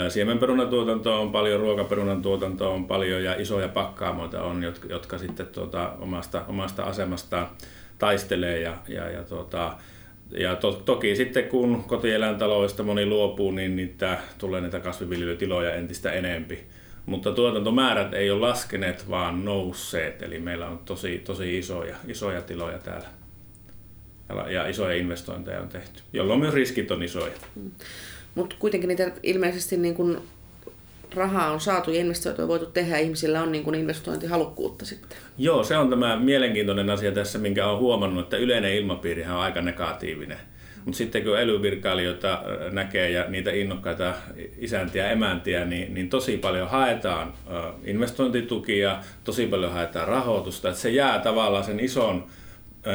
Siemenperunatuotantoa 0.09 1.19
on 1.19 1.31
paljon, 1.31 1.59
ruokaperunan 1.59 2.21
tuotantoa 2.21 2.69
on 2.69 2.85
paljon 2.85 3.23
ja 3.23 3.35
isoja 3.41 3.67
pakkaamoita 3.67 4.43
on, 4.43 4.63
jotka, 4.63 4.87
jotka 4.87 5.17
sitten 5.17 5.47
tuota, 5.47 5.93
omasta, 5.99 6.45
omasta 6.47 6.83
asemastaan 6.83 7.47
taistelee 7.97 8.59
ja, 8.59 8.77
ja, 8.87 9.09
ja, 9.09 9.23
tuota, 9.23 9.73
ja 10.31 10.55
to, 10.55 10.71
toki 10.71 11.15
sitten 11.15 11.43
kun 11.43 11.83
kotieläintaloista 11.87 12.83
moni 12.83 13.05
luopuu, 13.05 13.51
niin 13.51 13.75
niitä 13.75 14.17
tulee 14.37 14.61
näitä 14.61 14.79
kasviviljelytiloja 14.79 15.73
entistä 15.73 16.11
enempi. 16.11 16.59
Mutta 17.09 17.31
tuotantomäärät 17.31 18.13
ei 18.13 18.31
ole 18.31 18.39
laskeneet, 18.39 19.09
vaan 19.09 19.45
nousseet. 19.45 20.21
Eli 20.21 20.39
meillä 20.39 20.67
on 20.67 20.79
tosi, 20.85 21.21
tosi 21.25 21.57
isoja, 21.57 21.95
isoja 22.07 22.41
tiloja 22.41 22.77
täällä 22.77 23.07
ja, 24.29 24.51
ja 24.51 24.67
isoja 24.67 24.95
investointeja 24.95 25.61
on 25.61 25.69
tehty, 25.69 26.01
jolloin 26.13 26.39
myös 26.39 26.53
riskit 26.53 26.91
on 26.91 27.03
isoja. 27.03 27.33
Mm. 27.55 27.71
Mutta 28.35 28.55
kuitenkin 28.59 28.87
niitä 28.87 29.11
ilmeisesti 29.23 29.77
niin 29.77 29.95
kun 29.95 30.21
rahaa 31.15 31.51
on 31.51 31.61
saatu 31.61 31.91
ja 31.91 31.99
investointeja 31.99 32.47
voitu 32.47 32.65
tehdä 32.65 32.97
ja 32.97 33.03
ihmisillä 33.03 33.41
on 33.41 33.51
niin 33.51 33.63
kun 33.63 33.75
investointihalukkuutta 33.75 34.85
sitten. 34.85 35.17
Joo, 35.37 35.63
se 35.63 35.77
on 35.77 35.89
tämä 35.89 36.19
mielenkiintoinen 36.19 36.89
asia 36.89 37.11
tässä, 37.11 37.39
minkä 37.39 37.67
olen 37.67 37.79
huomannut, 37.79 38.23
että 38.23 38.37
yleinen 38.37 38.75
ilmapiiri 38.75 39.23
on 39.23 39.29
aika 39.29 39.61
negatiivinen. 39.61 40.37
Mutta 40.89 40.97
sitten 40.97 41.23
kun 41.23 41.39
elyvirkailijoita 41.39 42.43
näkee 42.71 43.09
ja 43.09 43.25
niitä 43.27 43.51
innokkaita 43.51 44.13
isäntiä 44.59 45.03
ja 45.03 45.11
emäntiä, 45.11 45.65
niin, 45.65 45.93
niin 45.93 46.09
tosi 46.09 46.37
paljon 46.37 46.69
haetaan 46.69 47.33
investointitukia, 47.83 48.97
tosi 49.23 49.47
paljon 49.47 49.71
haetaan 49.71 50.07
rahoitusta. 50.07 50.69
Että 50.69 50.81
se 50.81 50.89
jää 50.89 51.19
tavallaan 51.19 51.63
sen 51.63 51.79
ison, 51.79 52.27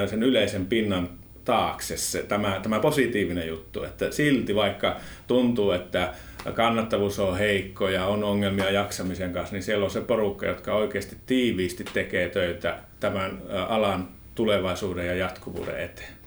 sen 0.06 0.22
yleisen 0.22 0.66
pinnan 0.66 1.08
taakse 1.44 1.96
se, 1.96 2.22
tämä, 2.22 2.60
tämä 2.62 2.80
positiivinen 2.80 3.48
juttu, 3.48 3.84
että 3.84 4.10
silti 4.10 4.54
vaikka 4.54 4.96
tuntuu, 5.26 5.70
että 5.70 6.12
kannattavuus 6.54 7.18
on 7.18 7.38
heikko 7.38 7.88
ja 7.88 8.06
on 8.06 8.24
ongelmia 8.24 8.70
jaksamisen 8.70 9.32
kanssa, 9.32 9.54
niin 9.54 9.62
siellä 9.62 9.84
on 9.84 9.90
se 9.90 10.00
porukka, 10.00 10.46
jotka 10.46 10.74
oikeasti 10.74 11.16
tiiviisti 11.26 11.84
tekee 11.92 12.28
töitä 12.28 12.78
tämän 13.00 13.42
alan 13.68 14.08
tulevaisuuden 14.34 15.06
ja 15.06 15.14
jatkuvuuden 15.14 15.80
eteen. 15.80 16.23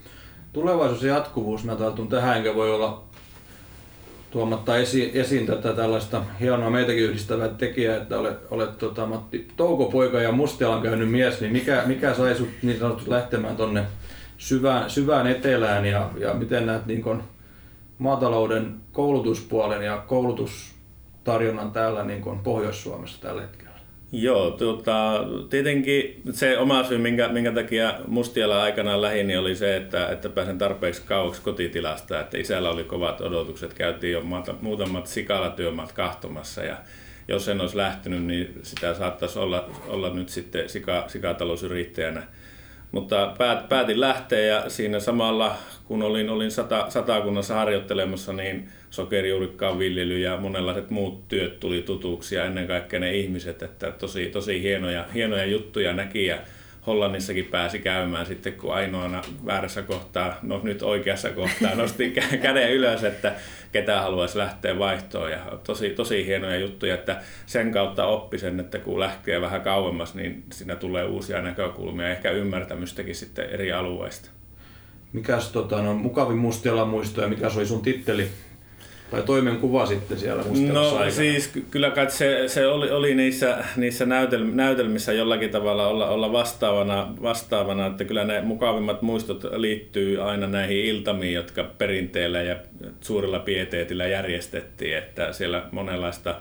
Tulevaisuus 0.58 1.04
ja 1.04 1.14
jatkuvuus, 1.14 1.64
mä 1.64 1.76
tartun 1.76 2.08
tähän, 2.08 2.38
enkä 2.38 2.56
voi 2.56 2.72
olla 2.72 3.04
tuomatta 4.32 4.78
esiin, 4.78 5.12
esiin 5.14 5.46
tätä 5.46 5.74
tällaista 5.74 6.24
hienoa 6.40 6.70
meitäkin 6.70 7.04
yhdistävää 7.04 7.48
tekijää, 7.48 7.98
että 7.98 8.20
olet, 8.20 8.38
olet 8.52 8.78
tota, 8.78 9.06
Matti 9.06 9.48
Toukopoika 9.58 10.22
ja 10.22 10.32
Mustialan 10.32 10.82
käynyt 10.82 11.12
mies, 11.12 11.42
niin 11.42 11.52
mikä, 11.52 11.84
mikä 11.86 12.14
sai 12.14 12.36
sut 12.36 12.50
niin 12.62 12.80
sanotusti 12.80 13.10
lähtemään 13.10 13.56
tonne 13.56 13.86
syvään, 14.38 14.90
syvään 14.90 15.28
etelään 15.28 15.86
ja, 15.86 16.10
ja 16.20 16.34
miten 16.34 16.66
näet 16.66 16.86
niin 16.86 17.02
kun 17.02 17.24
maatalouden 17.98 18.76
koulutuspuolen 18.92 19.82
ja 19.82 19.98
koulutustarjonnan 19.98 21.72
täällä 21.72 22.04
niin 22.04 22.22
kun 22.22 22.40
Pohjois-Suomessa 22.40 23.22
tällä 23.22 23.42
hetkellä? 23.42 23.67
Joo, 24.12 24.52
tuota, 24.52 25.26
tietenkin 25.50 26.22
se 26.32 26.58
oma 26.58 26.84
syy, 26.84 26.98
minkä, 26.98 27.28
minkä 27.28 27.52
takia 27.52 27.94
Mustiala 28.08 28.64
aikana 28.64 29.02
lähin, 29.02 29.28
niin 29.28 29.40
oli 29.40 29.56
se, 29.56 29.76
että, 29.76 30.08
että 30.08 30.30
pääsen 30.30 30.58
tarpeeksi 30.58 31.02
kauaksi 31.06 31.42
kotitilasta. 31.42 32.20
Että 32.20 32.38
isällä 32.38 32.70
oli 32.70 32.84
kovat 32.84 33.22
odotukset, 33.22 33.74
käytiin 33.74 34.14
jo 34.14 34.22
muutamat 34.62 35.08
sikalatyömaat 35.08 35.92
kahtomassa 35.92 36.64
ja 36.64 36.78
jos 37.28 37.48
en 37.48 37.62
olisi 37.62 37.78
lähtenyt, 37.78 38.24
niin 38.24 38.60
sitä 38.64 38.94
saattaisi 38.94 39.40
olla, 39.40 39.70
olla 39.88 40.14
nyt 40.14 40.30
sitten 40.30 40.70
sika, 40.70 41.04
sikatalousyrittäjänä 41.08 42.24
mutta 42.92 43.34
päät, 43.38 43.70
päätin 43.70 44.00
lähteä 44.00 44.40
ja 44.40 44.70
siinä 44.70 45.00
samalla 45.00 45.56
kun 45.86 46.04
olin, 46.04 46.30
olin 46.30 46.52
sata, 46.52 46.86
satakunnassa 46.90 47.56
harjoittelemassa, 47.56 48.34
niin 48.34 48.70
sokerijuurikkaan 48.90 49.80
viljely 49.80 50.18
ja 50.18 50.38
monenlaiset 50.38 50.90
muut 50.90 51.28
työt 51.28 51.60
tuli 51.60 51.82
tutuksi 51.82 52.36
ja 52.36 52.46
ennen 52.46 52.68
kaikkea 52.68 53.00
ne 53.00 53.16
ihmiset, 53.16 53.64
että 53.64 53.92
tosi, 53.92 54.26
tosi 54.26 54.62
hienoja, 54.62 55.06
hienoja 55.14 55.46
juttuja 55.46 55.94
näki 55.94 56.26
ja 56.26 56.38
Hollannissakin 56.88 57.46
pääsi 57.46 57.80
käymään 57.80 58.26
sitten, 58.26 58.54
kun 58.54 58.74
ainoana 58.74 59.22
väärässä 59.46 59.82
kohtaa, 59.82 60.40
no 60.42 60.60
nyt 60.64 60.82
oikeassa 60.82 61.30
kohtaa, 61.30 61.76
nosti 61.76 62.12
käden 62.42 62.74
ylös, 62.74 63.04
että 63.04 63.36
ketä 63.72 64.02
haluaisi 64.02 64.38
lähteä 64.38 64.80
vaihtoon. 64.80 65.32
Ja 65.32 65.40
tosi, 65.64 65.90
tosi 65.90 66.26
hienoja 66.26 66.60
juttuja, 66.60 66.96
että 66.96 67.22
sen 67.46 67.72
kautta 67.72 68.06
oppi 68.06 68.40
sen, 68.40 68.60
että 68.60 68.80
kun 68.80 69.00
lähtee 69.00 69.42
vähän 69.42 69.62
kauemmas, 69.62 70.16
niin 70.16 70.44
siinä 70.52 70.76
tulee 70.76 71.04
uusia 71.04 71.42
näkökulmia 71.42 72.10
ehkä 72.10 72.32
ymmärtämystäkin 72.32 73.16
sitten 73.16 73.50
eri 73.50 73.72
alueista. 73.72 74.30
Mikäs 75.14 75.52
tota, 75.52 75.82
no, 75.82 75.94
mukavin 75.94 76.38
mustiala 76.38 76.86
muisto 76.86 77.22
ja 77.22 77.28
mikä 77.28 77.50
oli 77.56 77.66
sun 77.66 77.82
titteli 77.82 78.30
tai 79.12 79.22
toimenkuva 79.24 79.86
sitten 79.86 80.20
siellä 80.20 80.44
No 80.72 80.90
aikana. 80.90 81.12
siis 81.12 81.52
kyllä 81.72 81.90
kai 81.92 82.12
se, 82.12 82.44
se 82.48 82.68
oli, 82.68 82.92
oli 82.92 83.16
niissä, 83.16 83.58
niissä 83.76 84.06
näytel, 84.06 84.44
näytelmissä 84.54 85.14
jollakin 85.14 85.50
tavalla 85.50 85.88
olla, 85.88 86.08
olla 86.10 86.32
vastaavana, 86.32 87.14
vastaavana, 87.22 87.86
että 87.86 88.04
kyllä 88.04 88.24
ne 88.24 88.42
mukavimmat 88.42 89.02
muistot 89.02 89.44
liittyy 89.56 90.22
aina 90.22 90.48
näihin 90.48 90.86
iltamiin, 90.86 91.34
jotka 91.34 91.64
perinteellä 91.64 92.42
ja 92.42 92.56
suurilla 93.02 93.40
pieteetillä 93.40 94.08
järjestettiin, 94.08 94.98
että 94.98 95.34
siellä 95.34 95.64
monenlaista 95.72 96.36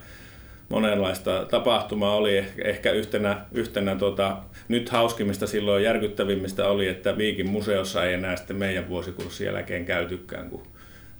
monenlaista 0.69 1.47
tapahtumaa 1.51 2.15
oli. 2.17 2.45
Ehkä 2.65 2.91
yhtenä, 2.93 3.41
yhtenä 3.53 3.95
tota, 3.97 4.37
nyt 4.69 4.89
hauskimmista 4.89 5.47
silloin 5.47 5.85
järkyttävimmistä 5.85 6.69
oli, 6.69 6.89
että 6.89 7.19
Viikin 7.19 7.49
museossa 7.51 8.05
ei 8.05 8.15
enää 8.15 8.37
sitten 8.37 8.57
meidän 8.57 8.89
vuosikurssin 8.89 9.47
jälkeen 9.47 9.85
käytykään, 9.85 10.51
kun 10.51 10.63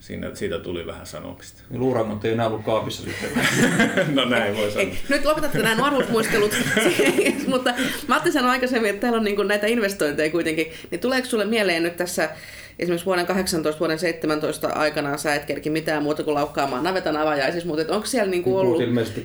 siinä, 0.07 0.35
siitä 0.35 0.59
tuli 0.59 0.87
vähän 0.87 1.07
sanomista. 1.07 1.63
Niin 1.71 1.81
Luurangot 1.81 2.25
ei 2.25 2.33
enää 2.33 2.47
ollut 2.47 2.65
kaapissa 2.65 3.03
sitten. 3.03 3.31
no 4.17 4.25
näin 4.25 4.57
voi 4.57 4.71
sanoa. 4.71 4.95
Nyt 5.09 5.25
lopetatte 5.25 5.59
nämä 5.59 5.75
nuoruusmuistelut, 5.75 6.57
mutta 7.47 7.75
Matti 8.07 8.33
sanoi 8.33 8.51
aikaisemmin, 8.51 8.91
että 8.91 9.01
täällä 9.01 9.19
on 9.19 9.25
niin 9.25 9.49
näitä 9.49 9.67
investointeja 9.67 10.31
kuitenkin. 10.31 10.73
Niin 10.91 11.01
tuleeko 11.01 11.29
sulle 11.29 11.45
mieleen 11.45 11.83
nyt 11.83 11.97
tässä 11.97 12.31
esimerkiksi 12.79 13.07
vuoden 13.07 13.27
18, 13.27 13.81
vuoden 13.81 13.99
17 13.99 14.69
aikana 14.69 15.17
sä 15.17 15.35
et 15.35 15.45
kerki 15.45 15.71
mitään 15.71 16.03
muuta 16.03 16.23
kuin 16.23 16.35
laukkaamaan 16.35 16.85
navetan 16.85 17.17
avajaisissa, 17.17 17.69
mutta 17.69 17.95
onko 17.95 18.07
siellä 18.07 18.31
niinku 18.31 18.51
niin 18.51 18.59
ollut... 18.59 18.81
ilmeisesti 18.81 19.25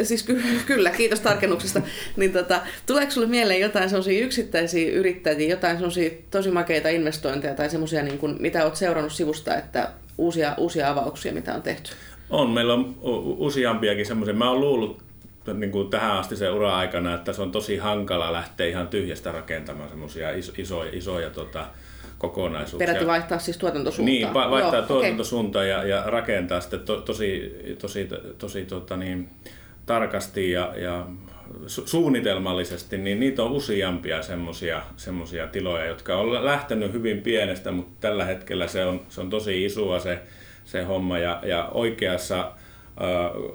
2017-18. 0.00 0.04
Siis 0.04 0.22
ky- 0.22 0.42
kyllä, 0.66 0.90
kiitos 0.90 1.20
tarkennuksesta. 1.20 1.82
niin 2.16 2.32
tota, 2.32 2.60
tuleeko 2.86 3.10
sulle 3.10 3.26
mieleen 3.26 3.60
jotain 3.60 3.88
sellaisia 3.88 4.24
yksittäisiä 4.24 4.92
yrittäjiä, 4.92 5.50
jotain 5.50 5.76
sellaisia 5.76 6.10
tosi 6.30 6.50
makeita 6.50 6.88
investointeja 6.88 7.54
tai 7.54 7.70
semmoisia, 7.70 8.02
niin 8.02 8.18
kuin, 8.18 8.36
mitä 8.40 8.64
olet 8.64 8.76
seurannut 8.76 9.12
sivusta, 9.12 9.56
että 9.56 9.90
uusia, 10.18 10.54
uusia 10.58 10.90
avauksia, 10.90 11.32
mitä 11.32 11.54
on 11.54 11.62
tehty? 11.62 11.90
On, 12.30 12.50
meillä 12.50 12.74
on 12.74 12.94
useampiakin 13.38 14.06
semmoisia. 14.06 14.34
Mä 14.34 14.50
oon 14.50 14.60
luullut 14.60 15.02
niin 15.54 15.72
kuin 15.72 15.90
tähän 15.90 16.12
asti 16.12 16.36
se 16.36 16.50
ura-aikana, 16.50 17.14
että 17.14 17.32
se 17.32 17.42
on 17.42 17.52
tosi 17.52 17.76
hankala 17.76 18.32
lähteä 18.32 18.66
ihan 18.66 18.88
tyhjästä 18.88 19.32
rakentamaan 19.32 19.88
semmoisia 19.88 20.30
isoja, 20.58 20.90
isoja 20.92 21.30
tota, 21.30 21.66
kokonaisuuksia. 22.18 22.86
Peräti 22.86 23.06
vaihtaa 23.06 23.38
siis 23.38 23.58
tuotantosuuntaa. 23.58 24.14
Niin, 24.14 24.34
vaihtaa 24.34 24.74
Joo, 24.74 24.86
tuotantosuuntaa 24.86 25.62
okay. 25.62 25.70
ja, 25.70 25.84
ja 25.84 26.02
rakentaa 26.06 26.60
sitten 26.60 26.80
to, 26.80 27.00
tosi, 27.00 27.56
tosi, 27.80 28.08
tosi 28.38 28.64
tota 28.64 28.96
niin, 28.96 29.28
tarkasti 29.86 30.50
ja, 30.50 30.72
ja 30.76 31.06
su- 31.66 31.86
suunnitelmallisesti, 31.86 32.98
niin 32.98 33.20
niitä 33.20 33.42
on 33.42 33.52
useampia 33.52 34.18
semmoisia 34.96 35.46
tiloja, 35.52 35.86
jotka 35.86 36.16
on 36.16 36.44
lähtenyt 36.44 36.92
hyvin 36.92 37.20
pienestä, 37.20 37.72
mutta 37.72 37.96
tällä 38.00 38.24
hetkellä 38.24 38.66
se 38.66 38.84
on, 38.84 39.00
se 39.08 39.20
on 39.20 39.30
tosi 39.30 39.64
isoa 39.64 40.00
se, 40.00 40.18
se 40.64 40.82
homma 40.82 41.18
ja, 41.18 41.40
ja 41.42 41.68
oikeassa 41.74 42.52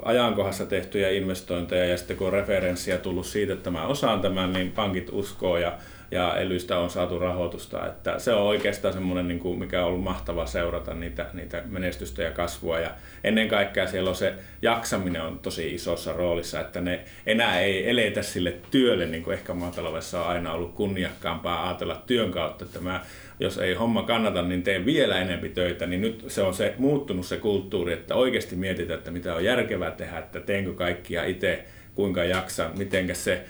ajankohdassa 0.03 0.65
tehtyjä 0.65 1.09
investointeja 1.09 1.85
ja 1.85 1.97
sitten 1.97 2.17
kun 2.17 2.27
on 2.27 2.33
referenssiä 2.33 2.97
tullut 2.97 3.25
siitä, 3.25 3.53
että 3.53 3.71
mä 3.71 3.87
osaan 3.87 4.21
tämän, 4.21 4.53
niin 4.53 4.71
pankit 4.71 5.09
uskoo 5.11 5.57
ja 5.57 5.77
ja 6.15 6.37
Elystä 6.37 6.77
on 6.79 6.89
saatu 6.89 7.19
rahoitusta. 7.19 7.87
Että 7.87 8.19
se 8.19 8.33
on 8.33 8.41
oikeastaan 8.41 8.93
semmoinen, 8.93 9.27
niin 9.27 9.39
kuin, 9.39 9.59
mikä 9.59 9.81
on 9.81 9.87
ollut 9.87 10.03
mahtava 10.03 10.45
seurata 10.45 10.93
niitä, 10.93 11.25
niitä 11.33 11.63
menestystä 11.65 12.23
ja 12.23 12.31
kasvua. 12.31 12.79
Ja 12.79 12.91
ennen 13.23 13.47
kaikkea 13.47 13.87
siellä 13.87 14.09
on 14.09 14.15
se 14.15 14.33
jaksaminen 14.61 15.21
on 15.21 15.39
tosi 15.39 15.75
isossa 15.75 16.13
roolissa, 16.13 16.59
että 16.59 16.81
ne 16.81 16.99
enää 17.25 17.59
ei 17.59 17.89
eletä 17.89 18.21
sille 18.21 18.53
työlle, 18.71 19.05
niin 19.05 19.23
kuin 19.23 19.33
ehkä 19.33 19.53
maataloudessa 19.53 20.21
on 20.21 20.27
aina 20.27 20.53
ollut 20.53 20.73
kunniakkaampaa 20.73 21.67
ajatella 21.67 22.03
työn 22.07 22.31
kautta, 22.31 22.65
että 22.65 22.79
mä 22.79 23.01
jos 23.39 23.57
ei 23.57 23.73
homma 23.73 24.03
kannata, 24.03 24.41
niin 24.41 24.63
teen 24.63 24.85
vielä 24.85 25.21
enempi 25.21 25.49
töitä, 25.49 25.85
niin 25.85 26.01
nyt 26.01 26.25
se 26.27 26.41
on 26.41 26.53
se 26.53 26.75
muuttunut 26.77 27.25
se 27.25 27.37
kulttuuri, 27.37 27.93
että 27.93 28.15
oikeasti 28.15 28.55
mietitään, 28.55 28.97
että 28.97 29.11
mitä 29.11 29.35
on 29.35 29.43
järkevää 29.43 29.91
tehdä, 29.91 30.17
että 30.17 30.39
teenkö 30.39 30.73
kaikkia 30.73 31.25
itse, 31.25 31.65
kuinka 31.95 32.23
jaksan, 32.23 32.71
mitenkä 32.77 33.13
se 33.13 33.45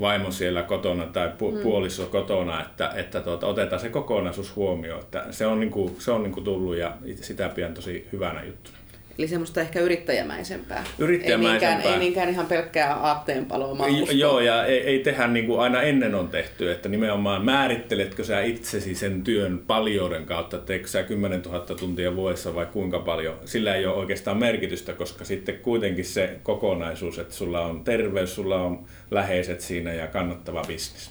vaimo 0.00 0.30
siellä 0.30 0.62
kotona 0.62 1.06
tai 1.06 1.28
pu- 1.28 1.54
mm. 1.54 1.62
puoliso 1.62 2.06
kotona, 2.06 2.62
että, 2.62 2.92
että 2.94 3.20
tuota, 3.20 3.46
otetaan 3.46 3.80
se 3.80 3.88
kokonaisuus 3.88 4.56
huomioon. 4.56 5.00
Että 5.00 5.26
se 5.30 5.46
on, 5.46 5.60
niinku, 5.60 5.96
se 5.98 6.10
on 6.10 6.22
niinku 6.22 6.40
tullut 6.40 6.76
ja 6.76 6.96
sitä 7.20 7.48
pidän 7.48 7.74
tosi 7.74 8.08
hyvänä 8.12 8.44
juttuna. 8.44 8.76
Eli 9.18 9.28
semmoista 9.28 9.60
ehkä 9.60 9.80
yrittäjämäisempää. 9.80 10.84
Yrittäjämäisempää. 10.98 11.68
Ei 11.68 11.76
niinkään, 11.76 11.94
ei 11.94 11.98
niinkään 11.98 12.28
ihan 12.28 12.46
pelkkää 12.46 12.94
aatteenpaloa 12.94 13.86
Joo, 14.12 14.40
ja 14.40 14.64
ei, 14.64 14.80
ei 14.80 14.98
tehdä 14.98 15.26
niin 15.26 15.46
kuin 15.46 15.60
aina 15.60 15.82
ennen 15.82 16.14
on 16.14 16.28
tehty, 16.28 16.72
että 16.72 16.88
nimenomaan 16.88 17.44
määritteletkö 17.44 18.24
sä 18.24 18.42
itsesi 18.42 18.94
sen 18.94 19.22
työn 19.22 19.58
paljouden 19.66 20.26
kautta, 20.26 20.58
teekö 20.58 20.88
sä 20.88 21.02
10 21.02 21.42
000 21.42 21.60
tuntia 21.60 22.16
vuodessa 22.16 22.54
vai 22.54 22.66
kuinka 22.66 22.98
paljon. 22.98 23.36
Sillä 23.44 23.74
ei 23.74 23.86
ole 23.86 23.96
oikeastaan 23.96 24.36
merkitystä, 24.36 24.92
koska 24.92 25.24
sitten 25.24 25.58
kuitenkin 25.58 26.04
se 26.04 26.38
kokonaisuus, 26.42 27.18
että 27.18 27.34
sulla 27.34 27.60
on 27.60 27.84
terveys, 27.84 28.34
sulla 28.34 28.56
on 28.56 28.84
läheiset 29.10 29.60
siinä 29.60 29.92
ja 29.92 30.06
kannattava 30.06 30.64
bisnes. 30.66 31.10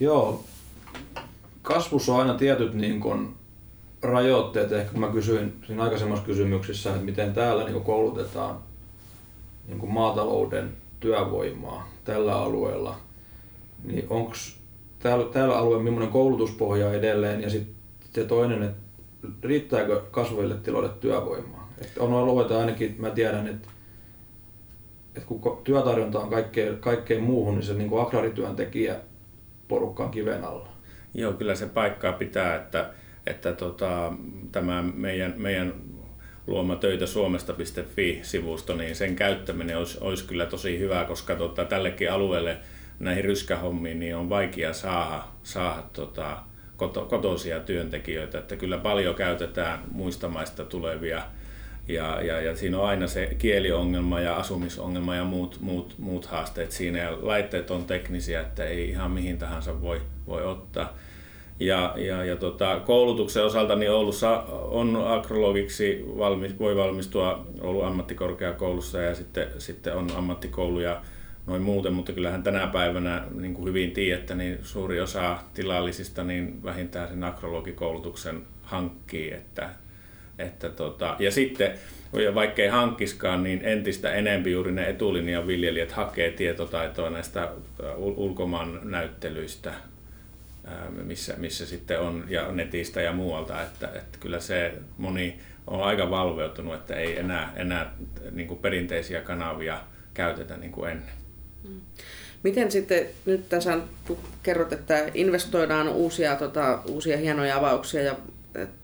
Joo, 0.00 0.44
kasvussa 1.62 2.12
on 2.12 2.20
aina 2.20 2.34
tietyt 2.34 2.74
niin 2.74 3.00
kuin 3.00 3.39
rajoitteet. 4.02 4.72
Ehkä 4.72 4.92
kun 4.92 5.00
mä 5.00 5.08
kysyin 5.08 5.60
siinä 5.66 5.82
aikaisemmassa 5.82 6.24
kysymyksessä, 6.24 6.90
että 6.90 7.04
miten 7.04 7.32
täällä 7.32 7.64
niin 7.64 7.82
koulutetaan 7.82 8.58
niin 9.68 9.92
maatalouden 9.92 10.76
työvoimaa 11.00 11.88
tällä 12.04 12.36
alueella, 12.36 12.96
niin 13.84 14.06
onko 14.10 14.32
täällä, 14.98 15.24
täällä 15.32 15.58
alueella 15.58 15.82
millainen 15.82 16.12
koulutuspohja 16.12 16.92
edelleen 16.92 17.42
ja 17.42 17.50
sitten 17.50 17.74
se 18.12 18.24
toinen, 18.24 18.62
että 18.62 18.80
riittääkö 19.42 20.02
kasvaville 20.10 20.54
tiloille 20.54 20.90
työvoimaa? 21.00 21.72
Että 21.80 22.02
on 22.02 22.12
alueita 22.12 22.60
ainakin, 22.60 22.96
mä 22.98 23.10
tiedän, 23.10 23.46
että, 23.46 23.68
että 25.14 25.26
kun 25.26 25.60
työtarjonta 25.64 26.20
on 26.20 26.30
kaikkeen, 26.30 26.78
kaikkeen 26.78 27.22
muuhun, 27.22 27.54
niin 27.54 27.62
se 27.62 27.74
niin 27.74 28.00
agrarityöntekijä 28.00 28.96
porukka 29.68 30.04
on 30.04 30.10
kiven 30.10 30.44
alla. 30.44 30.68
Joo, 31.14 31.32
kyllä 31.32 31.54
se 31.54 31.66
paikkaa 31.66 32.12
pitää, 32.12 32.56
että 32.56 32.90
että 33.26 33.52
tota, 33.52 34.12
tämä 34.52 34.82
meidän, 34.82 35.34
meidän 35.36 35.74
luoma 36.46 36.76
töitä 36.76 37.06
suomesta.fi-sivusto, 37.06 38.76
niin 38.76 38.96
sen 38.96 39.16
käyttäminen 39.16 39.78
olisi, 39.78 39.98
olisi 40.00 40.24
kyllä 40.24 40.46
tosi 40.46 40.78
hyvä, 40.78 41.04
koska 41.04 41.36
tota, 41.36 41.64
tällekin 41.64 42.12
alueelle 42.12 42.58
näihin 42.98 43.24
ryskähommiin 43.24 44.00
niin 44.00 44.16
on 44.16 44.28
vaikea 44.28 44.72
saada, 44.72 45.22
saada 45.42 45.82
tota, 45.92 46.38
koto, 46.76 47.04
kotoisia 47.04 47.60
työntekijöitä, 47.60 48.38
että 48.38 48.56
kyllä 48.56 48.78
paljon 48.78 49.14
käytetään 49.14 49.80
muista 49.92 50.28
maista 50.28 50.64
tulevia 50.64 51.22
ja, 51.88 52.20
ja, 52.22 52.40
ja 52.40 52.56
siinä 52.56 52.78
on 52.78 52.88
aina 52.88 53.06
se 53.06 53.34
kieliongelma 53.38 54.20
ja 54.20 54.36
asumisongelma 54.36 55.16
ja 55.16 55.24
muut, 55.24 55.58
muut, 55.60 55.94
muut 55.98 56.26
haasteet 56.26 56.72
siinä 56.72 56.98
ja 56.98 57.18
laitteet 57.22 57.70
on 57.70 57.84
teknisiä, 57.84 58.40
että 58.40 58.64
ei 58.64 58.88
ihan 58.88 59.10
mihin 59.10 59.38
tahansa 59.38 59.80
voi, 59.82 60.02
voi 60.26 60.44
ottaa. 60.44 60.96
Ja, 61.60 61.94
ja, 61.96 62.24
ja 62.24 62.36
tota, 62.36 62.80
koulutuksen 62.80 63.44
osalta 63.44 63.76
niin 63.76 63.90
Oulussa 63.90 64.30
on 64.50 65.02
agrologiksi 65.06 66.04
valmis, 66.18 66.58
voi 66.58 66.76
valmistua 66.76 67.46
Oulun 67.60 67.86
ammattikorkeakoulussa 67.86 69.00
ja 69.00 69.14
sitten, 69.14 69.46
sitten 69.58 69.94
on 69.94 70.08
ammattikouluja 70.16 71.02
noin 71.46 71.62
muuten, 71.62 71.92
mutta 71.92 72.12
kyllähän 72.12 72.42
tänä 72.42 72.66
päivänä, 72.66 73.24
niin 73.34 73.54
kuin 73.54 73.68
hyvin 73.68 73.90
tiedätte, 73.90 74.34
niin 74.34 74.58
suuri 74.62 75.00
osa 75.00 75.38
tilallisista 75.54 76.24
niin 76.24 76.64
vähintään 76.64 77.08
sen 77.08 77.24
agrologikoulutuksen 77.24 78.42
hankkii. 78.62 79.32
Että, 79.32 79.70
että 80.38 80.68
tota, 80.68 81.16
ja 81.18 81.30
sitten 81.30 81.72
vaikka 82.34 82.62
ei 82.62 82.68
hankkiskaan, 82.68 83.42
niin 83.42 83.60
entistä 83.64 84.12
enempi 84.12 84.50
juuri 84.52 84.72
ne 84.72 84.88
etulinjan 84.88 85.46
viljelijät 85.46 85.92
hakee 85.92 86.30
tietotaitoa 86.30 87.10
näistä 87.10 87.48
ulkomaan 87.96 88.80
näyttelyistä 88.82 89.74
missä, 90.90 91.34
missä 91.36 91.66
sitten 91.66 92.00
on, 92.00 92.24
ja 92.28 92.52
netistä 92.52 93.00
ja 93.00 93.12
muualta, 93.12 93.62
että, 93.62 93.86
että 93.86 94.18
kyllä 94.20 94.40
se 94.40 94.72
moni 94.98 95.38
on 95.66 95.82
aika 95.82 96.10
valveutunut, 96.10 96.74
että 96.74 96.94
ei 96.94 97.18
enää, 97.18 97.52
enää 97.56 97.94
niin 98.30 98.48
kuin 98.48 98.60
perinteisiä 98.60 99.20
kanavia 99.20 99.80
käytetä 100.14 100.56
niin 100.56 100.72
kuin 100.72 100.90
ennen. 100.90 101.14
Mm. 101.68 101.80
Miten 102.42 102.72
sitten, 102.72 103.06
nyt 103.26 103.48
tässä 103.48 103.78
kerrot, 104.42 104.72
että 104.72 105.06
investoidaan 105.14 105.88
uusia, 105.88 106.36
tota, 106.36 106.78
uusia 106.86 107.16
hienoja 107.16 107.56
avauksia 107.56 108.02
ja 108.02 108.16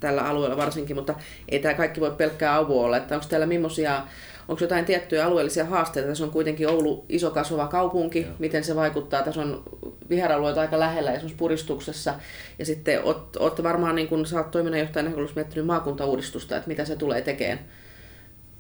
tällä 0.01 0.23
alueella 0.23 0.57
varsinkin, 0.57 0.97
mutta 0.97 1.15
ei 1.49 1.59
tämä 1.59 1.75
kaikki 1.75 2.01
voi 2.01 2.11
pelkkää 2.11 2.57
avo 2.57 2.85
olla, 2.85 2.97
että 2.97 3.15
onko 3.15 3.27
täällä 3.29 3.47
millaisia 3.47 4.03
Onko 4.49 4.65
jotain 4.65 4.85
tiettyjä 4.85 5.27
alueellisia 5.27 5.65
haasteita? 5.65 6.09
Tässä 6.09 6.25
on 6.25 6.31
kuitenkin 6.31 6.69
Oulu 6.69 7.05
iso 7.09 7.31
kasvava 7.31 7.67
kaupunki, 7.67 8.21
Joo. 8.21 8.31
miten 8.39 8.65
se 8.65 8.77
vaikuttaa. 8.77 9.23
Tässä 9.23 9.41
on 9.41 9.63
viheralueita 10.09 10.61
aika 10.61 10.79
lähellä 10.79 11.13
esimerkiksi 11.13 11.39
puristuksessa. 11.39 12.15
Ja 12.59 12.65
sitten 12.65 13.01
olette 13.39 13.63
varmaan, 13.63 13.95
niin 13.95 14.09
kun 14.09 14.27
sä 14.27 14.39
oot 14.39 14.51
toiminnanjohtajana 14.51 15.07
näkökulmassa 15.07 15.41
miettinyt 15.41 15.67
maakuntauudistusta, 15.67 16.57
että 16.57 16.69
mitä 16.69 16.85
se 16.85 16.97
tulee 16.97 17.23
tekemään 17.23 17.59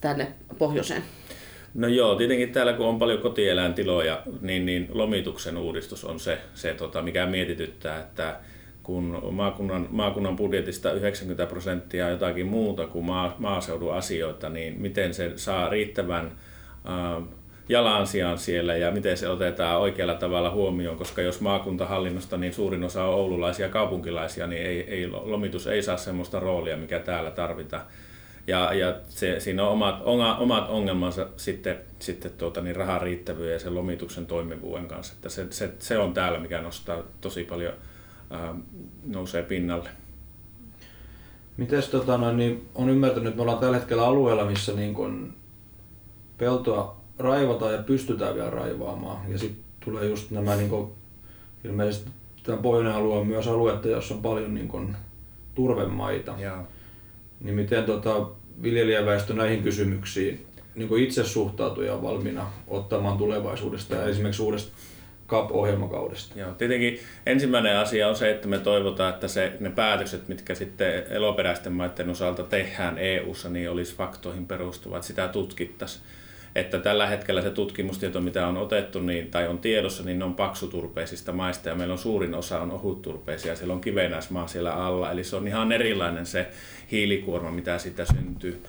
tänne 0.00 0.32
pohjoiseen. 0.58 1.02
No 1.74 1.88
joo, 1.88 2.14
tietenkin 2.14 2.52
täällä 2.52 2.72
kun 2.72 2.86
on 2.86 2.98
paljon 2.98 3.18
kotieläintiloja, 3.18 4.22
niin, 4.40 4.66
niin 4.66 4.88
lomituksen 4.90 5.56
uudistus 5.56 6.04
on 6.04 6.20
se, 6.20 6.38
se 6.54 6.74
tota, 6.74 7.02
mikä 7.02 7.26
mietityttää, 7.26 8.00
että 8.00 8.36
kun 8.86 9.18
maakunnan, 9.30 9.88
maakunnan 9.90 10.36
budjetista 10.36 10.92
90 10.92 11.46
prosenttia 11.46 12.10
jotakin 12.10 12.46
muuta 12.46 12.86
kuin 12.86 13.04
maa, 13.04 13.36
maaseudun 13.38 13.94
asioita, 13.94 14.48
niin 14.48 14.80
miten 14.80 15.14
se 15.14 15.32
saa 15.36 15.68
riittävän 15.68 16.26
äh, 16.26 17.22
jalansijan 17.68 18.38
siellä 18.38 18.76
ja 18.76 18.90
miten 18.90 19.16
se 19.16 19.28
otetaan 19.28 19.80
oikealla 19.80 20.14
tavalla 20.14 20.50
huomioon, 20.50 20.96
koska 20.96 21.22
jos 21.22 21.40
maakuntahallinnosta 21.40 22.36
niin 22.36 22.52
suurin 22.52 22.84
osa 22.84 23.04
on 23.04 23.14
oululaisia 23.14 23.68
kaupunkilaisia, 23.68 24.46
niin 24.46 24.62
ei, 24.62 24.80
ei, 24.80 25.08
lomitus 25.08 25.66
ei 25.66 25.82
saa 25.82 25.96
sellaista 25.96 26.40
roolia, 26.40 26.76
mikä 26.76 26.98
täällä 26.98 27.30
tarvitaan. 27.30 27.82
Ja, 28.46 28.74
ja 28.74 28.94
se, 29.08 29.40
siinä 29.40 29.62
on 29.64 29.68
omat, 29.68 30.02
omat 30.38 30.68
ongelmansa 30.68 31.26
sitten, 31.36 31.78
sitten 31.98 32.30
tuota, 32.38 32.60
niin 32.60 32.76
rahan 32.76 33.02
riittävyyden 33.02 33.52
ja 33.52 33.58
sen 33.58 33.74
lomituksen 33.74 34.26
toimivuuden 34.26 34.88
kanssa. 34.88 35.14
Että 35.14 35.28
se, 35.28 35.46
se, 35.50 35.70
se 35.78 35.98
on 35.98 36.14
täällä, 36.14 36.38
mikä 36.38 36.60
nostaa 36.60 37.02
tosi 37.20 37.44
paljon 37.44 37.72
nousee 39.06 39.42
pinnalle. 39.42 39.88
Mites 41.56 41.88
tota, 41.88 42.18
no, 42.18 42.32
niin 42.32 42.68
on 42.74 42.90
ymmärtänyt, 42.90 43.26
että 43.26 43.36
me 43.36 43.42
ollaan 43.42 43.58
tällä 43.58 43.76
hetkellä 43.76 44.06
alueella, 44.06 44.44
missä 44.44 44.72
niin 44.72 44.94
kun 44.94 45.34
peltoa 46.38 46.96
raivataan 47.18 47.72
ja 47.72 47.82
pystytään 47.82 48.34
vielä 48.34 48.50
raivaamaan. 48.50 49.32
Ja 49.32 49.38
sitten 49.38 49.64
tulee 49.80 50.06
just 50.06 50.30
nämä 50.30 50.56
niin 50.56 50.70
kun, 50.70 50.92
ilmeisesti 51.64 52.10
tämä 52.42 52.58
pohjoinen 52.58 52.94
alue 52.94 53.18
on 53.18 53.26
myös 53.26 53.48
aluetta, 53.48 53.88
jossa 53.88 54.14
on 54.14 54.22
paljon 54.22 54.54
niin 54.54 54.68
kun, 54.68 54.96
turvemaita. 55.54 56.34
Ja. 56.38 56.64
Niin 57.40 57.54
miten 57.54 57.84
tota, 57.84 58.28
viljelijäväestö 58.62 59.34
näihin 59.34 59.62
kysymyksiin 59.62 60.46
niin 60.74 60.98
itse 60.98 61.24
suhtautuu 61.24 61.82
ja 61.82 62.02
valmiina 62.02 62.50
ottamaan 62.68 63.18
tulevaisuudesta 63.18 63.94
ja 63.94 64.04
esimerkiksi 64.04 64.42
uudesta 64.42 64.72
CAP-ohjelmakaudesta. 65.28 66.38
Joo, 66.38 66.52
tietenkin 66.52 67.00
ensimmäinen 67.26 67.78
asia 67.78 68.08
on 68.08 68.16
se, 68.16 68.30
että 68.30 68.48
me 68.48 68.58
toivotaan, 68.58 69.14
että 69.14 69.28
se, 69.28 69.52
ne 69.60 69.70
päätökset, 69.70 70.28
mitkä 70.28 70.54
sitten 70.54 71.04
eloperäisten 71.10 71.72
maiden 71.72 72.10
osalta 72.10 72.42
tehdään 72.42 72.98
EU-ssa, 72.98 73.48
niin 73.48 73.70
olisi 73.70 73.96
faktoihin 73.96 74.46
perustuvat, 74.46 75.02
sitä 75.02 75.28
tutkittaisiin. 75.28 76.04
Että 76.54 76.78
tällä 76.78 77.06
hetkellä 77.06 77.42
se 77.42 77.50
tutkimustieto, 77.50 78.20
mitä 78.20 78.46
on 78.46 78.56
otettu 78.56 79.00
niin, 79.00 79.30
tai 79.30 79.48
on 79.48 79.58
tiedossa, 79.58 80.02
niin 80.02 80.18
ne 80.18 80.24
on 80.24 80.34
paksuturpeisista 80.34 81.32
maista 81.32 81.68
ja 81.68 81.74
meillä 81.74 81.92
on 81.92 81.98
suurin 81.98 82.34
osa 82.34 82.60
on 82.60 82.70
ohutturpeisia, 82.70 83.56
siellä 83.56 83.74
on 83.74 83.80
kivenäismaa 83.80 84.46
siellä 84.46 84.74
alla, 84.74 85.10
eli 85.12 85.24
se 85.24 85.36
on 85.36 85.48
ihan 85.48 85.72
erilainen 85.72 86.26
se 86.26 86.46
hiilikuorma, 86.92 87.50
mitä 87.50 87.78
siitä 87.78 88.04
syntyy. 88.04 88.62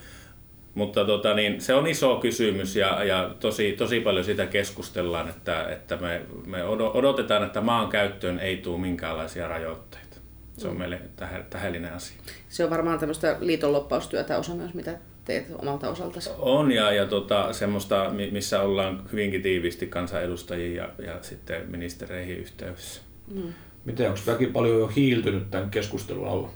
Mutta 0.78 1.06
tota, 1.06 1.34
niin, 1.34 1.62
se 1.62 1.74
on 1.74 1.88
iso 1.88 2.16
kysymys 2.16 2.76
ja, 2.76 3.04
ja 3.04 3.36
tosi, 3.40 3.72
tosi 3.72 4.00
paljon 4.00 4.26
sitä 4.26 4.46
keskustellaan, 4.46 5.30
että, 5.30 5.64
että 5.70 5.98
me, 5.98 6.22
me 6.46 6.64
odotetaan, 6.94 7.44
että 7.44 7.62
maan 7.62 7.90
käyttöön 7.90 8.40
ei 8.40 8.58
tule 8.58 8.80
minkäänlaisia 8.80 9.48
rajoitteita. 9.48 10.18
Se 10.58 10.68
on 10.68 10.74
mm. 10.74 10.80
meille 10.80 11.02
tähdellinen 11.50 11.94
asia. 11.94 12.18
Se 12.50 12.64
on 12.64 12.70
varmaan 12.70 13.00
tämmöistä 13.00 13.38
liitonloppaustyötä 13.40 14.38
osa 14.38 14.56
myös, 14.56 14.74
mitä 14.74 14.98
teet 15.26 15.46
omalta 15.62 15.90
osaltasi. 15.90 16.30
On 16.40 16.72
ja, 16.72 16.92
ja 16.92 17.06
tota, 17.06 17.54
semmoista, 17.54 18.12
missä 18.32 18.62
ollaan 18.62 19.04
hyvinkin 19.12 19.42
tiiviisti 19.42 19.88
kansanedustajiin 19.88 20.76
ja, 20.76 20.90
ja 21.06 21.18
sitten 21.22 21.72
ministereihin 21.72 22.38
yhteydessä. 22.38 23.02
Mm. 23.34 23.54
Miten, 23.86 24.08
onko 24.08 24.20
väki 24.28 24.46
paljon 24.46 24.80
jo 24.80 24.88
hiiltynyt 24.88 25.52
tämän 25.52 25.70
keskustelun 25.70 26.28
alla? 26.28 26.50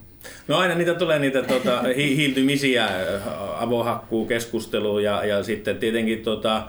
No 0.47 0.57
aina 0.57 0.75
niitä 0.75 0.93
tulee 0.93 1.19
niitä 1.19 1.43
tota, 1.43 1.81
hi- 1.95 2.15
hiiltymisiä 2.15 2.89
avohakkuu 3.59 4.25
keskusteluun 4.25 5.03
ja, 5.03 5.25
ja 5.25 5.43
sitten 5.43 5.77
tietenkin 5.77 6.23
tota, 6.23 6.63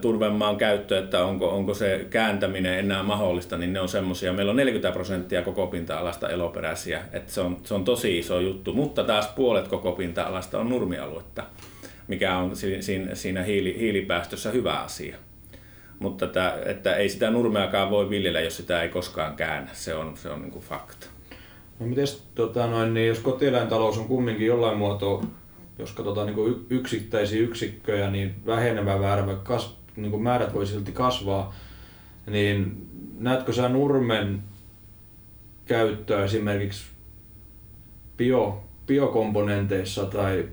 turvemaan 0.00 0.56
käyttö, 0.56 0.98
että 0.98 1.24
onko, 1.24 1.48
onko 1.48 1.74
se 1.74 2.06
kääntäminen 2.10 2.78
enää 2.78 3.02
mahdollista, 3.02 3.58
niin 3.58 3.72
ne 3.72 3.80
on 3.80 3.88
semmoisia. 3.88 4.32
Meillä 4.32 4.50
on 4.50 4.56
40 4.56 4.92
prosenttia 4.92 5.42
koko 5.42 5.66
pinta-alasta 5.66 6.28
eloperäisiä, 6.28 7.02
että 7.12 7.32
se 7.32 7.40
on, 7.40 7.56
se 7.64 7.74
on 7.74 7.84
tosi 7.84 8.18
iso 8.18 8.40
juttu, 8.40 8.72
mutta 8.72 9.04
taas 9.04 9.26
puolet 9.26 9.68
koko 9.68 9.92
pinta-alasta 9.92 10.58
on 10.58 10.68
nurmialuetta, 10.68 11.42
mikä 12.08 12.36
on 12.36 12.56
siinä, 12.56 13.14
siinä 13.14 13.42
hiili, 13.42 13.76
hiilipäästössä 13.78 14.50
hyvä 14.50 14.72
asia. 14.72 15.16
Mutta 15.98 16.24
että, 16.24 16.58
että 16.66 16.96
ei 16.96 17.08
sitä 17.08 17.30
nurmeakaan 17.30 17.90
voi 17.90 18.10
viljellä, 18.10 18.40
jos 18.40 18.56
sitä 18.56 18.82
ei 18.82 18.88
koskaan 18.88 19.36
käännä, 19.36 19.70
se 19.72 19.94
on, 19.94 20.16
se 20.16 20.28
on 20.28 20.42
niin 20.42 20.52
kuin 20.52 20.64
fakta. 20.64 21.15
No 21.80 21.86
mites, 21.86 22.22
tota 22.34 22.66
noin, 22.66 22.94
niin 22.94 23.08
jos 23.08 23.18
kotieläintalous 23.18 23.98
on 23.98 24.04
kumminkin 24.04 24.46
jollain 24.46 24.78
muotoa 24.78 25.24
jos 25.78 25.92
katsotaan 25.92 26.26
niin 26.26 26.66
yksittäisiä 26.70 27.40
yksikköjä, 27.40 28.10
niin 28.10 28.34
vähenevä 28.46 28.98
määrä, 28.98 29.36
kas, 29.42 29.76
niin 29.96 30.22
määrät 30.22 30.54
voi 30.54 30.66
silti 30.66 30.92
kasvaa, 30.92 31.54
niin 32.26 32.88
näetkö 33.18 33.52
sä 33.52 33.68
nurmen 33.68 34.42
käyttöä 35.64 36.24
esimerkiksi 36.24 36.86
bio, 38.16 38.64
biokomponenteissa 38.86 40.04
tai 40.04 40.48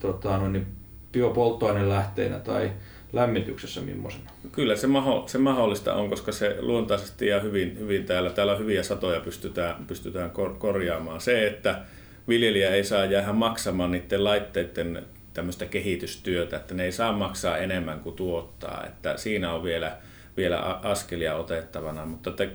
tota, 0.00 0.38
no 0.38 0.48
niin, 0.48 0.66
biopolttoainelähteinä 1.12 2.38
tai 2.38 2.72
lämmityksessä 3.12 3.80
millaisena? 3.80 4.30
Kyllä 4.52 4.76
se, 4.76 4.86
maho, 4.86 5.24
se 5.26 5.38
mahdollista 5.38 5.94
on, 5.94 6.08
koska 6.10 6.32
se 6.32 6.56
luontaisesti 6.60 7.26
ja 7.26 7.40
hyvin, 7.40 7.78
hyvin 7.78 8.04
täällä, 8.04 8.30
täällä 8.30 8.56
hyviä 8.56 8.82
satoja 8.82 9.20
pystytään, 9.20 9.86
pystytään 9.86 10.30
kor, 10.30 10.54
korjaamaan. 10.58 11.20
Se, 11.20 11.46
että 11.46 11.80
viljelijä 12.28 12.70
ei 12.70 12.84
saa 12.84 13.04
jäädä 13.04 13.32
maksamaan 13.32 13.90
niiden 13.90 14.24
laitteiden 14.24 15.04
tämmöistä 15.34 15.66
kehitystyötä, 15.66 16.56
että 16.56 16.74
ne 16.74 16.84
ei 16.84 16.92
saa 16.92 17.12
maksaa 17.12 17.58
enemmän 17.58 18.00
kuin 18.00 18.16
tuottaa, 18.16 18.86
että 18.86 19.16
siinä 19.16 19.52
on 19.52 19.62
vielä, 19.62 19.96
vielä 20.36 20.58
askelia 20.60 21.36
otettavana, 21.36 22.06
mutta 22.06 22.30
että 22.30 22.48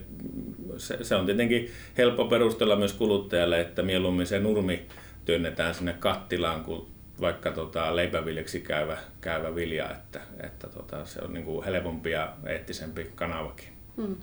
se, 0.77 1.03
se 1.03 1.15
on 1.15 1.25
tietenkin 1.25 1.71
helppo 1.97 2.25
perustella 2.25 2.75
myös 2.75 2.93
kuluttajalle, 2.93 3.61
että 3.61 3.83
mieluummin 3.83 4.27
se 4.27 4.39
nurmi 4.39 4.85
työnnetään 5.25 5.75
sinne 5.75 5.93
kattilaan 5.99 6.63
kuin 6.63 6.94
vaikka 7.21 7.51
tota, 7.51 7.95
leipäviljeksi 7.95 8.59
käyvä, 8.59 8.97
käyvä 9.21 9.55
vilja, 9.55 9.91
että, 9.91 10.21
että 10.43 10.67
tota, 10.67 11.05
se 11.05 11.19
on 11.21 11.33
niin 11.33 11.45
kuin 11.45 11.65
helpompi 11.65 12.11
ja 12.11 12.33
eettisempi 12.45 13.11
kanavakin. 13.15 13.67
Hmm. 13.97 14.15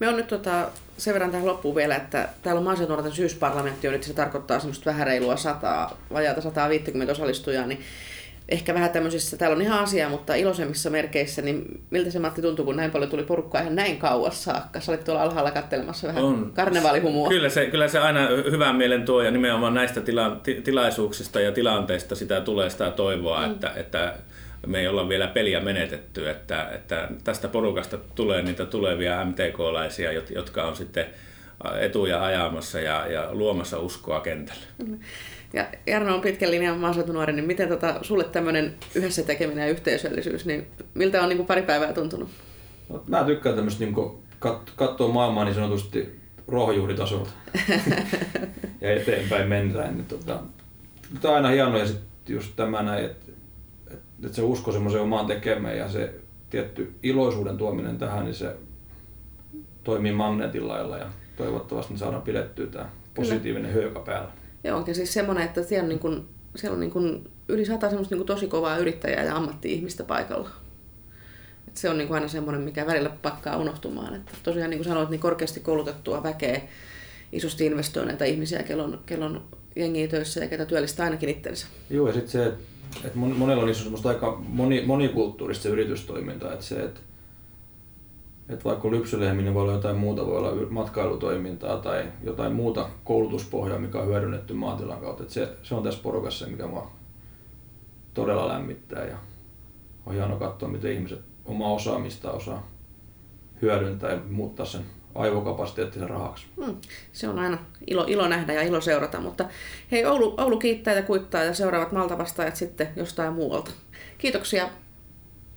Me 0.00 0.08
on 0.08 0.16
nyt 0.16 0.26
tota, 0.28 0.70
sen 0.98 1.14
verran 1.14 1.30
tähän 1.30 1.46
loppuun 1.46 1.74
vielä, 1.74 1.96
että 1.96 2.28
täällä 2.42 2.58
on 2.58 2.64
maaseutunuorten 2.64 3.12
syysparlamentti, 3.12 3.88
on 3.88 3.92
nyt 3.92 4.02
se 4.02 4.14
tarkoittaa 4.14 4.60
semmoista 4.60 4.90
vähän 4.90 5.06
reilua 5.06 5.36
100, 5.36 5.90
vajaata 6.12 6.40
150 6.40 7.12
osallistujaa, 7.12 7.66
niin 7.66 7.80
ehkä 8.48 8.74
vähän 8.74 8.90
tämmöisissä, 8.90 9.36
täällä 9.36 9.56
on 9.56 9.62
ihan 9.62 9.82
asia, 9.82 10.08
mutta 10.08 10.34
iloisemmissa 10.34 10.90
merkeissä, 10.90 11.42
niin 11.42 11.82
miltä 11.90 12.10
se 12.10 12.18
Matti 12.18 12.42
tuntuu, 12.42 12.64
kun 12.64 12.76
näin 12.76 12.90
paljon 12.90 13.10
tuli 13.10 13.22
porukkaa 13.22 13.60
ihan 13.60 13.74
näin 13.74 13.96
kauas 13.96 14.44
saakka? 14.44 14.80
Sä 14.80 14.92
olit 14.92 15.04
tuolla 15.04 15.22
alhaalla 15.22 15.50
kattelemassa 15.50 16.08
vähän 16.08 16.24
on. 16.24 16.52
karnevaalihumua. 16.54 17.28
Kyllä 17.28 17.48
se, 17.48 17.66
kyllä 17.66 17.88
se 17.88 17.98
aina 17.98 18.28
hyvän 18.50 18.76
mielen 18.76 19.04
tuo 19.04 19.22
ja 19.22 19.30
nimenomaan 19.30 19.74
näistä 19.74 20.00
tila, 20.00 20.40
ti, 20.42 20.54
tilaisuuksista 20.54 21.40
ja 21.40 21.52
tilanteista 21.52 22.14
sitä 22.14 22.40
tulee 22.40 22.70
sitä 22.70 22.90
toivoa, 22.90 23.46
mm. 23.46 23.52
että, 23.52 23.72
että 23.76 24.14
me 24.66 24.80
ei 24.80 24.88
olla 24.88 25.08
vielä 25.08 25.26
peliä 25.26 25.60
menetetty, 25.60 26.30
että, 26.30 26.68
että 26.74 27.08
tästä 27.24 27.48
porukasta 27.48 27.98
tulee 28.14 28.42
niitä 28.42 28.66
tulevia 28.66 29.24
MTK-laisia, 29.24 30.12
jotka 30.12 30.64
on 30.64 30.76
sitten 30.76 31.06
etuja 31.80 32.24
ajamassa 32.24 32.80
ja, 32.80 33.06
ja 33.06 33.28
luomassa 33.30 33.78
uskoa 33.78 34.20
kentälle. 34.20 34.66
Mm. 34.86 34.98
Ja 35.52 35.66
Jarno 35.86 36.14
on 36.14 36.20
pitkän 36.20 36.50
linjan 36.50 36.78
maaseutunuori, 36.78 37.32
niin 37.32 37.44
miten 37.44 37.68
tota, 37.68 37.98
sulle 38.02 38.24
tämmöinen 38.24 38.74
yhdessä 38.94 39.22
tekeminen 39.22 39.64
ja 39.64 39.70
yhteisöllisyys, 39.70 40.46
niin 40.46 40.66
miltä 40.94 41.22
on 41.22 41.28
niin 41.28 41.36
kuin 41.36 41.46
pari 41.46 41.62
päivää 41.62 41.92
tuntunut? 41.92 42.28
No, 42.88 43.02
mä 43.06 43.24
tykkään 43.24 43.56
tämmöistä 43.56 43.84
niin 43.84 43.94
kat- 44.44 44.72
katsoa 44.76 45.12
maailmaa 45.12 45.44
niin 45.44 45.54
sanotusti 45.54 46.20
ruohonjuuritasolta 46.48 47.30
ja 48.80 48.94
eteenpäin 48.94 49.48
mennään. 49.48 49.94
Niin, 49.94 50.06
tota, 50.06 50.40
tämä 51.20 51.32
on 51.32 51.36
aina 51.36 51.48
hienoa 51.48 51.78
ja 51.78 51.86
sitten 51.86 52.08
just 52.28 52.52
tämä 52.56 52.82
näin, 52.82 53.04
että, 53.04 53.32
että 54.24 54.36
se 54.36 54.42
usko 54.42 54.72
semmoiseen 54.72 55.02
omaan 55.02 55.26
tekemään 55.26 55.76
ja 55.76 55.88
se 55.88 56.14
tietty 56.50 56.94
iloisuuden 57.02 57.56
tuominen 57.56 57.98
tähän, 57.98 58.24
niin 58.24 58.34
se 58.34 58.56
toimii 59.84 60.12
magneetin 60.12 60.68
lailla 60.68 60.98
ja 60.98 61.06
toivottavasti 61.36 61.98
saadaan 61.98 62.22
pidettyä 62.22 62.66
tämä 62.66 62.88
positiivinen 63.14 63.74
hyökä 63.74 64.00
päällä. 64.00 64.30
Joo, 64.68 64.78
onkin 64.78 64.94
siis 64.94 65.12
semmoinen, 65.12 65.44
että 65.44 65.62
siellä 65.62 65.82
on, 65.82 65.88
niin 65.88 65.98
kuin, 65.98 66.24
siellä 66.56 66.74
on 66.74 66.80
niin 66.80 66.90
kuin 66.90 67.30
yli 67.48 67.64
sata 67.64 67.88
semmoista 67.88 68.14
niin 68.14 68.18
kuin 68.18 68.26
tosi 68.26 68.46
kovaa 68.46 68.78
yrittäjää 68.78 69.24
ja 69.24 69.36
ammatti-ihmistä 69.36 70.04
paikalla. 70.04 70.50
Et 71.68 71.76
se 71.76 71.90
on 71.90 71.98
niin 71.98 72.08
kuin 72.08 72.14
aina 72.14 72.28
semmoinen, 72.28 72.62
mikä 72.62 72.86
välillä 72.86 73.10
pakkaa 73.22 73.56
unohtumaan. 73.56 74.14
Että 74.14 74.32
tosiaan 74.42 74.70
niin 74.70 74.78
kuin 74.78 74.88
sanoit, 74.88 75.10
niin 75.10 75.20
korkeasti 75.20 75.60
koulutettua 75.60 76.22
väkeä, 76.22 76.60
isosti 77.32 77.66
investoineita 77.66 78.24
ihmisiä, 78.24 78.62
kellon, 78.62 79.00
kellon 79.06 79.44
jengiä 79.76 80.08
töissä 80.08 80.40
ja 80.40 80.48
ketä 80.48 80.64
työllistää 80.66 81.04
ainakin 81.04 81.28
itsensä. 81.28 81.66
Joo, 81.90 82.06
ja 82.06 82.12
sitten 82.12 82.30
se, 82.30 82.46
että 83.04 83.18
monella 83.18 83.62
on 83.62 83.74
semmoista 83.74 84.08
aika 84.08 84.42
moni, 84.48 84.86
monikulttuurista 84.86 85.62
se 85.62 85.68
yritystoiminta, 85.68 86.52
että 86.52 86.64
se, 86.64 86.82
että 86.82 87.00
että 88.48 88.64
vaikka 88.64 88.90
lypsylehminen 88.90 89.54
voi 89.54 89.62
olla 89.62 89.72
jotain 89.72 89.96
muuta, 89.96 90.26
voi 90.26 90.36
olla 90.36 90.66
matkailutoimintaa 90.70 91.76
tai 91.76 92.04
jotain 92.22 92.52
muuta 92.52 92.88
koulutuspohjaa, 93.04 93.78
mikä 93.78 93.98
on 93.98 94.06
hyödynnetty 94.06 94.54
maatilan 94.54 95.00
kautta. 95.00 95.22
Että 95.22 95.34
se, 95.34 95.48
se 95.62 95.74
on 95.74 95.82
tässä 95.82 96.02
porukassa 96.02 96.44
se, 96.44 96.50
mikä 96.50 96.66
mua 96.66 96.90
todella 98.14 98.48
lämmittää 98.48 99.04
ja 99.04 99.16
on 100.06 100.14
hieno 100.14 100.36
katsoa, 100.36 100.68
miten 100.68 100.92
ihmiset 100.92 101.20
omaa 101.44 101.72
osaamista 101.72 102.32
osaa 102.32 102.68
hyödyntää 103.62 104.10
ja 104.10 104.20
muuttaa 104.30 104.66
sen 104.66 104.82
aivokapasiteettisen 105.14 106.10
rahaksi. 106.10 106.46
Hmm. 106.64 106.76
Se 107.12 107.28
on 107.28 107.38
aina 107.38 107.58
ilo, 107.86 108.04
ilo 108.08 108.28
nähdä 108.28 108.52
ja 108.52 108.62
ilo 108.62 108.80
seurata, 108.80 109.20
mutta 109.20 109.44
hei 109.90 110.04
Oulu, 110.04 110.34
Oulu 110.38 110.58
kiittää 110.58 110.94
ja 110.94 111.02
kuittaa 111.02 111.44
ja 111.44 111.54
seuraavat 111.54 111.92
Malta 111.92 112.18
vastaajat 112.18 112.56
sitten 112.56 112.88
jostain 112.96 113.32
muualta. 113.32 113.70
Kiitoksia 114.18 114.68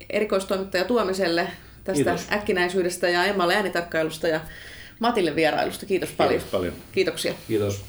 erikoistoimittaja 0.09 0.85
Tuomiselle 0.85 1.47
tästä 1.83 2.03
Kiitos. 2.03 2.31
äkkinäisyydestä 2.31 3.09
ja 3.09 3.25
Emmalle 3.25 3.55
äänitarkkailusta 3.55 4.27
ja 4.27 4.41
Matille 4.99 5.35
vierailusta. 5.35 5.85
Kiitos 5.85 6.09
paljon. 6.09 6.33
Kiitos 6.33 6.51
paljon. 6.51 6.73
Kiitoksia. 6.91 7.33
Kiitos. 7.47 7.81